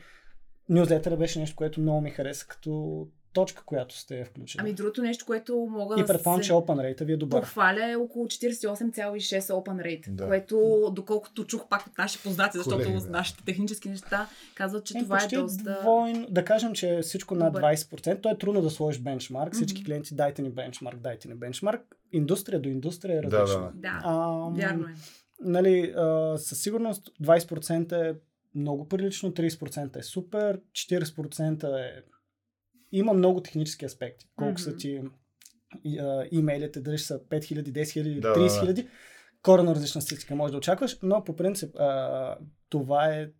нюзлетъра 0.69 1.17
беше 1.17 1.41
нещо, 1.41 1.57
което 1.57 1.81
много 1.81 2.01
ми 2.01 2.11
хареса 2.11 2.47
като 2.47 3.07
точка, 3.33 3.63
която 3.67 3.99
сте 3.99 4.25
включили. 4.25 4.61
Ами 4.61 4.73
другото 4.73 5.03
нещо, 5.03 5.27
което 5.27 5.69
мога 5.71 6.01
И 6.01 6.07
предполагам, 6.07 6.43
че 6.43 6.53
open 6.53 6.97
rate 6.97 7.05
ви 7.05 7.13
е 7.13 7.17
добър. 7.17 7.41
Похваля 7.41 7.91
е 7.91 7.97
около 7.97 8.27
48,6 8.27 9.41
open 9.41 9.83
rate, 9.83 10.11
да. 10.11 10.27
което 10.27 10.89
доколкото 10.93 11.45
чух 11.45 11.69
пак 11.69 11.87
от 11.87 11.99
наши 11.99 12.23
познати, 12.23 12.59
защото 12.59 12.77
Колеги, 12.77 13.05
да. 13.05 13.11
нашите 13.11 13.45
технически 13.45 13.89
неща 13.89 14.29
казват, 14.55 14.85
че 14.85 14.99
е, 14.99 15.03
това 15.03 15.23
е 15.23 15.37
доста... 15.37 15.79
Двойно, 15.81 16.27
да 16.31 16.45
кажем, 16.45 16.73
че 16.73 17.01
всичко 17.03 17.35
над 17.35 17.55
20%, 17.55 18.23
то 18.23 18.31
е 18.31 18.39
трудно 18.39 18.63
да 18.63 18.71
сложиш 18.71 19.01
бенчмарк. 19.01 19.55
Всички 19.55 19.83
mm-hmm. 19.83 19.87
клиенти 19.87 20.15
дайте 20.15 20.43
ни 20.43 20.51
бенчмарк, 20.51 20.99
дайте 20.99 21.29
ни 21.29 21.35
бенчмарк. 21.35 21.97
Индустрия 22.13 22.61
до 22.61 22.69
индустрия 22.69 23.19
е 23.19 23.23
различна. 23.23 23.61
Да, 23.61 23.71
да. 23.75 23.81
да. 23.81 24.01
А, 24.05 24.49
вярно 24.51 24.89
е. 24.89 24.95
Нали, 25.45 25.95
а, 25.97 26.39
със 26.39 26.59
сигурност 26.63 27.11
20% 27.23 28.11
е 28.11 28.15
много 28.55 28.89
прилично, 28.89 29.33
30% 29.33 29.97
е 29.97 30.03
супер, 30.03 30.61
40% 30.73 31.81
е 31.81 32.03
има 32.93 33.13
много 33.13 33.41
технически 33.41 33.85
аспекти. 33.85 34.27
Колко 34.37 34.59
mm-hmm. 34.59 34.65
са 34.65 34.77
ти 34.77 35.03
имейлите, 36.31 36.81
дали 36.81 36.99
са 36.99 37.21
5000, 37.21 37.63
10 37.63 37.83
000, 37.83 38.21
да, 38.21 38.35
30 38.35 38.49
000. 38.49 38.67
Да, 38.67 38.75
да. 38.75 38.85
Корено 39.43 39.75
различна 39.75 40.03
статистика 40.03 40.35
може 40.35 40.51
да 40.51 40.59
очакваш, 40.59 40.99
но 41.03 41.25
по 41.25 41.37
принцип 41.37 41.77
а, 41.77 42.37
това 42.69 43.15
е 43.15 43.31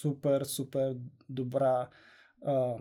супер, 0.00 0.44
супер 0.44 0.96
добра 1.28 1.88
а, 2.46 2.74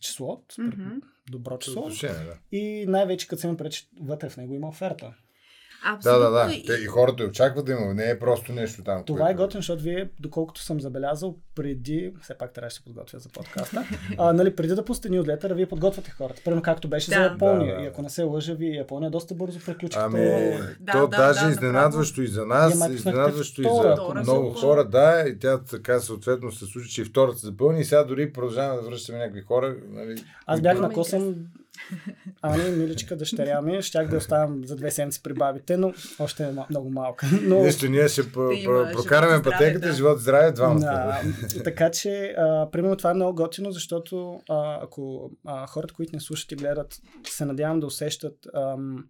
число, 0.00 0.44
супер 0.52 0.76
mm-hmm. 0.76 1.02
добро 1.30 1.58
число. 1.58 1.88
Да. 2.00 2.38
И 2.52 2.84
най-вече 2.88 3.28
като 3.28 3.40
се 3.40 3.50
ми 3.50 3.56
пречи, 3.56 3.88
вътре 4.00 4.28
в 4.28 4.36
него 4.36 4.54
има 4.54 4.68
оферта. 4.68 5.14
Абсолютно. 5.86 6.20
Да, 6.20 6.30
да, 6.30 6.46
да. 6.46 6.62
Те 6.66 6.72
и 6.82 6.86
хората 6.86 7.24
очакват 7.24 7.66
да 7.66 7.72
има. 7.72 7.94
Не 7.94 8.10
е 8.10 8.18
просто 8.18 8.52
нещо 8.52 8.82
там. 8.84 9.04
Това 9.04 9.18
което... 9.18 9.42
е 9.42 9.44
готин, 9.44 9.58
защото 9.58 9.82
вие, 9.82 10.08
доколкото 10.20 10.60
съм 10.60 10.80
забелязал, 10.80 11.36
преди, 11.54 12.12
все 12.22 12.34
пак 12.34 12.52
трябва 12.52 12.66
да 12.66 12.74
се 12.74 12.84
подготвя 12.84 13.18
за 13.18 13.28
подкаста, 13.28 13.84
а, 14.18 14.32
нали, 14.32 14.56
преди 14.56 14.74
да 14.74 14.84
пусте 14.84 15.08
нюзлетъра, 15.08 15.54
вие 15.54 15.66
подготвяте 15.66 16.10
хората. 16.10 16.42
Примерно 16.44 16.62
както 16.62 16.88
беше 16.88 17.10
да. 17.10 17.16
за 17.16 17.22
Япония. 17.22 17.74
Да, 17.74 17.80
да. 17.80 17.84
И 17.84 17.88
ако 17.88 18.02
не 18.02 18.10
се 18.10 18.22
лъжа, 18.22 18.54
вие 18.54 18.76
Япония 18.76 19.10
доста 19.10 19.34
бързо 19.34 19.58
приключихте. 19.58 19.98
Ами, 19.98 20.58
да, 20.80 20.92
то 20.92 21.08
да, 21.08 21.16
даже 21.16 21.44
да, 21.44 21.50
изненадващо 21.50 22.22
и 22.22 22.26
за 22.26 22.46
нас, 22.46 22.88
изненадващо 22.90 23.62
и 23.62 23.64
за 23.64 23.96
много 24.22 24.50
хора, 24.50 24.88
да, 24.88 25.24
и 25.28 25.38
тя 25.38 25.58
така 25.58 26.00
съответно 26.00 26.52
се 26.52 26.66
случи, 26.66 26.90
че 26.90 27.02
и 27.02 27.04
втората 27.04 27.38
се 27.38 27.46
запълни 27.46 27.80
и 27.80 27.84
сега 27.84 28.04
дори 28.04 28.32
продължаваме 28.32 28.82
да 28.82 28.88
връщаме 28.88 29.18
някакви 29.18 29.40
хора. 29.40 29.76
Нали, 29.88 30.24
Аз 30.46 30.60
бях 30.60 30.80
на 30.80 30.90
косъм 30.90 31.34
Ани, 32.42 32.70
миличка 32.70 33.16
дъщеря 33.16 33.60
ми, 33.60 33.82
щях 33.82 34.08
да 34.08 34.16
оставам 34.16 34.64
за 34.64 34.76
две 34.76 34.90
седмици 34.90 35.22
при 35.22 35.34
бабите, 35.34 35.76
но 35.76 35.94
още 36.18 36.44
е 36.44 36.52
много 36.70 36.90
малка. 36.90 37.26
Но... 37.42 37.62
Нищо, 37.62 37.88
ние 37.88 38.08
ще 38.08 38.32
прокараме 38.32 39.42
пътеката, 39.42 39.88
да. 39.88 39.94
живот 39.94 40.20
здраве, 40.20 40.52
двамата. 40.52 40.80
Да, 40.80 41.62
така 41.64 41.90
че, 41.90 42.34
а, 42.38 42.70
примерно 42.70 42.96
това 42.96 43.10
е 43.10 43.14
много 43.14 43.34
готино, 43.34 43.72
защото 43.72 44.40
а, 44.48 44.78
ако 44.82 45.30
а, 45.46 45.66
хората, 45.66 45.94
които 45.94 46.16
не 46.16 46.20
слушат 46.20 46.52
и 46.52 46.56
гледат, 46.56 46.96
се 47.28 47.44
надявам 47.44 47.80
да 47.80 47.86
усещат 47.86 48.46
ам, 48.54 49.04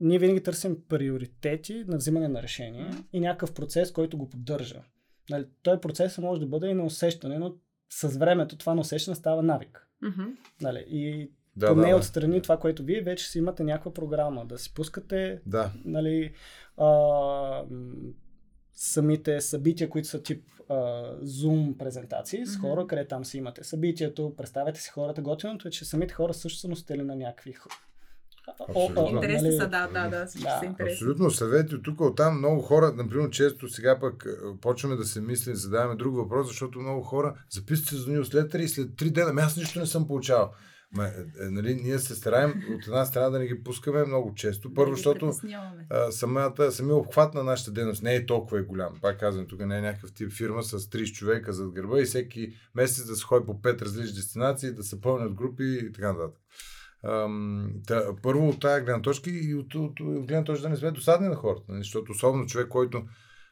ние 0.00 0.18
винаги 0.18 0.42
търсим 0.42 0.76
приоритети 0.88 1.84
на 1.88 1.96
взимане 1.96 2.28
на 2.28 2.42
решение 2.42 2.90
и 3.12 3.20
някакъв 3.20 3.54
процес, 3.54 3.92
който 3.92 4.18
го 4.18 4.28
поддържа. 4.28 4.82
Нали, 5.30 5.46
той 5.62 5.80
процес 5.80 6.18
може 6.18 6.40
да 6.40 6.46
бъде 6.46 6.68
и 6.68 6.74
на 6.74 6.84
усещане, 6.84 7.38
но 7.38 7.54
с 7.90 8.16
времето 8.16 8.56
това 8.56 8.74
на 8.74 8.80
усещане 8.80 9.14
става 9.14 9.42
навик. 9.42 9.88
Mm-hmm. 10.04 10.36
Нали, 10.60 10.84
и 10.88 11.30
да, 11.56 11.68
поне 11.68 11.90
да, 11.90 11.96
отстрани 11.96 12.36
да. 12.36 12.42
това, 12.42 12.56
което 12.56 12.82
вие 12.82 13.00
вече 13.00 13.28
си 13.28 13.38
имате 13.38 13.64
някаква 13.64 13.94
програма, 13.94 14.46
да 14.46 14.58
си 14.58 14.74
пускате 14.74 15.40
да. 15.46 15.70
нали, 15.84 16.32
а, 16.76 17.62
самите 18.74 19.40
събития, 19.40 19.90
които 19.90 20.08
са 20.08 20.22
тип 20.22 20.44
а, 20.68 20.74
Zoom 21.22 21.76
презентации 21.76 22.46
с 22.46 22.56
хора, 22.56 22.80
mm-hmm. 22.80 22.86
къде 22.86 23.08
там 23.08 23.24
си 23.24 23.38
имате 23.38 23.64
събитието, 23.64 24.34
представете 24.36 24.80
си 24.80 24.90
хората. 24.90 25.22
Готиното 25.22 25.68
е, 25.68 25.70
че 25.70 25.84
самите 25.84 26.14
хора 26.14 26.34
също 26.34 26.58
са 26.58 26.68
носители 26.68 27.02
на 27.02 27.16
някакви 27.16 27.54
Интересни 29.10 29.48
нали? 29.48 29.58
са, 29.58 29.68
да, 29.68 29.86
да, 29.86 30.08
да, 30.08 30.26
всички 30.26 30.48
да. 30.48 30.58
са 30.58 30.66
интересни. 30.66 30.94
Абсолютно, 30.94 31.30
съвети 31.30 31.74
от 31.74 31.82
тук, 31.82 32.00
оттам 32.00 32.38
много 32.38 32.62
хора, 32.62 32.92
например, 32.96 33.30
често 33.30 33.68
сега 33.68 33.98
пък 34.00 34.26
почваме 34.60 34.96
да 34.96 35.04
се 35.04 35.20
мислим, 35.20 35.54
задаваме 35.54 35.96
друг 35.96 36.16
въпрос, 36.16 36.48
защото 36.48 36.80
много 36.80 37.02
хора 37.02 37.34
записват 37.50 37.88
се 37.88 37.96
за 37.96 38.12
нюслетър 38.12 38.58
и 38.58 38.68
след 38.68 38.96
три 38.96 39.10
дена, 39.10 39.30
ами 39.30 39.40
аз 39.42 39.56
нищо 39.56 39.80
не 39.80 39.86
съм 39.86 40.06
получавал. 40.06 40.50
Ма, 40.92 41.06
е, 41.06 41.50
нали, 41.50 41.74
ние 41.74 41.98
се 41.98 42.14
стараем 42.14 42.62
от 42.74 42.86
една 42.86 43.04
страна 43.04 43.30
да 43.30 43.38
не 43.38 43.46
ги 43.46 43.62
пускаме 43.62 44.04
много 44.04 44.34
често. 44.34 44.74
Първо, 44.74 44.94
защото 44.94 45.32
а, 45.90 46.12
самата, 46.12 46.70
самия 46.70 46.96
обхват 46.96 47.34
на 47.34 47.44
нашата 47.44 47.70
дейност 47.70 48.02
не 48.02 48.14
е 48.14 48.26
толкова 48.26 48.58
е 48.58 48.62
голям. 48.62 48.98
Пак 49.02 49.20
казвам, 49.20 49.46
тук 49.46 49.66
не 49.66 49.78
е 49.78 49.80
някакъв 49.80 50.12
тип 50.12 50.32
фирма 50.32 50.62
с 50.62 50.78
30 50.78 51.12
човека 51.12 51.52
зад 51.52 51.72
гърба 51.72 52.00
и 52.00 52.04
всеки 52.04 52.52
месец 52.74 53.06
да 53.06 53.16
се 53.16 53.24
ходи 53.24 53.46
по 53.46 53.52
5 53.52 53.82
различни 53.82 54.14
дестинации, 54.14 54.72
да 54.72 54.82
се 54.82 55.00
пълнят 55.00 55.34
групи 55.34 55.64
и 55.64 55.92
така 55.92 56.12
нататък. 56.12 56.40
Ам, 57.04 57.72
та, 57.86 58.02
първо 58.22 58.48
от 58.48 58.60
тази 58.60 58.84
гледна 58.84 59.02
точка 59.02 59.30
и 59.30 59.54
от, 59.54 59.74
от, 59.74 60.00
от 60.00 60.26
гледна 60.26 60.44
точка 60.44 60.62
да 60.62 60.68
не 60.68 60.76
сме 60.76 60.90
досадни 60.90 61.28
на 61.28 61.34
хората. 61.34 61.64
Нали? 61.68 61.78
Защото 61.78 62.12
особено 62.12 62.46
човек, 62.46 62.68
който 62.68 63.02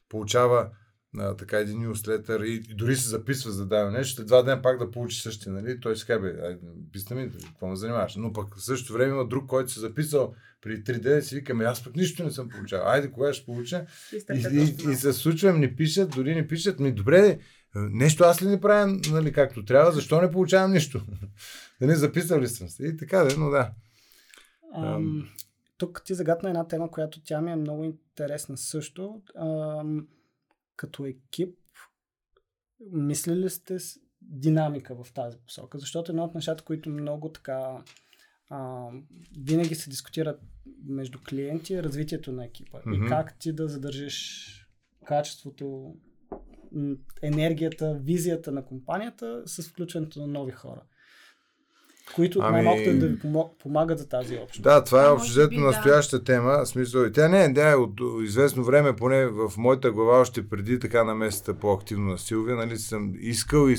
получава 0.09 0.71
а, 1.17 1.37
така 1.37 1.59
един 1.59 1.83
нюслетър 1.83 2.41
и, 2.41 2.55
и 2.71 2.75
дори 2.75 2.97
се 2.97 3.09
записва 3.09 3.51
за 3.51 3.67
да 3.67 3.91
нещо, 3.91 4.17
след 4.17 4.27
два 4.27 4.43
дена 4.43 4.63
пак 4.63 4.79
да 4.79 4.91
получи 4.91 5.21
същия, 5.21 5.53
нали? 5.53 5.81
Той 5.81 5.97
си 5.97 6.07
казва, 6.07 6.57
писна 6.93 7.17
ми, 7.17 7.31
какво 7.47 7.69
ме 7.69 7.77
занимаваш? 7.77 8.17
Но 8.17 8.33
пък 8.33 8.57
в 8.57 8.65
същото 8.65 8.93
време 8.93 9.13
има 9.13 9.29
друг, 9.29 9.47
който 9.47 9.73
се 9.73 9.81
записал 9.81 10.35
при 10.63 10.83
3 10.85 11.01
дена 11.01 11.19
и 11.19 11.23
си 11.23 11.35
викаме, 11.35 11.65
аз 11.65 11.85
пък 11.85 11.97
нищо 11.97 12.25
не 12.25 12.31
съм 12.31 12.49
получавал. 12.49 12.89
Айде, 12.89 13.11
кога 13.11 13.33
ще 13.33 13.47
получа? 13.47 13.87
И, 14.13 14.35
и, 14.35 14.59
и, 14.59 14.93
и 14.93 14.95
се 14.95 15.13
случвам, 15.13 15.61
не 15.61 15.77
пишат, 15.77 16.11
дори 16.11 16.35
не 16.35 16.47
пишат. 16.47 16.81
Ми, 16.81 16.93
добре, 16.93 17.39
нещо 17.75 18.25
аз 18.25 18.43
ли 18.43 18.47
не 18.47 18.61
правя, 18.61 18.99
нали, 19.11 19.33
както 19.33 19.65
трябва, 19.65 19.93
защо 19.93 20.23
не 20.23 20.31
получавам 20.31 20.73
нищо? 20.73 21.03
нали, 21.81 21.95
записал 21.95 22.41
ли 22.41 22.49
съм 22.49 22.69
се? 22.69 22.87
И 22.87 22.97
така, 22.97 23.19
да, 23.19 23.37
но 23.39 23.51
да. 23.51 23.71
Ам, 24.75 25.29
тук 25.79 26.03
ти 26.05 26.15
загадна 26.15 26.49
една 26.49 26.69
тема, 26.69 26.91
която 26.91 27.21
тя 27.25 27.41
ми 27.41 27.53
е 27.53 27.57
много 27.57 27.85
интересна 27.85 28.57
също. 28.57 29.23
Ам, 29.37 30.07
като 30.79 31.07
екип, 31.07 31.59
мислили 32.93 33.51
сте 33.51 33.79
с 33.79 34.01
динамика 34.21 35.05
в 35.05 35.13
тази 35.13 35.39
посока? 35.39 35.79
Защото 35.79 36.13
едно 36.13 36.25
от 36.25 36.35
нещата, 36.35 36.65
които 36.65 36.91
много 36.91 37.33
така 37.33 37.85
а, 38.51 38.89
винаги 39.39 39.75
се 39.75 39.91
дискутират 39.91 40.41
между 40.85 41.19
клиенти 41.29 41.75
е 41.75 41.83
развитието 41.83 42.33
на 42.33 42.45
екипа. 42.45 42.79
Mm-hmm. 42.79 43.07
И 43.07 43.09
как 43.09 43.39
ти 43.39 43.53
да 43.53 43.69
задържиш 43.69 44.49
качеството, 45.05 45.95
енергията, 47.23 47.95
визията 47.95 48.53
на 48.53 48.65
компанията 48.65 49.43
с 49.47 49.69
включването 49.69 50.21
на 50.21 50.27
нови 50.27 50.53
хора 50.53 50.83
които 52.15 52.39
ами... 52.43 52.53
най-малкото 52.53 52.99
да 52.99 53.07
ви 53.07 53.19
помагат 53.63 53.99
за 53.99 54.09
тази 54.09 54.35
общност. 54.35 54.63
Да, 54.63 54.85
това 54.85 55.07
е 55.07 55.09
общо 55.09 55.31
взето 55.31 55.61
настояща 55.61 56.19
да. 56.19 56.25
тема. 56.25 56.67
Смисъл, 56.67 57.13
тя 57.13 57.29
не 57.29 57.45
е, 57.45 57.55
тя 57.55 57.71
е 57.71 57.75
от 57.75 58.01
известно 58.23 58.65
време, 58.65 58.97
поне 58.97 59.27
в 59.27 59.53
моята 59.57 59.93
глава, 59.93 60.21
още 60.21 60.49
преди 60.49 60.79
така 60.79 61.05
намесата 61.05 61.55
по-активно 61.55 62.11
на 62.11 62.19
Силвия, 62.19 62.57
нали, 62.57 62.79
съм 62.79 63.13
искал 63.21 63.69
и 63.69 63.77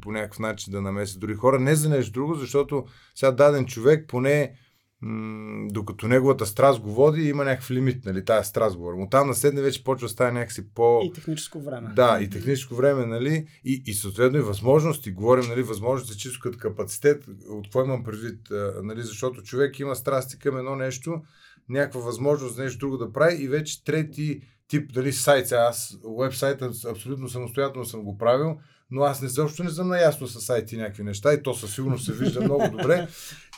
по 0.00 0.12
някакъв 0.12 0.38
начин 0.38 0.72
да 0.72 0.80
намеся 0.80 1.18
други 1.18 1.34
хора. 1.34 1.60
Не 1.60 1.74
за 1.74 1.88
нещо 1.88 2.12
друго, 2.12 2.34
защото 2.34 2.84
сега 3.14 3.32
даден 3.32 3.66
човек 3.66 4.04
поне 4.08 4.52
м- 5.02 5.68
докато 5.70 6.08
неговата 6.08 6.46
страст 6.46 6.80
го 6.80 6.90
води, 6.90 7.22
има 7.22 7.44
някакъв 7.44 7.70
лимит, 7.70 8.04
нали, 8.04 8.24
тая 8.24 8.44
страст 8.44 8.76
говорим. 8.76 9.02
От 9.02 9.10
там 9.10 9.28
на 9.28 9.34
седне 9.34 9.62
вече 9.62 9.84
почва 9.84 10.04
да 10.04 10.12
стане 10.12 10.32
някакси 10.32 10.74
по... 10.74 11.00
И 11.04 11.12
техническо 11.12 11.60
време. 11.60 11.92
Да, 11.96 12.18
и 12.22 12.30
техническо 12.30 12.74
време, 12.74 13.06
нали, 13.06 13.46
и, 13.64 13.82
и 13.86 13.94
съответно 13.94 14.38
и 14.38 14.42
възможности. 14.42 15.12
Говорим, 15.12 15.44
нали, 15.48 15.62
възможности 15.62 16.18
чисто 16.18 16.40
като 16.42 16.58
капацитет. 16.58 17.24
От 17.48 17.64
какво 17.66 17.84
имам 17.84 18.04
предвид, 18.04 18.40
нали, 18.82 19.02
защото 19.02 19.42
човек 19.42 19.78
има 19.78 19.96
страсти 19.96 20.38
към 20.38 20.58
едно 20.58 20.76
нещо, 20.76 21.22
някаква 21.68 22.00
възможност 22.00 22.58
нещо 22.58 22.78
друго 22.78 22.96
да 22.96 23.12
прави 23.12 23.44
и 23.44 23.48
вече 23.48 23.84
трети 23.84 24.40
тип, 24.68 24.92
дали 24.92 25.12
сайт, 25.12 25.52
аз 25.52 25.98
вебсайта 26.20 26.70
абсолютно 26.90 27.28
самостоятелно 27.28 27.86
съм 27.86 28.02
го 28.02 28.18
правил, 28.18 28.56
но 28.90 29.02
аз 29.02 29.22
не 29.22 29.28
заобщо 29.28 29.64
не 29.64 29.70
съм 29.70 29.88
наясно 29.88 30.28
с 30.28 30.40
сайти 30.40 30.76
някакви 30.76 31.02
неща 31.02 31.34
и 31.34 31.42
то 31.42 31.54
със 31.54 31.74
сигурност 31.74 32.04
се 32.04 32.12
вижда 32.12 32.40
много 32.40 32.68
добре. 32.70 33.08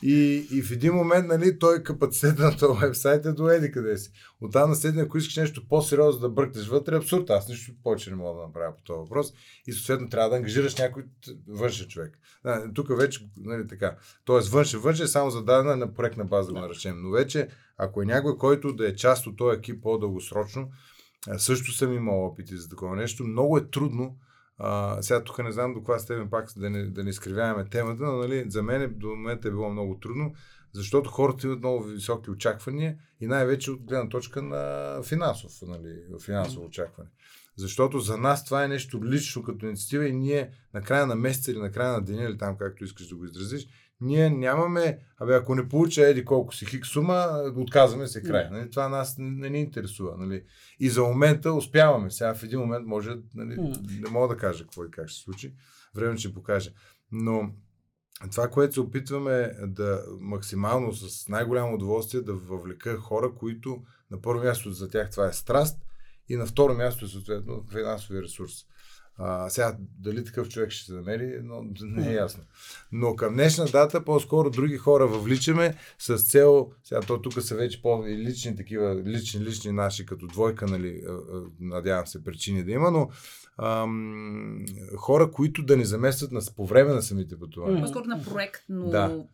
И, 0.02 0.46
и 0.52 0.62
в 0.62 0.72
един 0.72 0.94
момент, 0.94 1.28
нали, 1.28 1.58
той 1.58 1.82
капацитет 1.82 2.38
на 2.38 2.56
този 2.56 2.80
вебсайт 2.80 3.26
е 3.26 3.32
до 3.32 3.50
еди 3.50 3.72
къде 3.72 3.98
си. 3.98 4.10
От 4.40 4.52
там 4.52 4.70
на 4.70 4.76
след, 4.76 4.96
ако 4.96 5.18
искаш 5.18 5.36
нещо 5.36 5.68
по-сериозно 5.68 6.20
да 6.20 6.28
бръкнеш 6.28 6.66
вътре, 6.66 6.94
е 6.94 6.98
абсурд. 6.98 7.30
Аз 7.30 7.48
нищо 7.48 7.72
повече 7.82 8.10
не 8.10 8.16
мога 8.16 8.40
да 8.40 8.46
направя 8.46 8.76
по 8.76 8.82
този 8.82 8.98
въпрос. 8.98 9.32
И 9.66 9.72
съответно 9.72 10.08
трябва 10.08 10.30
да 10.30 10.36
ангажираш 10.36 10.76
някой 10.76 11.04
външен 11.48 11.88
човек. 11.88 12.18
Да, 12.44 12.72
тук 12.74 12.98
вече, 12.98 13.28
нали, 13.36 13.68
така. 13.68 13.96
Тоест 14.24 14.48
външен, 14.48 14.80
външен 14.80 15.04
е 15.04 15.08
само 15.08 15.30
зададена 15.30 15.76
на 15.76 15.94
проектна 15.94 16.24
база, 16.24 16.46
да 16.46 16.52
го 16.52 16.60
наречем. 16.60 17.02
Но 17.02 17.10
вече, 17.10 17.48
ако 17.78 18.02
е 18.02 18.06
някой, 18.06 18.38
който 18.38 18.72
да 18.72 18.88
е 18.88 18.96
част 18.96 19.26
от 19.26 19.36
този 19.36 19.58
екип 19.58 19.82
по-дългосрочно, 19.82 20.70
също 21.36 21.72
съм 21.72 21.92
имал 21.92 22.26
опити 22.26 22.56
за 22.56 22.68
такова 22.68 22.96
нещо. 22.96 23.24
Много 23.24 23.58
е 23.58 23.70
трудно. 23.70 24.16
А, 24.58 25.02
сега 25.02 25.24
тук 25.24 25.38
не 25.38 25.52
знам 25.52 25.74
до 25.74 25.80
каква 25.80 25.98
степен 25.98 26.30
пак 26.30 26.48
да 26.56 26.70
не, 26.70 26.86
да 26.86 27.04
не 27.04 27.10
изкривяваме 27.10 27.68
темата, 27.68 28.02
но 28.02 28.12
нали, 28.12 28.44
за 28.48 28.62
мен 28.62 28.94
до 28.96 29.08
момента 29.08 29.48
е 29.48 29.50
било 29.50 29.70
много 29.70 29.98
трудно, 29.98 30.34
защото 30.72 31.10
хората 31.10 31.46
имат 31.46 31.58
много 31.58 31.84
високи 31.84 32.30
очаквания 32.30 32.96
и 33.20 33.26
най-вече 33.26 33.70
от 33.70 33.82
гледна 33.82 34.08
точка 34.08 34.42
на 34.42 35.02
финансов, 35.02 35.52
нали, 35.62 36.02
финансово 36.24 36.66
очакване. 36.66 37.10
Защото 37.56 37.98
за 37.98 38.16
нас 38.16 38.44
това 38.44 38.64
е 38.64 38.68
нещо 38.68 39.04
лично 39.04 39.42
като 39.42 39.66
инициатива 39.66 40.08
и 40.08 40.12
ние 40.12 40.50
на 40.74 40.82
края 40.82 41.06
на 41.06 41.14
месеца 41.14 41.50
или 41.50 41.58
на 41.58 41.72
края 41.72 41.92
на 41.92 42.00
деня 42.00 42.24
или 42.24 42.38
там 42.38 42.56
както 42.56 42.84
искаш 42.84 43.08
да 43.08 43.16
го 43.16 43.24
изразиш, 43.24 43.66
ние 44.02 44.30
нямаме, 44.30 44.98
абе 45.18 45.34
ако 45.34 45.54
не 45.54 45.68
получа 45.68 46.06
еди 46.06 46.24
колко 46.24 46.54
си 46.54 46.66
хик 46.66 46.86
сума, 46.86 47.42
отказваме 47.56 48.06
се 48.06 48.22
край. 48.22 48.48
Нали? 48.50 48.70
Това 48.70 48.88
нас 48.88 49.18
не, 49.18 49.30
не 49.30 49.50
ни 49.50 49.60
интересува. 49.60 50.16
Нали? 50.16 50.44
И 50.80 50.88
за 50.88 51.02
момента 51.02 51.52
успяваме. 51.52 52.10
Сега 52.10 52.34
в 52.34 52.42
един 52.42 52.60
момент 52.60 52.86
може, 52.86 53.10
нали, 53.34 53.56
не 54.00 54.10
мога 54.10 54.28
да 54.28 54.36
кажа 54.36 54.64
какво 54.64 54.84
и 54.84 54.90
как 54.90 55.08
ще 55.08 55.18
се 55.18 55.24
случи. 55.24 55.54
Време 55.94 56.16
ще 56.16 56.34
покаже. 56.34 56.74
Но 57.12 57.50
това, 58.30 58.48
което 58.48 58.74
се 58.74 58.80
опитваме 58.80 59.52
да 59.66 60.04
максимално 60.20 60.92
с 60.92 61.28
най-голямо 61.28 61.74
удоволствие 61.74 62.20
да 62.20 62.34
въвлека 62.34 62.96
хора, 62.96 63.34
които 63.34 63.82
на 64.10 64.20
първо 64.20 64.44
място 64.44 64.70
за 64.70 64.88
тях 64.88 65.10
това 65.10 65.26
е 65.26 65.32
страст 65.32 65.78
и 66.28 66.36
на 66.36 66.46
второ 66.46 66.74
място 66.74 67.04
е 67.04 67.08
съответно 67.08 67.64
финансови 67.72 68.22
ресурс. 68.22 68.52
А, 69.18 69.50
сега, 69.50 69.76
дали 69.98 70.24
такъв 70.24 70.48
човек 70.48 70.70
ще 70.70 70.86
се 70.86 70.92
намери, 70.92 71.40
но 71.42 71.64
не 71.82 72.10
е 72.10 72.14
ясно. 72.14 72.42
Но 72.92 73.16
към 73.16 73.34
днешна 73.34 73.64
дата 73.64 74.04
по-скоро 74.04 74.50
други 74.50 74.76
хора 74.76 75.06
въвличаме 75.06 75.74
с 75.98 76.18
цел, 76.18 76.70
сега 76.84 77.00
то 77.00 77.22
тук 77.22 77.42
са 77.42 77.54
вече 77.54 77.82
по-лични 77.82 78.56
такива, 78.56 79.02
лични, 79.06 79.44
лични 79.44 79.72
наши, 79.72 80.06
като 80.06 80.26
двойка, 80.26 80.66
нали, 80.66 81.02
надявам 81.60 82.06
се 82.06 82.24
причини 82.24 82.64
да 82.64 82.72
има, 82.72 82.90
но 82.90 83.10
ам, 83.58 84.64
хора, 84.96 85.30
които 85.30 85.62
да 85.62 85.76
ни 85.76 85.84
заместват 85.84 86.32
на, 86.32 86.40
по 86.56 86.66
време 86.66 86.92
на 86.92 87.02
самите 87.02 87.38
пътувания. 87.38 87.82
По-скоро 87.82 88.04
на 88.04 88.24
проект, 88.24 88.62
но 88.68 88.88
да. 88.88 89.24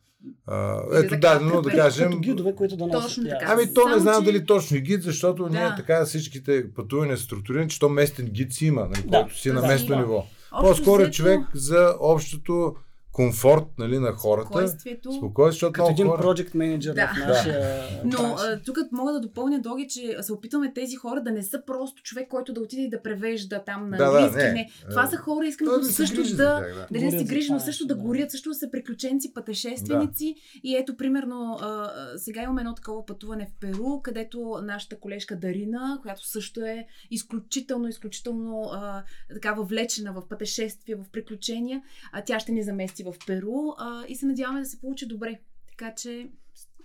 А, 0.46 0.80
ето 0.94 1.16
да, 1.16 1.40
но 1.40 1.62
да 1.62 1.70
кажем. 1.70 2.06
Като 2.06 2.20
гидове, 2.20 2.54
които 2.54 2.76
да 2.76 2.86
носят. 2.86 3.02
Точно 3.02 3.24
така. 3.24 3.46
Ами 3.48 3.74
то 3.74 3.80
Само, 3.82 3.94
не 3.94 4.00
знам 4.00 4.24
че- 4.24 4.32
дали 4.32 4.46
точно 4.46 4.76
и 4.76 4.80
гид, 4.80 5.02
защото 5.02 5.42
Да. 5.42 5.50
ние 5.50 5.72
така 5.76 6.04
всичките 6.04 6.74
пътувания 6.74 7.16
са 7.16 7.24
структурирани, 7.24 7.68
че 7.68 7.78
то 7.78 7.88
местен 7.88 8.26
гид 8.26 8.52
си 8.52 8.66
има, 8.66 8.80
нали, 8.82 9.02
Да. 9.02 9.20
който 9.20 9.38
си 9.38 9.48
е 9.48 9.52
на 9.52 9.60
Да, 9.60 9.66
местно 9.66 9.94
има. 9.94 10.02
ниво. 10.02 10.24
Общо 10.52 10.68
По-скоро 10.68 11.00
е 11.00 11.04
взето, 11.04 11.16
човек 11.16 11.40
за 11.54 11.94
общото 12.00 12.74
комфорт 13.18 13.64
нали, 13.78 13.98
на 13.98 14.12
хората. 14.12 14.46
Спокойствието. 14.46 15.12
Спокойствие, 15.12 15.50
защото 15.56 15.72
Като 15.72 15.90
един 15.90 16.06
хора... 16.06 16.22
project 16.22 16.54
менеджер 16.54 16.94
Да. 16.94 17.06
в 17.06 17.28
нашия 17.28 17.82
Но 18.04 18.18
бранш. 18.18 18.40
а, 18.40 18.60
тук 18.66 18.78
мога 18.92 19.12
да 19.12 19.20
допълня, 19.20 19.60
Доги, 19.60 19.88
че 19.88 20.16
се 20.20 20.32
опитваме 20.32 20.72
тези 20.72 20.96
хора 20.96 21.20
да 21.22 21.30
не 21.30 21.42
са 21.42 21.62
просто 21.66 22.02
човек, 22.02 22.28
който 22.28 22.52
да 22.52 22.60
отиде 22.60 22.82
и 22.82 22.90
да 22.90 23.02
превежда 23.02 23.62
там 23.66 23.90
на 23.90 23.96
Да, 23.96 24.10
да, 24.10 24.30
не. 24.36 24.52
не. 24.52 24.70
Това 24.90 25.06
са 25.06 25.16
хора, 25.16 25.46
искам 25.46 25.66
да 25.66 25.78
да 25.78 25.84
се 25.84 25.92
също 25.92 26.22
да, 26.22 26.36
тях, 26.36 26.74
да. 26.74 26.98
да 26.98 27.04
не 27.04 27.10
се 27.10 27.24
грижи, 27.24 27.52
но 27.52 27.60
също 27.60 27.86
да 27.86 27.94
да. 27.94 28.02
горят, 28.02 28.30
също 28.30 28.48
да 28.48 28.54
са 28.54 28.70
приключенци, 28.70 29.32
пътешественици. 29.34 30.34
И 30.62 30.76
ето, 30.76 30.96
примерно, 30.96 31.58
а, 31.60 31.90
сега 32.16 32.42
имаме 32.42 32.60
едно 32.60 32.74
такова 32.74 33.06
пътуване 33.06 33.46
в 33.46 33.60
Перу, 33.60 34.00
където 34.02 34.60
нашата 34.62 35.00
колежка 35.00 35.36
Дарина, 35.36 35.98
която 36.02 36.26
също 36.26 36.60
е 36.60 36.86
изключително, 37.10 37.88
изключително 37.88 38.70
а, 38.72 39.02
така 39.34 39.52
въвлечена 39.52 40.12
в 40.12 40.28
пътешествия, 40.28 40.96
в 40.96 41.10
приключения, 41.12 41.82
а, 42.12 42.22
тя 42.22 42.40
ще 42.40 42.52
ни 42.52 42.62
замести 42.62 43.04
в 43.12 43.26
Перу 43.26 43.70
а, 43.78 44.04
и 44.08 44.16
се 44.16 44.26
надяваме 44.26 44.60
да 44.60 44.66
се 44.66 44.80
получи 44.80 45.06
добре. 45.06 45.40
Така 45.68 45.94
че, 45.94 46.28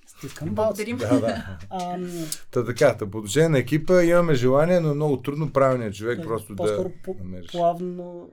Стискам 0.08 0.56
благодарим. 0.56 0.98
Да, 0.98 1.20
да. 1.20 1.58
Та 2.52 2.66
така, 2.66 2.98
та 2.98 3.10
по 3.10 3.18
отношение 3.18 3.50
на 3.50 3.60
екипа 3.60 4.04
имаме 4.04 4.34
желание, 4.34 4.80
но 4.80 4.92
е 4.92 4.94
много 4.94 5.22
трудно 5.22 5.54
правилният 5.54 5.96
човек 5.96 6.18
Да, 6.18 6.24
просто 6.24 6.56
по-скоро 6.56 6.90
да 6.90 6.96
по- 7.04 7.14
намериш. 7.14 7.52
плавно, 7.52 8.30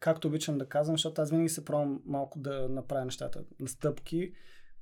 както 0.00 0.28
обичам 0.28 0.58
да 0.58 0.66
казвам, 0.66 0.94
защото 0.94 1.22
аз 1.22 1.30
винаги 1.30 1.48
се 1.48 1.64
пробвам 1.64 2.00
малко 2.06 2.38
да 2.38 2.68
направя 2.68 3.04
нещата 3.04 3.40
на 3.60 3.68
стъпки. 3.68 4.32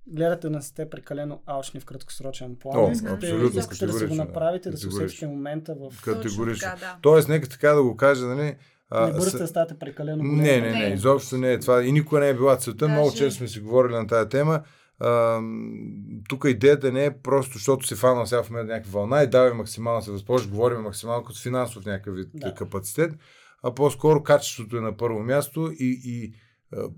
Гледате 0.06 0.48
да 0.48 0.56
не 0.56 0.62
сте 0.62 0.90
прекалено 0.90 1.42
алчни 1.46 1.80
в 1.80 1.84
краткосрочен 1.84 2.56
план. 2.56 2.84
О, 2.84 2.90
искате, 2.92 3.14
абсолютно, 3.14 3.60
искате 3.60 3.86
да 3.86 3.92
си 3.92 4.06
го 4.06 4.14
направите, 4.14 4.70
да 4.70 4.76
се 4.78 4.88
усетите 4.88 5.26
момента 5.26 5.74
в... 5.74 6.02
Категорично. 6.02 6.44
Точно 6.44 6.58
така, 6.60 6.76
да. 6.76 6.98
Тоест, 7.02 7.28
нека 7.28 7.48
така 7.48 7.72
да 7.72 7.82
го 7.82 7.96
кажа, 7.96 8.26
нали? 8.26 8.56
А, 8.94 9.06
Не 9.06 9.12
бързате 9.12 9.30
с- 9.30 9.38
да 9.38 9.46
ставате 9.46 9.74
прекалено 9.76 10.18
големи. 10.18 10.36
Не, 10.38 10.60
не, 10.60 10.72
не, 10.72 10.94
изобщо 10.94 11.36
не 11.38 11.52
е 11.52 11.58
това. 11.58 11.82
И 11.82 11.92
никога 11.92 12.20
не 12.20 12.28
е 12.28 12.34
била 12.34 12.56
целта. 12.56 12.78
Даже- 12.78 12.92
Много 12.92 13.10
често 13.10 13.34
сме 13.34 13.48
си 13.48 13.60
говорили 13.60 13.92
на 13.92 14.06
тази 14.06 14.28
тема. 14.28 14.62
Тук 16.28 16.44
идеята 16.46 16.92
не 16.92 17.04
е 17.04 17.10
просто, 17.12 17.52
защото 17.52 17.86
се 17.86 17.96
фанал 17.96 18.26
сега 18.26 18.42
в 18.42 18.50
мен 18.50 18.66
някаква 18.66 18.92
вълна 18.92 19.22
и 19.22 19.26
давай 19.26 19.52
максимално 19.52 20.02
се 20.02 20.10
възползваш, 20.10 20.50
говорим 20.50 20.80
максимално 20.80 21.24
като 21.24 21.40
финансов 21.40 21.84
някакъв 21.84 22.14
вид 22.14 22.28
Да. 22.34 22.54
капацитет, 22.54 23.12
а 23.62 23.74
по-скоро 23.74 24.22
качеството 24.22 24.76
е 24.76 24.80
на 24.80 24.96
първо 24.96 25.20
място 25.20 25.70
и, 25.72 26.00
и 26.04 26.32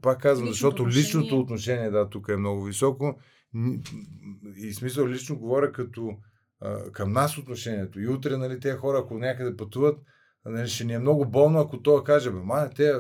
пак 0.03 0.21
казвам, 0.21 0.45
Личното 0.45 0.53
защото 0.55 0.83
отношение. 0.83 1.05
личното 1.05 1.41
отношение, 1.41 1.91
да, 1.91 2.09
тук 2.09 2.29
е 2.29 2.37
много 2.37 2.65
високо. 2.65 3.19
И 4.57 4.73
смисъл 4.73 5.07
лично 5.07 5.39
говоря 5.39 5.73
като 5.73 6.11
към 6.93 7.13
нас 7.13 7.39
отношението. 7.39 8.01
И 8.01 8.09
утре, 8.09 8.37
нали, 8.37 8.61
тези 8.61 8.77
хора, 8.77 8.99
ако 8.99 9.15
някъде 9.15 9.57
пътуват, 9.57 9.99
нали, 10.47 10.69
ще 10.69 10.85
ни 10.85 10.93
е 10.93 10.99
много 10.99 11.25
болно, 11.25 11.61
ако 11.61 11.79
той 11.79 12.05
каже, 12.05 12.31
бе, 12.31 12.39
ма, 12.39 12.71
те, 12.71 12.93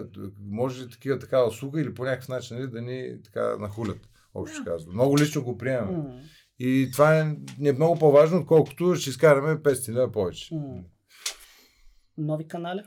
може 0.42 0.84
ли 0.84 0.90
такива 0.90 1.18
такава 1.18 1.48
услуга 1.48 1.80
или 1.80 1.94
по 1.94 2.04
някакъв 2.04 2.28
начин 2.28 2.56
нали, 2.56 2.66
да 2.68 2.82
ни 2.82 3.22
така 3.24 3.56
нахулят, 3.56 3.98
общо 4.34 4.58
Да. 4.58 4.70
казвам. 4.70 4.94
Много 4.94 5.18
лично 5.18 5.44
го 5.44 5.58
приемаме. 5.58 5.98
М, 5.98 6.20
И 6.58 6.88
това 6.92 7.18
е, 7.18 7.24
ни 7.58 7.68
е 7.68 7.72
много 7.72 7.98
по-важно, 7.98 8.38
отколкото 8.38 8.94
ще 8.94 9.10
изкараме 9.10 9.56
500 9.56 9.92
лева 9.92 10.12
повече. 10.12 10.54
м. 10.54 10.60
Нови 12.18 12.48
канали? 12.48 12.80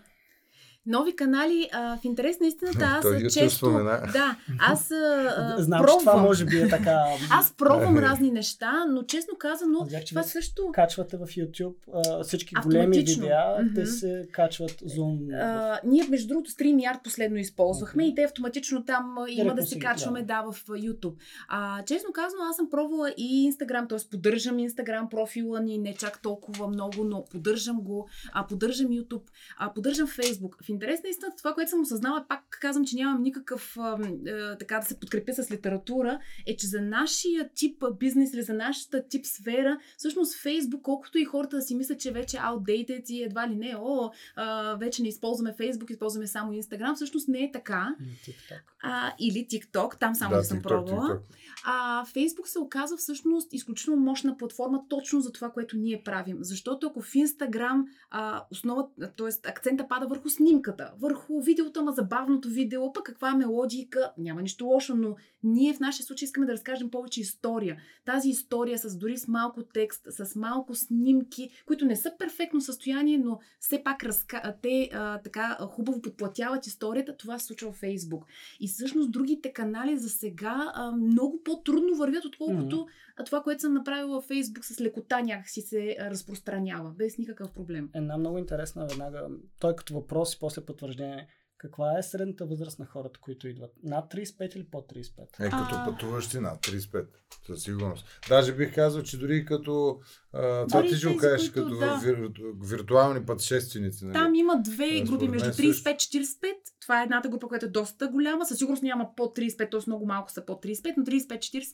Нови 0.87 1.15
канали, 1.15 1.69
а, 1.73 1.97
в 1.97 2.05
интерес 2.05 2.39
на 2.39 2.47
истината, 2.47 2.79
аз 2.85 3.01
Той 3.01 3.27
често... 3.29 3.49
спомена. 3.57 4.01
Да, 4.13 4.35
аз 4.59 4.91
а, 4.91 5.55
Знам, 5.57 5.81
пробвам. 5.81 5.99
че 5.99 6.05
това 6.05 6.21
може 6.21 6.45
би 6.45 6.57
е 6.61 6.69
така... 6.69 7.03
Аз 7.31 7.53
пробвам 7.57 7.97
разни 7.97 8.31
неща, 8.31 8.85
но 8.89 9.03
честно 9.03 9.37
казано, 9.37 9.87
че 10.05 10.09
това 10.09 10.23
също... 10.23 10.69
качвате 10.73 11.17
в 11.17 11.25
YouTube 11.25 11.73
а, 11.93 12.23
всички 12.23 12.55
големи 12.63 12.97
видеа, 12.97 13.57
Мгм. 13.63 13.73
те 13.75 13.85
се 13.85 14.27
качват 14.31 14.71
Zoom. 14.71 15.41
А, 15.41 15.79
ние, 15.85 16.07
между 16.09 16.27
другото, 16.27 16.51
StreamYard 16.51 17.03
последно 17.03 17.37
използвахме 17.37 18.03
Окей. 18.03 18.11
и 18.11 18.15
те 18.15 18.23
автоматично 18.23 18.85
там 18.85 19.15
а, 19.17 19.25
има 19.29 19.55
да 19.55 19.65
се 19.65 19.79
качваме, 19.79 20.23
да, 20.23 20.41
в 20.41 20.65
YouTube. 20.67 21.13
А, 21.47 21.83
честно 21.83 22.09
казано, 22.13 22.41
аз 22.49 22.55
съм 22.55 22.69
пробвала 22.69 23.09
и 23.17 23.51
Instagram, 23.51 23.89
т.е. 23.89 23.97
поддържам 24.11 24.57
Instagram 24.57 25.09
профила 25.09 25.59
ни, 25.59 25.77
не 25.77 25.93
чак 25.93 26.21
толкова 26.21 26.67
много, 26.67 27.03
но 27.03 27.25
поддържам 27.25 27.81
го, 27.81 28.07
а, 28.33 28.47
поддържам 28.47 28.87
YouTube, 28.87 29.23
а, 29.57 29.73
поддържам 29.73 30.07
Facebook. 30.07 30.63
В 30.63 30.69
интерес 30.77 31.03
на 31.03 31.09
истината, 31.09 31.37
това, 31.37 31.53
което 31.53 31.69
съм 31.69 31.81
осъзнала, 31.81 32.25
пак 32.29 32.57
казвам, 32.61 32.85
че 32.85 32.95
нямам 32.95 33.21
никакъв 33.21 33.77
а, 33.79 33.81
а, 33.81 34.57
така 34.57 34.79
да 34.79 34.85
се 34.85 34.99
подкрепя 34.99 35.33
с 35.33 35.51
литература, 35.51 36.19
е, 36.47 36.55
че 36.55 36.67
за 36.67 36.81
нашия 36.81 37.49
тип 37.55 37.83
бизнес 37.99 38.33
или 38.33 38.41
за 38.41 38.53
нашата 38.53 39.07
тип 39.07 39.25
сфера, 39.25 39.79
всъщност 39.97 40.35
Facebook, 40.35 40.81
колкото 40.81 41.17
и 41.17 41.25
хората 41.25 41.55
да 41.55 41.61
си 41.61 41.75
мислят, 41.75 41.99
че 41.99 42.11
вече 42.11 42.37
е 42.37 42.39
outdated 42.39 43.09
и 43.09 43.23
едва 43.23 43.49
ли 43.49 43.55
не, 43.55 43.75
о, 43.77 44.09
а, 44.35 44.75
вече 44.75 45.01
не 45.01 45.07
използваме 45.07 45.55
Facebook, 45.59 45.91
използваме 45.91 46.27
само 46.27 46.53
Instagram, 46.53 46.95
всъщност 46.95 47.27
не 47.27 47.43
е 47.43 47.51
така. 47.51 47.95
TikTok. 48.25 48.61
А, 48.83 49.13
или 49.19 49.47
TikTok, 49.47 49.99
там 49.99 50.15
само 50.15 50.35
да, 50.35 50.43
съм 50.43 50.57
TikTok, 50.57 50.63
пробвала. 50.63 51.07
TikTok. 51.07 51.21
А 51.65 52.05
Facebook 52.05 52.45
се 52.45 52.59
оказва 52.59 52.97
всъщност 52.97 53.53
изключително 53.53 54.01
мощна 54.01 54.37
платформа 54.37 54.81
точно 54.89 55.21
за 55.21 55.31
това, 55.31 55.49
което 55.49 55.77
ние 55.77 56.01
правим. 56.05 56.37
Защото 56.39 56.87
ако 56.87 57.01
в 57.01 57.13
Instagram 57.13 57.83
а, 58.09 58.45
основа, 58.51 58.87
т.е. 59.17 59.49
акцента 59.49 59.87
пада 59.87 60.07
върху 60.07 60.29
снимката, 60.29 60.66
картинката, 60.67 60.93
върху 60.99 61.41
видеото, 61.41 61.79
ама 61.79 61.91
забавното 61.91 62.49
видео, 62.49 62.93
пък 62.93 63.03
каква 63.03 63.31
е 63.31 63.35
мелодика, 63.35 64.11
няма 64.17 64.41
нищо 64.41 64.65
лошо, 64.65 64.95
но 64.95 65.15
ние 65.43 65.73
в 65.73 65.79
нашия 65.79 66.05
случай 66.05 66.25
искаме 66.25 66.45
да 66.45 66.53
разкажем 66.53 66.89
повече 66.89 67.21
история. 67.21 67.77
Тази 68.05 68.29
история 68.29 68.77
с 68.77 68.97
дори 68.97 69.17
с 69.17 69.27
малко 69.27 69.63
текст, 69.63 70.07
с 70.09 70.35
малко 70.35 70.75
снимки, 70.75 71.49
които 71.65 71.85
не 71.85 71.95
са 71.95 72.11
перфектно 72.19 72.61
състояние, 72.61 73.17
но 73.17 73.39
все 73.59 73.83
пак 73.83 74.03
разка... 74.03 74.55
те 74.61 74.89
а, 74.93 75.21
така 75.21 75.57
хубаво 75.61 76.01
подплатяват 76.01 76.67
историята, 76.67 77.17
това 77.17 77.39
се 77.39 77.45
случва 77.45 77.71
в 77.71 77.75
Фейсбук. 77.75 78.25
И 78.59 78.67
всъщност 78.67 79.11
другите 79.11 79.53
канали 79.53 79.97
за 79.97 80.09
сега 80.09 80.71
а, 80.73 80.91
много 80.91 81.41
по-трудно 81.43 81.95
вървят, 81.95 82.25
отколкото 82.25 82.75
mm-hmm. 82.75 83.25
това, 83.25 83.41
което 83.41 83.61
съм 83.61 83.73
направила 83.73 84.15
във 84.15 84.25
Фейсбук 84.25 84.65
с 84.65 84.81
лекота 84.81 85.21
някакси 85.21 85.61
се 85.61 85.97
разпространява, 85.99 86.91
без 86.91 87.17
никакъв 87.17 87.51
проблем. 87.51 87.89
Една 87.93 88.17
много 88.17 88.37
интересна 88.37 88.87
веднага, 88.87 89.27
той 89.59 89.75
като 89.75 89.93
въпрос 89.93 90.33
и 90.33 90.39
после 90.47 90.65
потвърждение 90.65 91.27
каква 91.57 91.97
е 91.99 92.03
средната 92.03 92.45
възраст 92.45 92.79
на 92.79 92.85
хората, 92.85 93.19
които 93.19 93.47
идват? 93.47 93.71
Над 93.83 94.13
35 94.13 94.55
или 94.55 94.69
под 94.69 94.91
35? 94.93 95.39
Е, 95.39 95.49
като 95.49 95.75
а... 95.75 95.85
пътуващи 95.85 96.39
над 96.39 96.59
35, 96.59 97.07
със 97.47 97.63
сигурност. 97.63 98.05
Даже 98.29 98.55
бих 98.55 98.75
казал, 98.75 99.03
че 99.03 99.17
дори 99.17 99.45
като 99.45 99.99
а, 100.37 100.67
това 100.67 100.81
ти 100.83 100.95
ще 100.95 101.07
го 101.07 101.17
кажеш, 101.17 101.49
като 101.49 101.75
да. 101.75 101.99
вир, 102.03 102.29
виртуални 102.63 103.25
пътешественици. 103.25 104.05
Нали? 104.05 104.13
Там 104.13 104.35
има 104.35 104.61
две 104.61 105.01
групи 105.01 105.27
между 105.27 105.49
35-45. 105.49 106.53
Това 106.81 107.01
е 107.01 107.03
едната 107.03 107.29
група, 107.29 107.47
която 107.47 107.65
е 107.65 107.69
доста 107.69 108.07
голяма. 108.07 108.45
Със 108.45 108.57
сигурност 108.57 108.83
няма 108.83 109.15
под 109.15 109.37
35, 109.37 109.71
т.е. 109.71 109.79
много 109.87 110.05
малко 110.05 110.31
са 110.31 110.45
под 110.45 110.65
35, 110.65 110.93
но 110.97 111.03
35-45. 111.03 111.65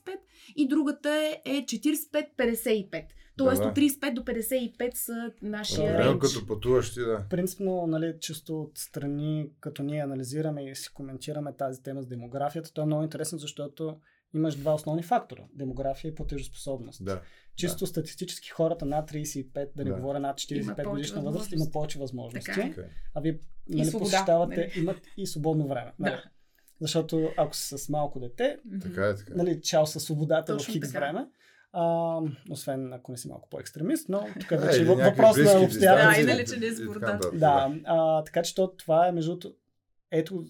И 0.56 0.68
другата 0.68 1.34
е 1.46 1.66
45-55. 1.66 3.04
Тоест 3.38 3.62
да, 3.62 3.68
от 3.68 3.76
35 3.76 4.14
до 4.14 4.22
55 4.22 4.94
са 4.94 5.32
нашия 5.42 5.94
да, 5.94 6.04
рейндж. 6.04 6.20
като 6.22 6.48
пътуващи, 6.48 7.00
да. 7.00 7.26
Принципно, 7.30 7.88
нали, 7.88 8.14
чисто 8.20 8.62
от 8.62 8.72
страни, 8.78 9.50
като 9.60 9.84
ние 9.84 10.02
анализираме 10.02 10.64
и 10.64 10.76
си 10.76 10.94
коментираме 10.94 11.56
тази 11.58 11.84
тема 11.84 12.02
с 12.02 12.08
демографията, 12.08 12.74
то 12.74 12.82
е 12.82 12.86
много 12.86 13.04
интересно, 13.04 13.38
защото 13.38 13.98
имаш 14.34 14.56
два 14.56 14.74
основни 14.74 15.04
фактора. 15.04 15.44
Демография 15.54 16.10
и 16.10 16.16
платежоспособност. 16.16 17.06
Да. 17.06 17.22
Чисто 17.56 17.80
да. 17.80 17.88
статистически 17.88 18.50
хората 18.50 18.86
над 18.86 19.12
35, 19.12 19.70
да 19.76 19.84
не 19.84 19.90
да. 19.90 19.96
говоря 19.96 20.20
над 20.20 20.38
45 20.38 20.90
годишна 20.90 21.22
възраст, 21.22 21.52
има 21.52 21.66
повече 21.72 22.00
възможности. 22.00 22.52
Така 22.52 22.62
е. 22.62 22.74
А 23.14 23.22
вие 23.22 23.40
нали, 23.70 23.92
посещавате, 23.92 24.56
нали. 24.56 24.82
имат 24.82 24.98
и 25.18 25.28
свободно 25.28 25.68
време. 25.68 25.94
Нали? 26.00 26.12
Да. 26.12 26.24
Защото 26.82 27.30
ако 27.38 27.56
си 27.56 27.78
с 27.78 27.90
малко 27.90 28.20
дете, 28.20 28.60
така 28.82 29.08
е, 29.08 29.16
така. 29.16 29.34
Нали, 29.36 29.62
чао 29.62 29.88
със 29.88 30.04
свободата 30.04 30.54
Точно 30.54 30.72
в 30.72 30.74
хикс 30.74 30.92
време, 30.92 31.28
а, 31.74 32.20
освен 32.50 32.94
ако 32.94 33.12
не 33.12 33.18
си 33.18 33.28
малко 33.28 33.50
по-екстремист, 33.50 34.10
но 34.10 34.28
тук 34.40 34.52
е 34.52 34.58
вече 34.58 34.86
въпрос 34.86 35.38
на 35.38 35.60
обстоятелствата. 35.60 36.16
Да, 36.16 36.22
и 36.22 36.24
нали, 36.24 36.46
че 36.48 36.60
не 36.60 36.66
е 36.66 37.38
да 37.38 37.76
а, 37.86 38.24
така 38.24 38.42
че 38.42 38.56
то, 38.56 38.76
това 38.78 39.08
е 39.08 39.12
между 39.12 39.40
ето 40.12 40.46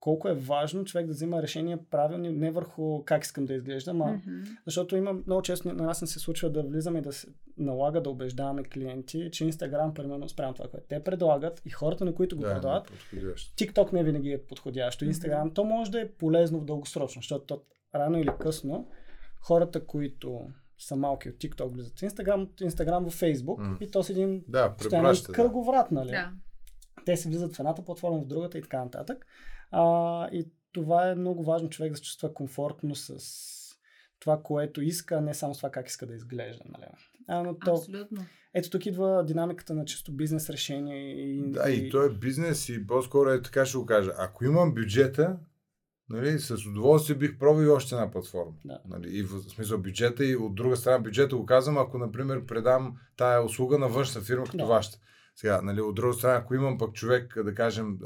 колко 0.00 0.28
е 0.28 0.34
важно 0.34 0.84
човек 0.84 1.06
да 1.06 1.12
взима 1.12 1.42
решения 1.42 1.78
правилни, 1.90 2.30
не 2.30 2.50
върху 2.50 3.04
как 3.04 3.24
искам 3.24 3.46
да 3.46 3.54
изглеждам, 3.54 4.02
а 4.02 4.04
mm-hmm. 4.04 4.56
защото 4.66 4.96
има 4.96 5.12
много 5.12 5.42
често 5.42 5.68
на 5.68 5.84
нас 5.84 6.00
не 6.00 6.08
се 6.08 6.18
случва 6.18 6.50
да 6.50 6.62
влизаме 6.62 6.98
и 6.98 7.02
да 7.02 7.12
се 7.12 7.28
налага 7.58 8.02
да 8.02 8.10
убеждаваме 8.10 8.64
клиенти, 8.64 9.28
че 9.32 9.44
Инстаграм, 9.44 9.94
примерно, 9.94 10.28
спрямо 10.28 10.54
това, 10.54 10.68
което 10.68 10.86
те 10.88 11.04
предлагат 11.04 11.62
и 11.64 11.70
хората, 11.70 12.04
на 12.04 12.14
които 12.14 12.36
го 12.36 12.42
да, 12.42 12.54
предлагат, 12.54 12.92
TikTok 13.58 13.92
не 13.92 14.04
винаги 14.04 14.32
е 14.32 14.42
подходящо. 14.42 15.04
Инстаграм, 15.04 15.50
mm-hmm. 15.50 15.54
то 15.54 15.64
може 15.64 15.90
да 15.90 16.00
е 16.00 16.08
полезно 16.08 16.60
в 16.60 16.64
дългосрочно, 16.64 17.22
защото 17.22 17.46
то, 17.46 17.62
рано 17.94 18.18
или 18.18 18.30
късно 18.40 18.88
хората, 19.40 19.86
които 19.86 20.40
са 20.78 20.96
малки 20.96 21.28
от 21.28 21.34
TikTok, 21.34 21.72
влизат 21.72 21.98
в 21.98 22.02
Instagram, 22.02 22.42
от 22.42 22.60
Instagram 22.60 23.10
в 23.10 23.20
Facebook 23.20 23.58
mm. 23.58 23.80
и 23.80 23.90
то 23.90 24.02
с 24.02 24.10
един 24.10 24.44
да, 24.48 24.74
кръговрат, 25.32 25.90
нали? 25.90 26.10
Да. 26.10 26.32
Те 27.06 27.16
се 27.16 27.28
влизат 27.28 27.56
в 27.56 27.60
едната 27.60 27.84
платформа, 27.84 28.18
в 28.18 28.26
другата 28.26 28.58
и 28.58 28.62
така 28.62 28.84
нататък. 28.84 29.26
А, 29.70 30.28
и 30.32 30.48
това 30.72 31.10
е 31.10 31.14
много 31.14 31.44
важно 31.44 31.70
човек 31.70 31.92
да 31.92 31.96
се 31.96 32.02
чувства 32.02 32.34
комфортно 32.34 32.94
с 32.94 33.18
това, 34.20 34.42
което 34.42 34.82
иска, 34.82 35.14
а 35.14 35.20
не 35.20 35.34
само 35.34 35.54
с 35.54 35.56
това 35.56 35.70
как 35.70 35.88
иска 35.88 36.06
да 36.06 36.14
изглежда. 36.14 36.64
Нали? 36.72 36.84
А, 37.28 37.42
но 37.42 37.58
то, 37.58 37.70
Абсолютно. 37.74 38.26
Ето 38.54 38.70
тук 38.70 38.86
идва 38.86 39.24
динамиката 39.24 39.74
на 39.74 39.84
чисто 39.84 40.12
бизнес 40.12 40.50
решение. 40.50 41.12
И, 41.12 41.50
да, 41.50 41.70
и, 41.70 41.86
и 41.86 41.90
то 41.90 42.04
е 42.04 42.10
бизнес 42.10 42.68
и 42.68 42.86
по-скоро 42.86 43.30
е 43.30 43.42
така 43.42 43.66
ще 43.66 43.78
го 43.78 43.86
кажа. 43.86 44.12
Ако 44.18 44.44
имам 44.44 44.74
бюджета, 44.74 45.38
Нали, 46.10 46.38
с 46.38 46.66
удоволствие 46.66 47.16
бих 47.16 47.38
пробил 47.38 47.74
още 47.74 47.94
една 47.94 48.10
платформа. 48.10 48.52
Да. 48.64 48.78
Нали, 48.88 49.08
и 49.18 49.22
в 49.22 49.40
смисъл 49.40 49.78
бюджета 49.78 50.24
и 50.24 50.36
от 50.36 50.54
друга 50.54 50.76
страна 50.76 50.98
бюджета 50.98 51.36
го 51.36 51.46
казвам, 51.46 51.78
ако, 51.78 51.98
например, 51.98 52.46
предам 52.46 52.96
тая 53.16 53.44
услуга 53.44 53.78
на 53.78 53.88
външна 53.88 54.20
фирма 54.20 54.44
като 54.44 54.56
да. 54.56 54.64
вашата. 54.64 54.98
Сега, 55.40 55.60
нали, 55.62 55.80
от 55.80 55.94
друга 55.94 56.14
страна, 56.14 56.36
ако 56.36 56.54
имам 56.54 56.78
пък 56.78 56.92
човек, 56.92 57.42
да 57.44 57.54
кажем, 57.54 57.98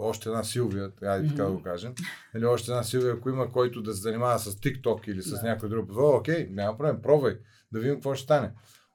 още 0.00 0.28
една 0.28 0.44
Силвия, 0.44 0.90
mm-hmm. 0.90 1.28
така 1.28 1.44
да 1.44 1.50
го 1.50 1.62
кажем, 1.62 1.94
нали, 2.34 2.44
още 2.44 2.70
една 2.70 2.82
Силвия, 2.82 3.14
ако 3.14 3.28
има 3.28 3.52
който 3.52 3.82
да 3.82 3.94
се 3.94 4.00
занимава 4.00 4.38
с 4.38 4.54
TikTok 4.54 5.08
или 5.08 5.22
с 5.22 5.30
да. 5.30 5.48
някой 5.48 5.68
друг, 5.68 5.90
окей, 5.96 6.48
няма 6.50 6.78
проблем, 6.78 7.02
пробвай, 7.02 7.38
да 7.72 7.80
видим 7.80 7.94
какво 7.94 8.14
ще 8.14 8.24
стане. 8.24 8.50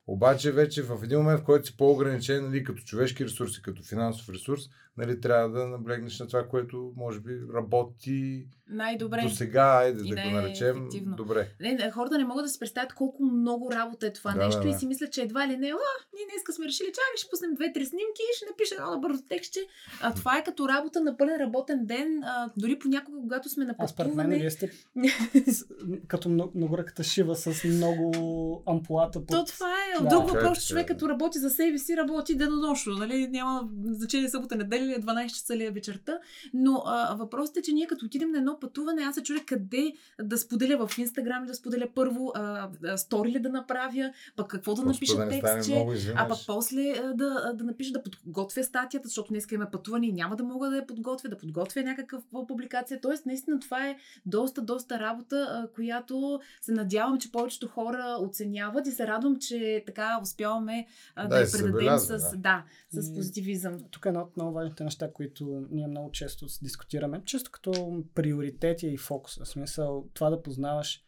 Обаче 0.08 0.52
вече 0.52 0.84
в 0.84 1.04
един 1.04 1.18
момент, 1.18 1.42
в 1.42 1.44
който 1.44 1.68
си 1.68 1.78
по-ограничен, 1.78 2.46
нали, 2.46 2.64
като 2.64 2.82
човешки 2.82 3.26
ресурси, 3.26 3.62
като 3.62 3.84
финансов 3.84 4.30
ресурс, 4.30 4.62
нали, 4.98 5.22
трябва 5.22 5.50
да 5.50 5.68
наблегнеш 5.68 6.20
на 6.20 6.28
това, 6.28 6.48
което 6.48 6.94
може 6.96 7.20
би 7.20 7.40
работи 7.54 8.48
най-добре. 8.70 9.22
До 9.22 9.30
сега, 9.30 9.64
айде 9.64 10.04
да 10.04 10.04
го 10.04 10.32
наречем 10.32 10.78
ефективно. 10.78 11.16
добре. 11.16 11.50
Не, 11.60 11.92
хората 11.92 12.18
не 12.18 12.26
могат 12.26 12.46
да 12.46 12.50
се 12.50 12.60
представят 12.60 12.94
колко 12.94 13.24
много 13.24 13.72
работа 13.72 14.08
е 14.08 14.14
това 14.14 14.32
да, 14.32 14.46
нещо 14.46 14.62
да, 14.62 14.68
да. 14.68 14.76
и 14.76 14.80
си 14.80 14.88
мислят, 14.88 15.12
че 15.12 15.22
едва 15.22 15.48
ли 15.48 15.58
не, 15.58 15.68
а, 15.68 15.94
ние 16.16 16.26
днес 16.30 16.56
сме 16.56 16.66
решили, 16.66 16.88
че 16.88 17.02
ще 17.16 17.30
пуснем 17.30 17.54
две-три 17.56 17.86
снимки 17.86 18.22
и 18.22 18.36
ще 18.38 18.46
напишем 18.50 18.78
едно 18.80 19.00
бързо 19.00 19.24
текстче. 19.30 19.60
А 20.02 20.14
това 20.14 20.38
е 20.38 20.44
като 20.44 20.70
работа 20.70 21.02
на 21.02 21.18
пълен 21.18 21.38
работен 21.40 21.86
ден, 21.86 22.24
а, 22.24 22.52
дори 22.58 22.80
понякога, 22.80 23.18
когато 23.22 23.50
сме 23.50 23.66
на 23.66 23.78
пътуване. 23.78 24.24
Аз 24.24 24.30
мен, 24.30 24.40
вие 24.40 24.52
сте 24.52 24.72
като 26.08 26.30
много, 26.30 26.78
ръката 26.78 27.04
шива 27.04 27.36
с 27.36 27.64
много 27.64 28.64
ампулата. 28.66 29.20
Под... 29.20 29.28
То 29.28 29.46
това 29.46 29.74
е. 29.74 30.04
Да. 30.04 30.10
Друг 30.10 30.30
въпрос, 30.30 30.68
човек 30.68 30.88
като 30.88 31.10
работи 31.10 31.40
за 31.40 31.50
себе 31.50 31.78
си, 31.78 31.98
работи 31.98 32.36
денонощно. 32.36 32.94
Нали? 32.94 33.28
Няма 33.28 33.70
значение 33.86 34.30
събота, 34.30 34.56
неделя 34.56 34.87
или 34.90 35.04
12 35.04 35.28
часа 35.28 35.58
ли 35.58 35.64
е 35.64 35.72
вечерта. 35.72 36.20
Но 36.54 36.84
а, 36.86 37.16
въпросът 37.16 37.58
е, 37.58 37.62
че 37.62 37.72
ние 37.72 37.88
като 37.88 38.06
отидем 38.06 38.32
на 38.32 38.38
едно 38.38 38.60
пътуване, 38.60 39.02
аз 39.02 39.16
се 39.16 39.24
чудя 39.24 39.42
къде 39.46 39.94
да 40.22 40.38
споделя 40.38 40.88
в 40.88 40.98
Инстаграм 40.98 41.46
да 41.46 41.56
споделя 41.56 41.88
първо, 41.96 42.32
а, 42.36 42.70
стори 42.98 43.32
ли 43.32 43.40
да 43.40 43.50
направя, 43.50 44.12
пък 44.36 44.48
какво 44.48 44.74
да 44.74 44.84
напиша 44.84 45.18
да 45.18 45.30
текстче, 45.30 45.86
а 46.16 46.28
пък 46.28 46.38
после 46.48 46.92
а, 46.92 47.14
да, 47.14 47.54
да 47.54 47.64
напиша 47.64 47.92
да 47.92 48.04
подготвя 48.04 48.64
статията, 48.64 49.08
защото 49.08 49.30
днес 49.30 49.48
имаме 49.52 49.72
пътуване 49.72 50.08
и 50.08 50.14
няма 50.14 50.36
да 50.36 50.44
мога 50.44 50.70
да 50.70 50.76
я 50.76 50.88
подготвя, 50.88 51.30
да 51.30 51.38
подготвя 51.38 51.84
някаква 51.84 52.20
публикация. 52.48 53.02
Тоест, 53.02 53.26
наистина 53.26 53.60
това 53.60 53.88
е 53.88 53.98
доста, 54.26 54.62
доста 54.62 55.00
работа, 55.00 55.48
а, 55.50 55.68
която 55.76 56.40
се 56.62 56.72
надявам, 56.72 57.20
че 57.20 57.32
повечето 57.32 57.68
хора 57.68 58.18
оценяват 58.22 58.88
и 58.88 58.92
се 58.92 59.08
радвам, 59.08 59.40
че 59.40 59.84
така 59.86 60.20
успяваме 60.24 60.88
а, 61.16 61.28
да, 61.28 61.36
да 61.36 61.42
я 61.42 61.52
предадем 61.52 61.98
с, 61.98 62.38
да. 62.38 62.64
Да, 62.94 63.02
с 63.02 63.14
позитивизъм. 63.14 63.78
Тук 63.92 64.06
е 64.06 64.10
едно 64.10 64.22
от 64.22 64.38
много 64.38 64.52
важните 64.78 64.84
неща, 64.84 65.14
които 65.14 65.66
ние 65.70 65.88
много 65.88 66.12
често 66.12 66.46
дискутираме, 66.62 67.22
често 67.26 67.52
като 67.52 67.72
приоритет 67.72 68.14
приоритети 68.16 68.88
и 68.88 68.98
фокуса. 68.98 69.46
В 69.46 69.48
смисъл 69.48 70.06
това 70.14 70.30
да 70.30 70.42
познаваш, 70.42 71.04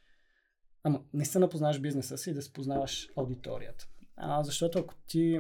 ама 0.84 1.02
наистина 1.14 1.50
познаваш 1.50 1.80
бизнеса 1.80 2.18
си 2.18 2.30
и 2.30 2.34
да 2.34 2.42
познаваш 2.54 3.10
аудиторията. 3.18 3.88
А, 4.18 4.44
защото 4.44 4.80
ако 4.80 4.96
ти 5.08 5.40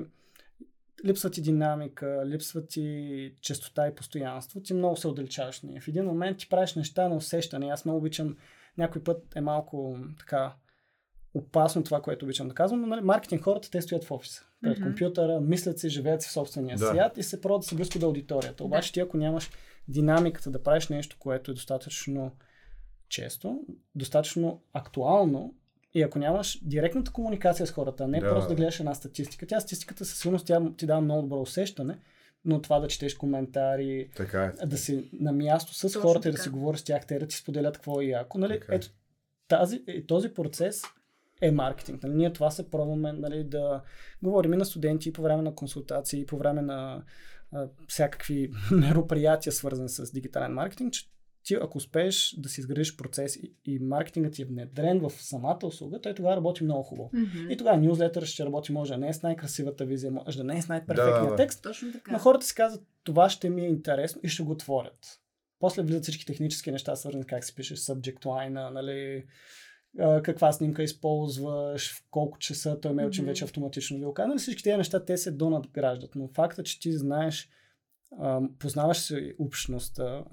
липсва 1.05 1.29
ти 1.29 1.41
динамика, 1.41 2.23
липсва 2.25 2.65
ти 2.65 3.35
честота 3.41 3.87
и 3.87 3.95
постоянство, 3.95 4.61
ти 4.61 4.73
много 4.73 4.95
се 4.95 5.07
отдалечаваш. 5.07 5.61
В 5.81 5.87
един 5.87 6.05
момент 6.05 6.37
ти 6.37 6.49
правиш 6.49 6.75
неща 6.75 7.09
на 7.09 7.15
усещане. 7.15 7.69
Аз 7.71 7.85
много 7.85 7.97
обичам, 7.97 8.37
някой 8.77 9.03
път 9.03 9.35
е 9.35 9.41
малко 9.41 9.97
така 10.19 10.55
опасно 11.33 11.83
това, 11.83 12.01
което 12.01 12.25
обичам 12.25 12.47
да 12.47 12.53
казвам, 12.53 12.81
но 12.81 12.87
нали, 12.87 13.01
маркетинг 13.01 13.41
хората, 13.41 13.71
те 13.71 13.81
стоят 13.81 14.03
в 14.03 14.11
офиса, 14.11 14.45
пред 14.61 14.77
mm-hmm. 14.77 14.83
компютъра, 14.83 15.41
мислят 15.41 15.79
си, 15.79 15.89
живеят 15.89 16.21
си 16.21 16.29
в 16.29 16.31
собствения 16.31 16.77
да. 16.77 16.85
свят 16.85 17.17
и 17.17 17.23
се 17.23 17.41
пробват 17.41 17.61
да 17.61 17.67
се 17.67 17.75
близко 17.75 17.99
до 17.99 18.05
аудиторията. 18.05 18.63
Обаче 18.63 18.93
ти 18.93 18.99
ако 18.99 19.17
нямаш 19.17 19.49
динамиката 19.87 20.51
да 20.51 20.63
правиш 20.63 20.87
нещо, 20.87 21.15
което 21.19 21.51
е 21.51 21.53
достатъчно 21.53 22.31
често, 23.09 23.61
достатъчно 23.95 24.61
актуално 24.73 25.55
и 25.93 26.01
ако 26.01 26.19
нямаш 26.19 26.59
директната 26.61 27.11
комуникация 27.11 27.67
с 27.67 27.71
хората, 27.71 28.07
не 28.07 28.19
да. 28.19 28.29
просто 28.29 28.49
да 28.49 28.55
гледаш 28.55 28.79
една 28.79 28.93
статистика, 28.93 29.47
тя 29.47 29.59
статистиката 29.59 30.05
със 30.05 30.19
сигурност 30.19 30.47
тя 30.47 30.61
ти 30.77 30.85
дава 30.85 31.01
много 31.01 31.21
добро 31.21 31.41
усещане, 31.41 31.97
но 32.45 32.61
това 32.61 32.79
да 32.79 32.87
четеш 32.87 33.13
коментари, 33.13 34.09
така 34.15 34.53
е. 34.61 34.65
да 34.65 34.77
си 34.77 35.09
на 35.13 35.31
място 35.31 35.73
с 35.73 35.81
Точно 35.81 36.01
хората 36.01 36.21
така. 36.21 36.29
и 36.29 36.31
да 36.31 36.37
си 36.37 36.49
говориш 36.49 36.79
с 36.79 36.83
тях, 36.83 37.05
те 37.07 37.19
да 37.19 37.27
ти 37.27 37.35
споделят 37.35 37.75
какво 37.75 38.01
е 38.01 38.05
яко. 38.05 38.37
Нали? 38.37 38.53
Е. 38.53 38.59
Ето, 38.69 38.87
тази, 39.47 39.83
този 40.07 40.33
процес 40.33 40.83
е 41.41 41.51
маркетинг. 41.51 42.03
Нали? 42.03 42.13
Ние 42.13 42.33
това 42.33 42.51
се 42.51 42.69
пробваме 42.69 43.13
нали, 43.13 43.43
да 43.43 43.81
говорим 44.23 44.53
и 44.53 44.57
на 44.57 44.65
студенти, 44.65 45.09
и 45.09 45.13
по 45.13 45.21
време 45.21 45.41
на 45.41 45.55
консултации, 45.55 46.21
и 46.21 46.25
по 46.25 46.37
време 46.37 46.61
на 46.61 47.03
а, 47.51 47.67
всякакви 47.87 48.51
мероприятия, 48.71 49.53
свързани 49.53 49.89
с 49.89 50.11
дигитален 50.11 50.53
маркетинг, 50.53 50.93
че 50.93 51.09
ти 51.43 51.55
ако 51.61 51.77
успееш 51.77 52.35
да 52.37 52.49
си 52.49 52.61
изградиш 52.61 52.95
процес 52.95 53.35
и, 53.35 53.53
и 53.65 53.79
маркетингът 53.79 54.33
ти 54.33 54.41
е 54.41 54.45
внедрен 54.45 54.99
в 54.99 55.09
самата 55.09 55.59
услуга, 55.63 56.01
той 56.01 56.13
тогава 56.13 56.35
работи 56.35 56.63
много 56.63 56.83
хубаво. 56.83 57.09
Мгм. 57.13 57.49
И 57.49 57.57
тогава 57.57 57.77
нюзлетър 57.77 58.25
ще 58.25 58.45
работи, 58.45 58.71
може 58.71 58.93
да 58.93 58.97
не 58.97 59.09
е 59.09 59.13
с 59.13 59.21
най-красивата 59.21 59.85
визия, 59.85 60.11
може 60.11 60.37
да 60.37 60.43
не 60.43 60.57
е 60.57 60.61
с 60.61 60.67
най-перфектния 60.67 61.29
Да, 61.29 61.35
текст, 61.35 61.63
Точно 61.63 61.91
така. 61.91 62.11
но 62.11 62.19
хората 62.19 62.45
си 62.45 62.55
казват, 62.55 62.83
това 63.03 63.29
ще 63.29 63.49
ми 63.49 63.61
е 63.61 63.67
интересно 63.67 64.21
и 64.23 64.29
ще 64.29 64.43
го 64.43 64.51
отворят. 64.51 65.19
После 65.59 65.81
влизат 65.81 66.03
всички 66.03 66.25
технически 66.25 66.71
неща, 66.71 66.95
свързани 66.95 67.25
как 67.25 67.45
си 67.45 67.55
пишеш 67.55 67.79
subject 67.79 68.23
line, 68.23 68.69
нали, 68.69 69.25
каква 69.97 70.51
снимка 70.51 70.83
използваш, 70.83 71.93
в 71.93 72.03
колко 72.11 72.39
часа 72.39 72.79
той 72.81 72.91
MailChimp 72.91 73.19
Мгм. 73.19 73.27
вече 73.27 73.43
автоматично 73.43 73.97
ви 73.97 74.05
оказва. 74.05 74.27
Нали, 74.27 74.39
всички 74.39 74.63
тези 74.63 74.77
неща, 74.77 75.05
те 75.05 75.17
се 75.17 75.31
донадграждат. 75.31 76.15
Но 76.15 76.27
факта, 76.27 76.63
че 76.63 76.79
ти 76.79 76.97
знаеш, 76.97 77.49
познаваш 78.59 78.97
си 78.97 79.33
общността, 79.39 80.23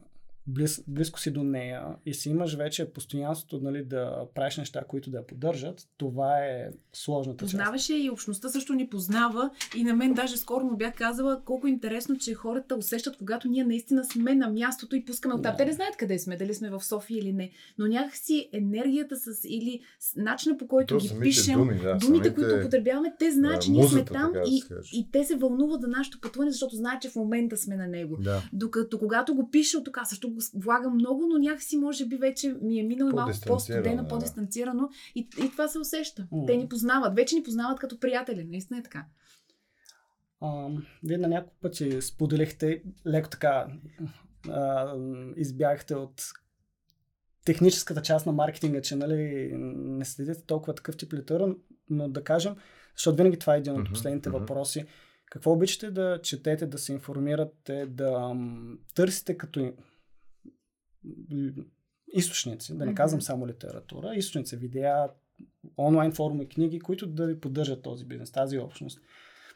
близ, 0.46 0.84
близко 0.86 1.20
си 1.20 1.30
до 1.30 1.44
нея 1.44 1.86
и 2.06 2.14
си 2.14 2.30
имаш 2.30 2.54
вече 2.54 2.92
постоянството 2.92 3.64
нали, 3.64 3.84
да 3.84 4.26
правиш 4.34 4.56
неща, 4.56 4.84
които 4.88 5.10
да 5.10 5.16
я 5.16 5.26
поддържат, 5.26 5.88
това 5.96 6.38
е 6.38 6.68
сложната 6.92 7.44
част. 7.44 7.52
Познаваше 7.52 7.94
и 7.94 8.10
общността 8.10 8.48
също 8.48 8.72
ни 8.72 8.88
познава 8.88 9.50
и 9.76 9.84
на 9.84 9.94
мен 9.94 10.14
даже 10.14 10.36
скоро 10.36 10.64
му 10.64 10.76
бях 10.76 10.94
казала 10.94 11.42
колко 11.44 11.66
интересно, 11.66 12.18
че 12.18 12.34
хората 12.34 12.76
усещат, 12.76 13.16
когато 13.16 13.48
ние 13.48 13.64
наистина 13.64 14.04
сме 14.04 14.34
на 14.34 14.50
мястото 14.50 14.96
и 14.96 15.04
пускаме 15.04 15.34
оттам. 15.34 15.52
Да. 15.52 15.56
Те 15.56 15.64
не 15.64 15.72
знаят 15.72 15.96
къде 15.96 16.18
сме, 16.18 16.36
дали 16.36 16.54
сме 16.54 16.70
в 16.70 16.84
София 16.84 17.18
или 17.18 17.32
не, 17.32 17.50
но 17.78 17.86
някакси 17.86 18.48
енергията 18.52 19.16
с 19.16 19.44
или 19.44 19.80
с 20.00 20.16
начина 20.16 20.56
по 20.56 20.66
който 20.66 20.98
То 20.98 21.00
ги 21.00 21.20
пишем, 21.20 21.58
думи, 21.58 21.74
да, 21.74 21.82
думите, 21.82 22.06
самите, 22.06 22.34
които 22.34 22.54
употребяваме, 22.54 23.14
те 23.18 23.32
знаят, 23.32 23.56
а, 23.56 23.60
че 23.60 23.70
ние 23.70 23.88
сме 23.88 24.04
там 24.04 24.32
да 24.32 24.42
и, 24.46 24.62
каже. 24.68 24.96
и 24.96 25.10
те 25.12 25.24
се 25.24 25.36
вълнуват 25.36 25.80
за 25.80 25.88
нашето 25.88 26.20
пътуване, 26.20 26.50
защото 26.50 26.76
знаят, 26.76 27.02
че 27.02 27.10
в 27.10 27.16
момента 27.16 27.56
сме 27.56 27.76
на 27.76 27.86
него. 27.86 28.16
Да. 28.20 28.42
Докато 28.52 28.98
когато 28.98 29.34
го 29.34 29.50
пише 29.50 29.76
от 29.76 29.84
тук, 29.84 29.98
също 30.04 30.35
го 30.36 30.42
влагам 30.54 30.94
много, 30.94 31.26
но 31.26 31.38
някакси 31.38 31.76
може 31.76 32.06
би 32.06 32.16
вече 32.16 32.56
ми 32.62 32.80
е 32.80 32.82
минало 32.82 33.10
и 33.10 33.14
малко 33.14 33.36
по-студено, 33.46 34.02
да. 34.02 34.08
по-дистанцирано 34.08 34.88
и, 35.14 35.28
и 35.44 35.50
това 35.50 35.68
се 35.68 35.78
усеща. 35.78 36.26
М. 36.32 36.46
Те 36.46 36.56
ни 36.56 36.68
познават, 36.68 37.16
вече 37.16 37.34
ни 37.34 37.42
познават 37.42 37.78
като 37.78 38.00
приятели, 38.00 38.44
наистина 38.44 38.78
е 38.80 38.82
така. 38.82 39.06
А, 40.40 40.68
вие 41.02 41.18
на 41.18 41.28
няколко 41.28 41.56
пъти 41.60 42.02
споделихте, 42.02 42.82
леко 43.06 43.28
така 43.28 43.66
а, 44.48 44.94
избягахте 45.36 45.94
от 45.94 46.22
техническата 47.44 48.02
част 48.02 48.26
на 48.26 48.32
маркетинга, 48.32 48.80
че 48.80 48.96
нали, 48.96 49.50
не 49.76 50.04
следите 50.04 50.42
толкова 50.42 50.74
такъв 50.74 50.96
тип 50.96 51.12
литература, 51.12 51.54
но 51.90 52.08
да 52.08 52.24
кажем, 52.24 52.54
защото 52.96 53.16
винаги 53.16 53.38
това 53.38 53.54
е 53.54 53.58
един 53.58 53.80
от 53.80 53.88
последните 53.88 54.28
мгм. 54.28 54.38
въпроси. 54.38 54.84
Какво 55.30 55.52
обичате 55.52 55.90
да 55.90 56.20
четете, 56.22 56.66
да 56.66 56.78
се 56.78 56.92
информирате, 56.92 57.86
да 57.86 58.34
м, 58.34 58.76
търсите 58.94 59.36
като 59.36 59.72
източници, 62.12 62.78
да 62.78 62.86
не 62.86 62.94
казвам 62.94 63.22
само 63.22 63.48
литература, 63.48 64.14
източници, 64.14 64.56
видеа, 64.56 65.08
онлайн 65.78 66.12
форуми, 66.12 66.48
книги, 66.48 66.80
които 66.80 67.06
да 67.06 67.26
ви 67.26 67.40
поддържат 67.40 67.82
този 67.82 68.04
бизнес, 68.04 68.30
тази 68.30 68.58
общност. 68.58 69.00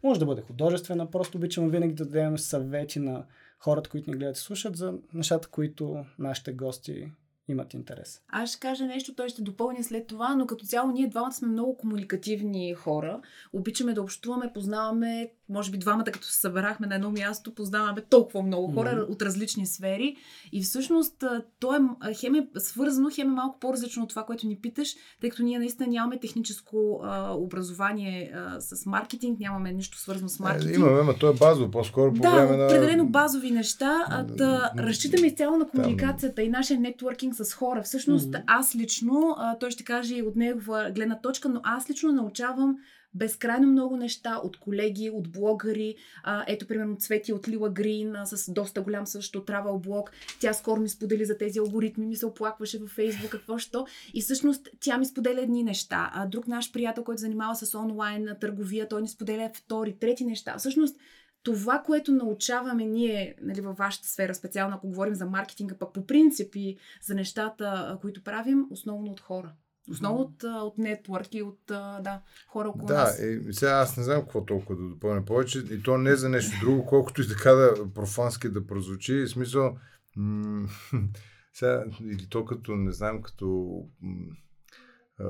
Може 0.02 0.20
да 0.20 0.26
бъде 0.26 0.42
художествена, 0.42 1.10
просто 1.10 1.38
обичаме 1.38 1.68
винаги 1.68 1.94
да 1.94 2.04
дадем 2.04 2.38
съвети 2.38 2.98
на 2.98 3.26
хората, 3.58 3.90
които 3.90 4.10
ни 4.10 4.16
гледат 4.16 4.36
и 4.36 4.40
слушат 4.40 4.76
за 4.76 4.94
нещата, 5.14 5.48
които 5.48 6.04
нашите 6.18 6.52
гости 6.52 7.12
имат 7.48 7.74
интерес. 7.74 8.22
Аз 8.28 8.50
ще 8.50 8.60
кажа 8.60 8.86
нещо, 8.86 9.14
той 9.14 9.28
ще 9.28 9.42
допълни 9.42 9.84
след 9.84 10.06
това, 10.06 10.34
но 10.34 10.46
като 10.46 10.64
цяло 10.64 10.90
ние 10.90 11.08
двамата 11.08 11.32
сме 11.32 11.48
много 11.48 11.76
комуникативни 11.76 12.74
хора. 12.74 13.20
Обичаме 13.52 13.92
да 13.92 14.02
общуваме, 14.02 14.52
познаваме, 14.52 15.32
може 15.50 15.70
би 15.70 15.78
двамата 15.78 16.04
като 16.04 16.26
се 16.26 16.34
събрахме 16.34 16.86
на 16.86 16.94
едно 16.94 17.10
място, 17.10 17.54
познаваме 17.54 18.00
толкова 18.00 18.42
много 18.42 18.72
хора 18.72 18.92
Мгм. 18.92 19.12
от 19.12 19.22
различни 19.22 19.66
сфери. 19.66 20.16
И 20.52 20.62
всъщност 20.62 21.24
то 21.60 21.74
е 21.74 21.80
хем 22.14 22.34
е 22.34 22.48
свързано, 22.56 23.10
хем 23.14 23.28
е 23.28 23.34
малко 23.34 23.58
по-различно 23.60 24.02
от 24.02 24.08
това, 24.08 24.24
което 24.24 24.46
ни 24.46 24.56
питаш, 24.56 24.88
тъй 25.20 25.30
като 25.30 25.42
ние 25.42 25.58
наистина 25.58 25.88
нямаме 25.88 26.20
техническо 26.20 26.76
а, 27.02 27.32
образование 27.32 28.32
а, 28.34 28.60
с 28.60 28.86
маркетинг, 28.86 29.40
нямаме 29.40 29.72
нищо 29.72 29.98
свързано 29.98 30.28
с 30.28 30.40
Е, 30.40 30.42
маркетинг. 30.42 30.74
имаме, 30.74 31.02
но 31.02 31.14
то 31.14 31.30
е 31.30 31.34
базово, 31.34 31.70
по-скоро 31.70 32.12
по 32.14 32.22
Да, 32.22 32.30
време 32.30 32.56
на... 32.56 32.64
определено 32.66 33.06
базови 33.08 33.50
неща. 33.50 34.04
А, 34.08 34.24
да, 34.24 34.72
разчитаме 34.78 35.26
изцяло 35.26 35.56
на 35.56 35.68
комуникацията 35.68 36.42
и 36.42 36.48
нашия 36.48 36.80
нетворкинг 36.80 37.34
с 37.34 37.54
хора. 37.54 37.82
Всъщност, 37.82 38.28
Мгм. 38.28 38.36
аз 38.46 38.74
лично, 38.76 39.34
а, 39.38 39.58
той 39.58 39.70
ще 39.70 39.84
каже 39.84 40.22
от 40.22 40.36
негова 40.36 40.90
гледна 40.90 41.20
точка, 41.20 41.48
но 41.48 41.60
аз 41.64 41.90
лично 41.90 42.12
научавам 42.12 42.76
безкрайно 43.14 43.66
много 43.66 43.96
неща 43.96 44.40
от 44.44 44.56
колеги, 44.56 45.10
от 45.10 45.32
блогъри. 45.32 45.94
А, 46.22 46.44
ето, 46.48 46.66
примерно, 46.66 46.96
Цвети 46.96 47.32
от 47.32 47.48
Лила 47.48 47.70
Грин 47.70 48.16
а, 48.16 48.26
с 48.26 48.52
доста 48.52 48.82
голям 48.82 49.06
също 49.06 49.44
травел 49.44 49.78
блог. 49.78 50.10
Тя 50.40 50.52
скоро 50.52 50.80
ми 50.80 50.88
сподели 50.88 51.24
за 51.24 51.38
тези 51.38 51.58
алгоритми, 51.58 52.06
ми 52.06 52.16
се 52.16 52.26
оплакваше 52.26 52.78
във 52.78 52.90
Фейсбук, 52.90 53.30
какво 53.30 53.58
що. 53.58 53.86
И 54.14 54.22
всъщност 54.22 54.68
тя 54.80 54.98
ми 54.98 55.06
споделя 55.06 55.40
едни 55.40 55.62
неща. 55.62 56.10
А 56.14 56.26
друг 56.26 56.46
наш 56.46 56.72
приятел, 56.72 57.04
който 57.04 57.20
занимава 57.20 57.56
с 57.56 57.78
онлайн 57.78 58.28
търговия, 58.40 58.88
той 58.88 59.02
ни 59.02 59.08
споделя 59.08 59.50
втори, 59.54 59.96
трети 60.00 60.24
неща. 60.24 60.58
Всъщност, 60.58 60.96
това, 61.42 61.82
което 61.86 62.12
научаваме 62.12 62.84
ние 62.84 63.34
нали, 63.42 63.60
във 63.60 63.76
вашата 63.76 64.08
сфера, 64.08 64.34
специално 64.34 64.76
ако 64.76 64.88
говорим 64.88 65.14
за 65.14 65.26
маркетинга, 65.26 65.74
пък 65.78 65.92
по 65.92 66.06
принцип 66.06 66.56
и 66.56 66.76
за 67.02 67.14
нещата, 67.14 67.98
които 68.00 68.24
правим, 68.24 68.66
основно 68.70 69.10
от 69.12 69.20
хора. 69.20 69.52
Основно 69.90 70.20
от, 70.20 70.42
от 70.42 70.78
нетворк 70.78 71.34
и 71.34 71.42
от 71.42 71.60
да, 71.66 72.22
хора 72.48 72.68
около 72.68 72.86
Да, 72.86 72.94
нас. 72.94 73.18
и 73.18 73.40
сега 73.52 73.70
аз 73.70 73.96
не 73.96 74.02
знам 74.02 74.20
какво 74.20 74.44
толкова 74.44 74.82
да 74.82 74.88
допълня 74.88 75.24
повече. 75.24 75.58
И 75.58 75.82
то 75.82 75.98
не 75.98 76.16
за 76.16 76.28
нещо 76.28 76.56
друго, 76.60 76.86
колкото 76.86 77.22
и 77.22 77.28
така 77.28 77.50
да 77.50 77.92
профански 77.94 78.48
да 78.48 78.66
прозвучи. 78.66 79.14
В 79.14 79.28
смисъл, 79.28 79.76
м- 80.16 80.68
сега, 81.54 81.84
или 82.00 82.26
то 82.28 82.44
като, 82.44 82.76
не 82.76 82.92
знам, 82.92 83.22
като 83.22 83.78
м- 84.02 84.34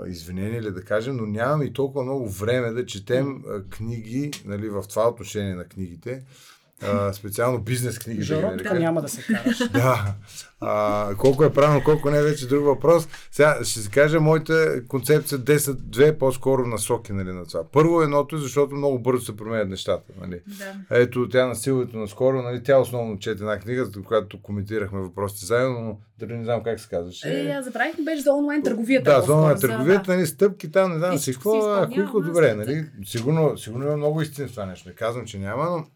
извинение 0.06 0.62
ли 0.62 0.70
да 0.70 0.84
кажем, 0.84 1.16
но 1.16 1.26
нямаме 1.26 1.64
и 1.64 1.72
толкова 1.72 2.04
много 2.04 2.28
време 2.28 2.70
да 2.70 2.86
четем 2.86 3.42
книги, 3.70 4.30
нали, 4.44 4.68
в 4.68 4.84
това 4.88 5.08
отношение 5.08 5.54
на 5.54 5.64
книгите, 5.64 6.24
а, 6.82 7.12
специално 7.12 7.58
бизнес 7.58 7.98
книги. 7.98 8.34
нарека. 8.34 8.74
да 8.74 8.80
няма 8.80 9.02
да 9.02 9.08
се 9.08 9.22
караш. 9.22 9.58
Да. 9.72 10.14
А, 10.62 11.14
колко 11.18 11.44
е 11.44 11.52
правилно, 11.52 11.82
колко 11.84 12.10
не 12.10 12.18
е 12.18 12.22
вече 12.22 12.48
друг 12.48 12.64
въпрос. 12.64 13.08
Сега 13.30 13.58
ще 13.62 13.80
си 13.80 13.90
кажа 13.90 14.20
моята 14.20 14.86
концепция 14.88 15.38
10-2 15.38 16.18
по-скоро 16.18 16.66
насоки 16.66 17.12
нали, 17.12 17.32
на 17.32 17.46
това. 17.46 17.64
Първо 17.72 18.02
едното 18.02 18.36
е, 18.36 18.38
защото 18.38 18.74
много 18.74 18.98
бързо 18.98 19.24
се 19.24 19.36
променят 19.36 19.68
нещата. 19.68 20.12
Нали. 20.20 20.40
Да. 20.58 20.96
Ето 20.96 21.28
тя 21.28 21.46
на 21.46 21.54
силото 21.54 21.98
наскоро, 21.98 22.42
нали, 22.42 22.62
тя 22.62 22.78
основно 22.78 23.18
чете 23.18 23.42
една 23.42 23.58
книга, 23.58 23.84
за 23.84 24.02
която 24.02 24.42
коментирахме 24.42 25.00
въпросите 25.00 25.46
заедно, 25.46 25.80
но 25.80 25.98
дали 26.18 26.38
не 26.38 26.44
знам 26.44 26.62
как 26.62 26.80
се 26.80 26.88
казваше. 26.88 27.28
Е, 27.28 27.50
аз 27.50 27.64
забравих, 27.64 28.04
беше 28.04 28.22
за 28.22 28.32
онлайн 28.32 28.62
търговията. 28.62 29.10
Да, 29.10 29.20
за- 29.20 29.60
търговията, 29.60 30.16
нали, 30.16 30.26
стъпки 30.26 30.70
там, 30.70 30.92
не 30.92 30.98
знам 30.98 31.18
си 31.18 31.32
какво, 31.32 31.86
добре, 32.22 32.54
нали, 32.54 32.86
сигурно, 33.04 33.58
сигурно 33.58 33.86
има 33.86 33.96
много 33.96 34.22
истина 34.22 34.48
в 34.48 34.50
това 34.50 34.66
нещо, 34.66 34.88
не 34.88 34.94
казвам, 34.94 35.26
че 35.26 35.38
няма, 35.38 35.64
но 35.64 35.86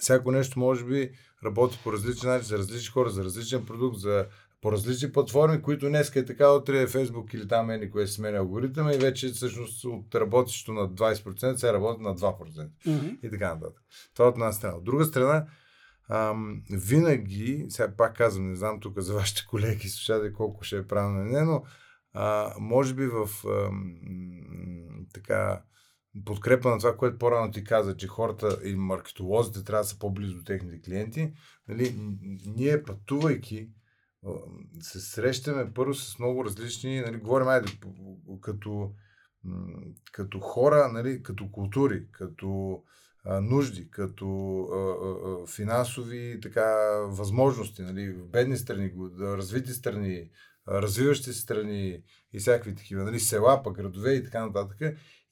всяко 0.00 0.32
нещо 0.32 0.58
може 0.58 0.84
би 0.84 1.10
работи 1.44 1.80
по 1.84 1.92
различен 1.92 2.30
начин, 2.30 2.46
за 2.46 2.58
различни 2.58 2.88
хора, 2.88 3.10
за 3.10 3.24
различен 3.24 3.66
продукт, 3.66 3.98
за 3.98 4.26
по 4.60 4.72
различни 4.72 5.12
платформи, 5.12 5.62
които 5.62 5.88
днес 5.88 6.16
е 6.16 6.24
така, 6.24 6.52
утре 6.52 6.82
е 6.82 6.86
Facebook 6.86 7.34
или 7.34 7.48
там 7.48 7.70
е 7.70 7.78
никое 7.78 8.06
се 8.06 8.12
сменя 8.12 8.38
алгоритъма 8.38 8.92
и 8.92 8.98
вече 8.98 9.28
всъщност 9.28 9.84
от 9.84 10.14
работещо 10.14 10.72
на 10.72 10.88
20% 10.88 11.56
сега 11.56 11.72
работи 11.72 12.02
на 12.02 12.16
2%. 12.16 12.68
Мгм. 12.86 13.06
И 13.22 13.30
така 13.30 13.54
нататък. 13.54 13.82
Това 14.14 14.24
е 14.24 14.28
от 14.28 14.34
една 14.34 14.52
страна. 14.52 14.76
От 14.76 14.84
друга 14.84 15.04
страна, 15.04 15.46
ам, 16.08 16.62
винаги, 16.70 17.66
сега 17.68 17.96
пак 17.96 18.16
казвам, 18.16 18.48
не 18.48 18.56
знам 18.56 18.80
тук 18.80 18.98
за 18.98 19.14
вашите 19.14 19.46
колеги 19.46 19.86
и 19.86 19.88
слушатели 19.88 20.32
колко 20.32 20.64
ще 20.64 20.76
е 20.76 20.86
правилно 20.86 21.24
не, 21.24 21.42
но 21.42 21.62
а, 22.12 22.54
може 22.60 22.94
би 22.94 23.06
в 23.06 23.28
ам, 23.46 23.94
така 25.14 25.62
подкрепа 26.24 26.70
на 26.70 26.78
това, 26.78 26.96
което 26.96 27.18
по-рано 27.18 27.52
ти 27.52 27.64
каза, 27.64 27.96
че 27.96 28.06
хората 28.06 28.58
и 28.64 28.74
маркетолозите 28.74 29.64
трябва 29.64 29.82
да 29.82 29.88
са 29.88 29.98
по-близо 29.98 30.34
до 30.34 30.44
техните 30.44 30.80
клиенти, 30.80 31.32
нали, 31.68 31.96
ние 32.46 32.82
пътувайки 32.82 33.68
се 34.80 35.00
срещаме 35.00 35.72
първо 35.74 35.94
с 35.94 36.18
много 36.18 36.44
различни, 36.44 37.00
нали, 37.00 37.16
говорим, 37.16 37.48
айде, 37.48 37.72
като, 38.40 38.92
като 40.12 40.40
хора, 40.40 40.90
нали, 40.92 41.22
като 41.22 41.50
култури, 41.50 42.06
като 42.12 42.82
а, 43.24 43.40
нужди, 43.40 43.90
като 43.90 44.60
а, 44.72 44.76
а, 44.76 45.46
финансови 45.46 46.38
така, 46.42 46.66
възможности, 47.06 47.82
нали, 47.82 48.12
в 48.12 48.28
бедни 48.28 48.56
страни, 48.56 48.92
развити 49.20 49.72
страни, 49.72 50.30
развиващи 50.68 51.32
се 51.32 51.40
страни 51.40 52.02
и 52.32 52.38
всякакви 52.38 52.74
такива, 52.74 53.04
нали, 53.04 53.20
села, 53.20 53.62
пък 53.62 53.76
градове 53.76 54.12
и 54.12 54.24
така 54.24 54.46
нататък. 54.46 54.78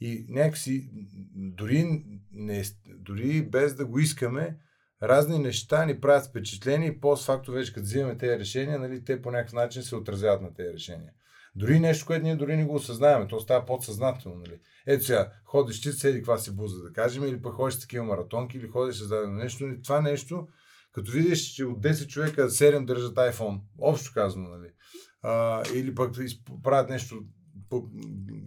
И 0.01 0.27
някакси, 0.29 0.91
дори, 1.35 2.05
не, 2.33 2.65
дори 2.87 3.43
без 3.43 3.75
да 3.75 3.87
го 3.87 3.99
искаме, 3.99 4.59
разни 5.03 5.39
неща 5.39 5.85
ни 5.85 6.01
правят 6.01 6.27
впечатление 6.27 6.89
и 6.89 7.01
постфакто 7.01 7.53
вече 7.53 7.73
като 7.73 7.85
взимаме 7.85 8.17
тези 8.17 8.39
решения, 8.39 8.79
нали, 8.79 9.05
те 9.05 9.23
по 9.23 9.31
някакъв 9.31 9.53
начин 9.53 9.83
се 9.83 9.97
отразяват 9.97 10.43
на 10.43 10.55
тези 10.55 10.73
решения. 10.73 11.13
Дори 11.57 11.81
нещо, 11.81 12.07
което 12.07 12.25
ние 12.25 12.37
дори 12.37 12.57
не 12.57 12.65
го 12.65 12.75
осъзнаваме, 12.75 13.27
то 13.27 13.41
става 13.41 13.67
подсъзнателно. 13.67 14.39
Нали. 14.39 14.59
Ето 14.87 15.05
сега, 15.05 15.33
ходиш 15.45 15.81
ти, 15.81 15.93
седи 15.93 16.19
каква 16.19 16.39
си 16.39 16.57
буза, 16.57 16.83
да 16.83 16.93
кажем, 16.93 17.25
или 17.25 17.43
пък 17.43 17.55
ходиш 17.55 17.81
такива 17.81 18.05
маратонки, 18.05 18.59
или 18.59 18.69
ходиш 18.69 18.97
с 18.97 19.09
дадено 19.09 19.33
нещо. 19.33 19.67
И 19.67 19.83
това 19.83 20.01
нещо, 20.01 20.49
Като 20.93 21.11
видиш, 21.11 21.55
че 21.55 21.65
от 21.65 21.81
10 21.83 22.07
човека 22.07 22.49
7 22.49 22.85
държат 22.85 23.15
iPhone, 23.15 23.61
общо 23.79 24.11
казано, 24.15 24.49
нали? 24.49 24.69
А, 25.23 25.63
или 25.75 25.95
пък 25.95 26.15
правят 26.63 26.91
нещо 26.91 27.25
по, 27.71 27.89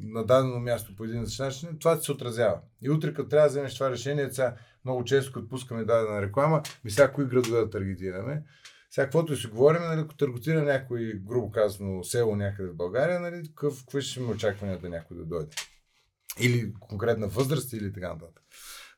на 0.01 0.26
дадено 0.26 0.59
място 0.59 0.95
по 0.95 1.03
един 1.03 1.26
начин, 1.39 1.70
това 1.80 1.95
се 1.95 2.11
отразява. 2.11 2.59
И 2.82 2.89
утре, 2.89 3.13
като 3.13 3.30
трябва 3.30 3.47
да 3.47 3.49
вземеш 3.49 3.74
това 3.74 3.91
решение, 3.91 4.30
сега 4.32 4.55
много 4.86 5.03
често, 5.03 5.34
като 5.34 5.49
пускаме 5.49 5.86
дадена 5.86 6.22
реклама, 6.22 6.61
ми 6.84 6.91
сега 6.91 7.11
кои 7.11 7.26
градове 7.26 7.59
да 7.59 7.70
таргетираме. 7.70 8.43
Сега, 8.91 9.05
каквото 9.05 9.36
си 9.36 9.47
говорим, 9.47 9.82
нали, 9.82 10.01
ако 10.01 10.15
таргетира 10.15 10.63
някой, 10.63 11.13
грубо 11.26 11.51
казано, 11.51 12.03
село 12.03 12.36
някъде 12.36 12.70
в 12.70 12.76
България, 12.76 13.20
нали, 13.20 13.47
какъв, 13.47 13.80
какви 13.80 14.01
ще 14.01 14.20
има 14.20 14.32
очаквания 14.32 14.80
да 14.80 14.89
някой 14.89 15.17
да 15.17 15.26
дойде? 15.26 15.55
Или 16.39 16.74
конкретна 16.80 17.28
възраст, 17.28 17.74
или 17.74 17.93
така 17.93 18.13
нататък. 18.13 18.43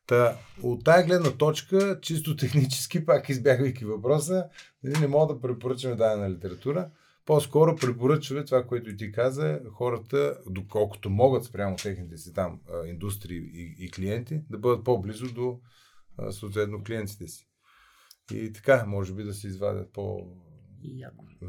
Та, 0.07 0.37
от 0.61 0.83
тази 0.83 1.07
гледна 1.07 1.31
точка, 1.31 1.99
чисто 2.01 2.35
технически, 2.35 3.05
пак 3.05 3.29
избягвайки 3.29 3.85
въпроса, 3.85 4.45
нали, 4.83 4.99
не 4.99 5.07
мога 5.07 5.33
да 5.33 5.41
препоръчаме 5.41 5.95
дадена 5.95 6.29
литература. 6.29 6.89
По-скоро 7.25 7.75
препоръчваме 7.75 8.45
това, 8.45 8.67
което 8.67 8.89
и 8.89 8.97
ти 8.97 9.11
каза, 9.11 9.61
хората, 9.73 10.37
доколкото 10.49 11.09
могат 11.09 11.45
спрямо 11.45 11.75
техните 11.75 12.17
си 12.17 12.33
там 12.33 12.61
индустрии 12.85 13.37
и, 13.37 13.75
и 13.85 13.91
клиенти, 13.91 14.41
да 14.49 14.57
бъдат 14.57 14.83
по-близо 14.83 15.33
до 15.33 15.59
съответно 16.31 16.83
клиентите 16.83 17.27
си. 17.27 17.47
И 18.33 18.53
така, 18.53 18.85
може 18.85 19.13
би 19.13 19.23
да 19.23 19.33
се 19.33 19.47
извадят 19.47 19.93
по 19.93 20.27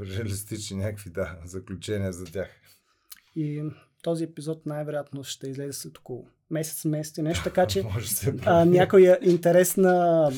реалистични 0.01 0.77
някакви 0.77 1.11
да, 1.11 1.39
заключения 1.45 2.12
за 2.12 2.25
тях. 2.25 2.51
И 3.37 3.70
този 4.03 4.25
епизод 4.25 4.66
най-вероятно 4.66 5.25
ще 5.25 5.49
излезе 5.49 5.73
след 5.73 5.99
около 5.99 6.29
месец, 6.51 6.84
месец 6.84 7.18
и 7.18 7.22
нещо, 7.22 7.45
така 7.45 7.66
че 7.66 7.84
а, 8.45 8.64
някоя 8.64 9.18
интересна 9.22 10.30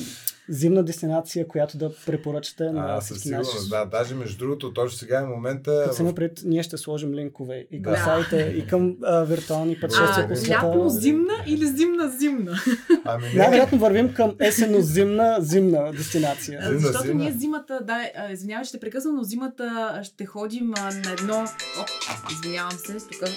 зимна 0.49 0.83
дестинация, 0.83 1.47
която 1.47 1.77
да 1.77 1.91
препоръчате 2.05 2.63
на 2.63 3.01
всички 3.01 3.29
наши. 3.29 3.49
Да, 3.69 3.85
даже 3.85 4.15
между 4.15 4.37
другото, 4.37 4.73
точно 4.73 4.97
сега 4.97 5.19
е 5.19 5.25
момента... 5.25 5.85
Като 5.89 6.05
в... 6.05 6.15
пред, 6.15 6.41
ние 6.45 6.63
ще 6.63 6.77
сложим 6.77 7.13
линкове 7.13 7.67
и 7.71 7.81
към 7.81 7.93
да. 7.93 7.99
сайта, 7.99 8.41
и 8.41 8.67
към 8.67 8.97
а, 9.03 9.23
виртуални 9.23 9.79
пътешествия 9.79 10.27
по 10.27 10.35
света. 10.35 10.67
Лятно 10.67 10.89
зимна 10.89 11.33
или 11.47 11.65
зимна 11.65 12.09
зимна? 12.09 12.59
Ами 13.05 13.27
не. 13.27 13.33
Най-вероятно 13.33 13.77
вървим 13.77 14.13
към 14.13 14.35
есенно-зимна 14.39 15.37
зимна 15.39 15.91
дестинация. 15.91 16.61
Зимна, 16.63 16.79
Защото 16.79 17.07
зимна. 17.07 17.23
ние 17.23 17.31
зимата, 17.31 17.81
да, 17.83 18.11
извинявай, 18.31 18.65
ще 18.65 18.79
прекъсвам, 18.79 19.15
но 19.15 19.23
зимата 19.23 19.99
ще 20.03 20.25
ходим 20.25 20.69
на 20.69 21.11
едно... 21.19 21.43
Оп, 21.81 21.87
извинявам 22.31 22.71
се, 22.71 22.93
тук... 22.93 23.29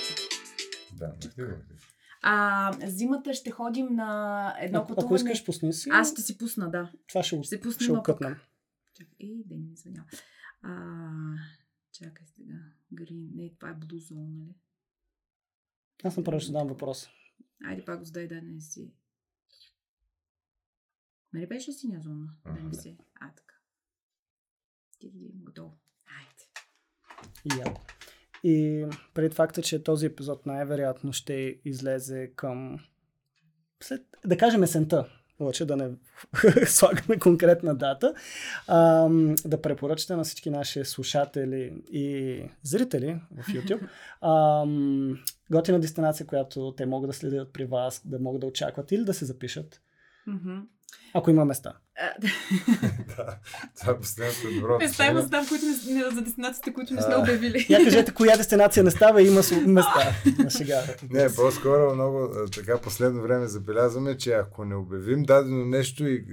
Да, 0.98 1.06
не 1.38 1.77
а, 2.30 2.72
зимата 2.86 3.34
ще 3.34 3.50
ходим 3.50 3.86
на 3.90 4.54
едно 4.60 4.86
пътуване. 4.86 5.06
Ако 5.06 5.14
искаш, 5.14 5.44
пусни 5.44 5.72
си. 5.72 5.88
Аз 5.92 6.12
ще 6.12 6.22
си 6.22 6.38
пусна, 6.38 6.70
да. 6.70 6.92
Това 7.08 7.22
ще, 7.22 7.42
ще, 7.42 7.60
пусна 7.60 7.84
ще 7.84 7.92
укътнем. 7.92 8.36
Чакай, 8.94 9.16
ей, 9.20 9.42
да 9.46 9.54
не 9.56 9.72
извиня. 9.72 10.04
А, 10.62 11.10
чакай 11.92 12.26
сега. 12.26 12.54
Грин. 12.92 13.30
Не, 13.34 13.54
това 13.54 13.70
е 13.70 13.74
Zone, 13.74 14.38
нали? 14.38 14.54
Аз 16.04 16.16
направо 16.16 16.40
ще 16.40 16.52
дам 16.52 16.68
въпрос. 16.68 17.08
Айде 17.64 17.84
пак 17.84 17.98
го 17.98 18.04
задай 18.04 18.28
да 18.28 18.42
не 18.42 18.60
си. 18.60 18.92
Нали 21.32 21.46
беше 21.46 21.72
синя 21.72 22.00
зона? 22.00 22.28
Да 22.44 22.62
не 22.62 22.74
си. 22.74 22.98
А, 23.20 23.32
така. 23.32 23.54
Ти 24.98 25.12
готово. 25.34 25.78
Айде. 26.06 27.60
Я. 27.60 27.74
И 28.44 28.86
пред 29.14 29.34
факта, 29.34 29.62
че 29.62 29.82
този 29.82 30.06
епизод 30.06 30.46
най-вероятно 30.46 31.12
ще 31.12 31.56
излезе 31.64 32.30
към 32.36 32.78
след, 33.80 34.02
да 34.26 34.36
кажем 34.36 34.62
есента, 34.62 35.04
лъче 35.40 35.64
да 35.64 35.76
не 35.76 35.90
слагаме 36.66 37.18
конкретна 37.18 37.74
дата, 37.74 38.14
а, 38.66 39.08
да 39.44 39.62
препоръчате 39.62 40.16
на 40.16 40.24
всички 40.24 40.50
наши 40.50 40.84
слушатели 40.84 41.82
и 41.92 42.42
зрители 42.62 43.20
в 43.36 43.46
YouTube 43.46 43.88
а, 44.20 44.64
готина 45.50 45.80
дестинация, 45.80 46.26
която 46.26 46.74
те 46.76 46.86
могат 46.86 47.10
да 47.10 47.14
следят 47.14 47.52
при 47.52 47.64
вас, 47.64 48.02
да 48.04 48.18
могат 48.18 48.40
да 48.40 48.46
очакват 48.46 48.92
или 48.92 49.04
да 49.04 49.14
се 49.14 49.24
запишат. 49.24 49.80
Mm-hmm. 50.28 50.62
Ако 51.14 51.30
има 51.30 51.44
места. 51.44 51.72
да, 53.16 53.38
това 53.80 53.92
е 53.92 53.98
последното 53.98 54.54
добро. 54.54 54.78
Места 54.78 55.06
има 55.06 55.20
места, 55.20 55.44
които 55.48 55.64
не, 55.64 56.10
за 56.10 56.22
дестинациите, 56.22 56.72
които 56.72 56.94
не 56.94 57.02
сме 57.02 57.16
обявили. 57.16 57.66
Я 57.68 57.84
кажете, 57.84 58.14
коя 58.14 58.36
дестинация 58.36 58.84
не 58.84 58.90
става 58.90 59.22
и 59.22 59.26
има 59.26 59.40
места 59.66 60.12
на 60.38 60.50
сега. 60.50 60.82
Не, 61.10 61.34
по-скоро 61.34 61.94
много 61.94 62.28
така 62.54 62.78
последно 62.78 63.22
време 63.22 63.46
забелязваме, 63.46 64.16
че 64.16 64.32
ако 64.32 64.64
не 64.64 64.74
обявим 64.74 65.22
дадено 65.22 65.64
нещо 65.64 66.06
и 66.06 66.24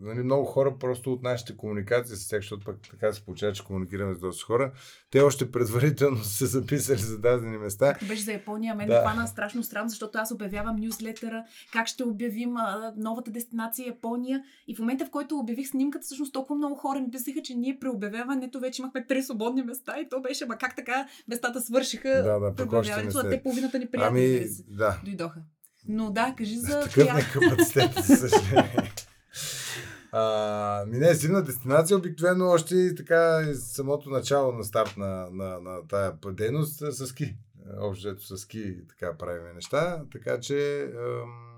нали, 0.00 0.22
много 0.22 0.44
хора 0.44 0.78
просто 0.78 1.12
от 1.12 1.22
нашите 1.22 1.56
комуникации 1.56 2.16
с 2.16 2.28
тях, 2.28 2.40
защото 2.40 2.64
пък 2.64 2.76
така 2.90 3.12
се 3.12 3.24
получава, 3.24 3.52
че 3.52 3.64
комуникираме 3.64 4.14
с 4.14 4.18
доста 4.18 4.44
хора, 4.44 4.72
те 5.10 5.20
още 5.20 5.50
предварително 5.50 6.16
са 6.24 6.30
се 6.30 6.46
записали 6.46 6.98
за 6.98 7.18
дадени 7.18 7.58
места. 7.58 7.92
Като 7.92 8.06
беше 8.06 8.22
за 8.22 8.32
Япония, 8.32 8.74
мен 8.74 8.88
да. 8.88 9.00
хвана 9.00 9.26
страшно 9.26 9.62
странно, 9.62 9.88
защото 9.88 10.18
аз 10.18 10.30
обявявам 10.30 10.76
нюзлетъра, 10.76 11.44
как 11.72 11.86
ще 11.86 12.04
обявим 12.04 12.56
а, 12.56 12.92
новата 12.96 13.30
дестинация 13.30 13.86
Япония 13.86 14.42
и 14.68 14.76
в 14.76 14.78
момента, 14.86 15.06
в 15.06 15.10
който 15.10 15.38
обявих 15.38 15.68
снимката, 15.68 16.04
всъщност 16.04 16.32
толкова 16.32 16.56
много 16.56 16.74
хора 16.74 17.00
ми 17.00 17.10
писаха, 17.10 17.42
че 17.42 17.54
ние 17.54 17.78
при 17.80 17.88
обявяването 17.88 18.60
вече 18.60 18.82
имахме 18.82 19.06
три 19.06 19.22
свободни 19.22 19.62
места 19.62 20.00
и 20.00 20.08
то 20.08 20.20
беше, 20.20 20.46
ма 20.46 20.58
как 20.58 20.76
така 20.76 21.06
местата 21.28 21.60
свършиха 21.60 22.08
да, 22.08 22.38
да, 22.38 22.54
при 22.54 22.62
обявяването, 22.62 23.18
а 23.18 23.30
те 23.30 23.42
половината 23.42 23.78
ни 23.78 23.86
приятели 23.86 24.36
ами, 24.38 24.46
да. 24.68 25.00
дойдоха. 25.04 25.40
Но 25.88 26.10
да, 26.10 26.34
кажи 26.38 26.56
за 26.56 26.80
Такъв 26.80 27.14
не 27.14 27.22
капацитет, 27.32 27.92
за 28.04 28.16
съжаление. 28.16 28.92
А, 30.12 30.84
ми 30.86 30.98
не, 30.98 31.14
зимна 31.14 31.42
дестинация 31.42 31.96
обикновено 31.96 32.48
още 32.48 32.94
така 32.94 33.44
самото 33.54 34.10
начало 34.10 34.52
на 34.52 34.64
старт 34.64 34.96
на, 34.96 35.28
на, 35.32 35.60
на 35.60 35.86
тая 35.88 36.12
дейност 36.26 36.92
с 36.92 37.06
ски. 37.06 37.36
Общо 37.80 38.20
с 38.20 38.38
ски 38.38 38.76
така 38.88 39.16
правим 39.18 39.54
неща, 39.54 40.02
така 40.12 40.40
че 40.40 40.82
ам, 40.82 41.55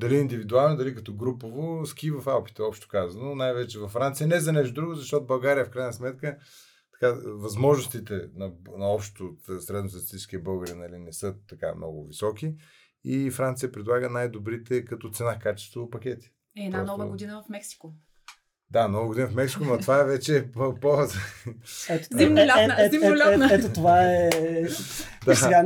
дали 0.00 0.16
индивидуално, 0.16 0.76
дали 0.76 0.94
като 0.94 1.14
групово, 1.14 1.86
ски 1.86 2.10
в 2.10 2.28
Алпите, 2.28 2.62
общо 2.62 2.88
казано, 2.88 3.34
най-вече 3.34 3.78
във 3.78 3.90
Франция. 3.90 4.26
Не 4.26 4.40
за 4.40 4.52
нещо 4.52 4.74
друго, 4.74 4.94
защото 4.94 5.26
България 5.26 5.64
в 5.64 5.70
крайна 5.70 5.92
сметка 5.92 6.36
така, 7.00 7.20
възможностите 7.26 8.14
на, 8.34 8.52
на 8.78 8.86
общо 8.86 9.36
средностатистическия 9.60 10.40
българин 10.40 10.78
нали, 10.78 10.98
не 10.98 11.12
са 11.12 11.34
така 11.48 11.74
много 11.74 12.06
високи 12.06 12.54
и 13.04 13.30
Франция 13.30 13.72
предлага 13.72 14.10
най-добрите 14.10 14.84
като 14.84 15.10
цена-качество 15.10 15.90
пакети. 15.90 16.30
Е, 16.56 16.64
една 16.64 16.78
Просто... 16.78 16.96
нова 16.96 17.10
година 17.10 17.42
в 17.46 17.48
Мексико. 17.48 17.94
Да, 18.70 18.88
много 18.88 19.08
година 19.08 19.28
в 19.28 19.34
Мексико, 19.34 19.64
но 19.64 19.78
това 19.78 20.00
е 20.00 20.04
вече 20.04 20.44
по... 20.52 20.74
Зимно-лятна. 22.10 23.52
Ето 23.52 23.72
това 23.72 24.02
е... 24.02 24.30
Да. 25.24 25.36
Сега, 25.36 25.64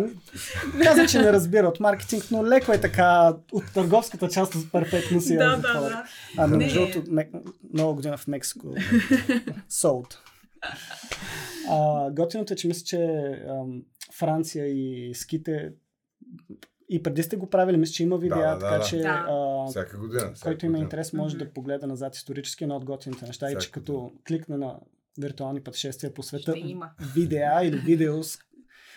каза, 0.82 1.06
че 1.06 1.18
не 1.18 1.32
разбира 1.32 1.68
от 1.68 1.80
маркетинг, 1.80 2.24
но 2.30 2.46
леко 2.46 2.72
е 2.72 2.80
така 2.80 3.32
от 3.52 3.64
търговската 3.74 4.28
част 4.28 4.54
перфектно 4.72 5.20
си. 5.20 5.36
Да, 5.36 5.56
да, 5.56 5.80
да. 5.80 6.04
А 6.36 6.46
на 6.46 6.56
между 6.56 6.80
много 7.74 7.94
година 7.94 8.16
в 8.16 8.26
Мексико. 8.26 8.66
Sold. 9.70 10.14
А, 11.70 12.10
готиното 12.10 12.52
е, 12.52 12.56
че 12.56 12.68
мисля, 12.68 12.84
че 12.84 12.98
ам, 13.48 13.82
Франция 14.18 14.66
и 14.66 15.14
ските 15.14 15.70
и 16.88 17.02
преди 17.02 17.22
сте 17.22 17.36
го 17.36 17.50
правили, 17.50 17.76
мисля, 17.76 17.92
че 17.92 18.02
има 18.02 18.18
видеа, 18.18 18.38
да, 18.38 18.58
така 18.58 18.78
да, 18.78 18.84
че 18.84 18.98
да. 18.98 19.26
А, 19.28 19.66
всяка 19.66 19.98
година. 19.98 20.32
Всяка 20.34 20.50
който 20.50 20.66
има 20.66 20.78
интерес 20.78 21.12
може 21.12 21.36
mm-hmm. 21.36 21.38
да 21.38 21.52
погледа 21.52 21.86
назад 21.86 22.16
исторически 22.16 22.66
на 22.66 22.76
отготвените 22.76 23.26
неща 23.26 23.46
всяка 23.46 23.58
и 23.58 23.62
че 23.62 23.70
като 23.70 23.92
година. 23.92 24.20
кликне 24.28 24.56
на 24.56 24.80
виртуални 25.20 25.60
пътешествия 25.60 26.14
по 26.14 26.22
света, 26.22 26.54
видеа 27.14 27.64
или 27.64 27.76
видеос, 27.76 28.38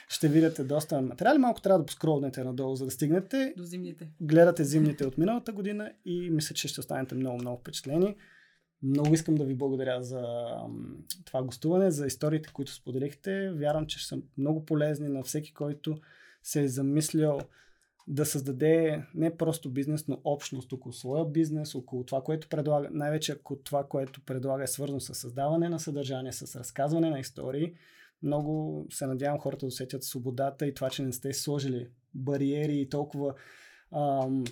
ще 0.10 0.28
видите 0.28 0.64
доста 0.64 1.02
материали. 1.02 1.38
Малко 1.38 1.62
трябва 1.62 1.80
да 1.80 1.86
поскролнете 1.86 2.44
надолу, 2.44 2.76
за 2.76 2.86
да 2.86 2.92
стигнете. 2.92 3.54
До 3.58 3.64
зимните. 3.64 4.10
Гледате 4.22 4.64
зимните 4.64 5.06
от 5.06 5.18
миналата 5.18 5.52
година 5.52 5.92
и 6.06 6.30
мисля, 6.30 6.56
че 6.56 6.68
ще 6.68 6.80
останете 6.80 7.16
много, 7.16 7.38
много 7.38 7.60
впечатлени. 7.60 8.16
Много 8.84 9.14
искам 9.14 9.36
да 9.36 9.46
ви 9.46 9.56
благодаря 9.56 10.04
за 10.04 10.24
това 11.26 11.44
гостуване, 11.44 11.92
за 11.92 12.06
историите, 12.06 12.50
които 12.54 12.74
споделихте. 12.74 13.52
Вярвам, 13.52 13.86
че 13.86 14.00
ще 14.00 14.08
са 14.08 14.18
много 14.38 14.66
полезни 14.66 15.08
на 15.08 15.24
всеки, 15.24 15.54
който 15.54 15.98
се 16.44 16.62
е 16.62 16.68
замислял 16.68 17.40
да 18.08 18.26
създаде 18.26 19.04
не 19.16 19.38
просто 19.38 19.70
бизнес, 19.70 20.08
но 20.08 20.22
общност 20.24 20.74
около 20.74 20.94
своя 20.94 21.26
бизнес, 21.26 21.76
около 21.76 22.04
това, 22.04 22.22
което 22.22 22.50
предлага, 22.50 22.90
най-вече 22.92 23.32
ако 23.32 23.56
това, 23.56 23.84
което 23.84 24.22
предлага 24.22 24.64
е 24.64 24.68
свързано 24.68 25.00
с 25.00 25.16
създаване 25.16 25.70
на 25.70 25.80
съдържание, 25.80 26.32
с 26.32 26.60
разказване 26.60 27.10
на 27.10 27.20
истории. 27.20 27.74
Много 28.24 28.86
се 28.90 29.08
надявам 29.08 29.40
хората 29.40 29.60
да 29.60 29.68
усетят 29.68 30.04
свободата 30.04 30.68
и 30.68 30.74
това, 30.74 30.90
че 30.90 31.04
не 31.04 31.14
сте 31.14 31.34
сложили 31.34 31.88
бариери 32.14 32.80
и 32.80 32.90
толкова 32.90 33.34
ам, 33.92 34.44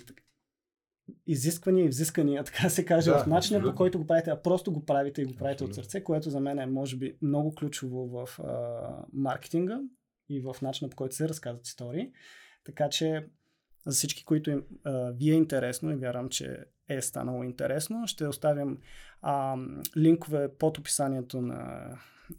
изисквания 1.26 1.84
и 1.84 1.88
взискания, 1.88 2.44
така 2.44 2.68
се 2.68 2.84
каже, 2.84 3.10
да, 3.10 3.18
в 3.18 3.26
начина 3.26 3.62
по 3.62 3.74
който 3.74 3.98
го 3.98 4.06
правите, 4.06 4.30
а 4.30 4.42
просто 4.42 4.72
го 4.72 4.84
правите 4.84 5.22
и 5.22 5.24
го 5.24 5.34
правите 5.36 5.64
абсолютно. 5.64 5.80
от 5.80 5.84
сърце, 5.84 6.04
което 6.04 6.30
за 6.30 6.40
мен 6.40 6.58
е, 6.58 6.66
може 6.66 6.96
би, 6.96 7.16
много 7.22 7.54
ключово 7.54 8.06
в 8.06 8.40
а, 8.40 9.04
маркетинга 9.12 9.80
и 10.28 10.40
в 10.40 10.56
начина 10.62 10.90
по 10.90 10.96
който 10.96 11.14
се 11.14 11.28
разказват 11.28 11.66
истории. 11.66 12.12
Така 12.64 12.88
че 12.88 13.26
За 13.86 13.94
всички, 13.94 14.24
които 14.24 14.50
им, 14.50 14.64
а, 14.84 15.10
ви 15.10 15.30
е 15.30 15.34
интересно 15.34 15.92
и 15.92 15.96
вярвам, 15.96 16.28
че 16.28 16.64
е 16.88 17.02
станало 17.02 17.42
интересно, 17.42 18.06
ще 18.06 18.26
оставям 18.26 18.78
а, 19.22 19.56
линкове 19.96 20.48
под 20.58 20.78
описанието 20.78 21.40
на 21.40 21.90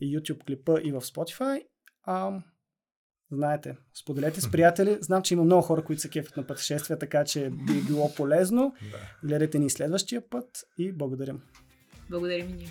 YouTube 0.01 0.45
клипа 0.45 0.79
и 0.83 0.91
в 0.91 1.01
Spotify. 1.01 1.63
А, 2.03 2.41
знаете, 3.31 3.77
споделете 3.93 4.41
с 4.41 4.51
приятели. 4.51 4.97
Знам, 5.01 5.23
че 5.23 5.33
има 5.33 5.43
много 5.43 5.61
хора, 5.61 5.83
които 5.83 6.01
се 6.01 6.09
кефят 6.09 6.37
на 6.37 6.47
пътешествия, 6.47 6.99
така 6.99 7.25
че 7.25 7.49
би 7.49 7.81
било 7.87 8.15
полезно. 8.15 8.73
Да. 8.91 9.27
Гледайте 9.27 9.59
ни 9.59 9.69
следващия 9.69 10.29
път 10.29 10.63
и 10.77 10.91
благодарим. 10.91 11.41
Благодарим 12.09 12.49
и 12.49 12.53
ние. 12.53 12.69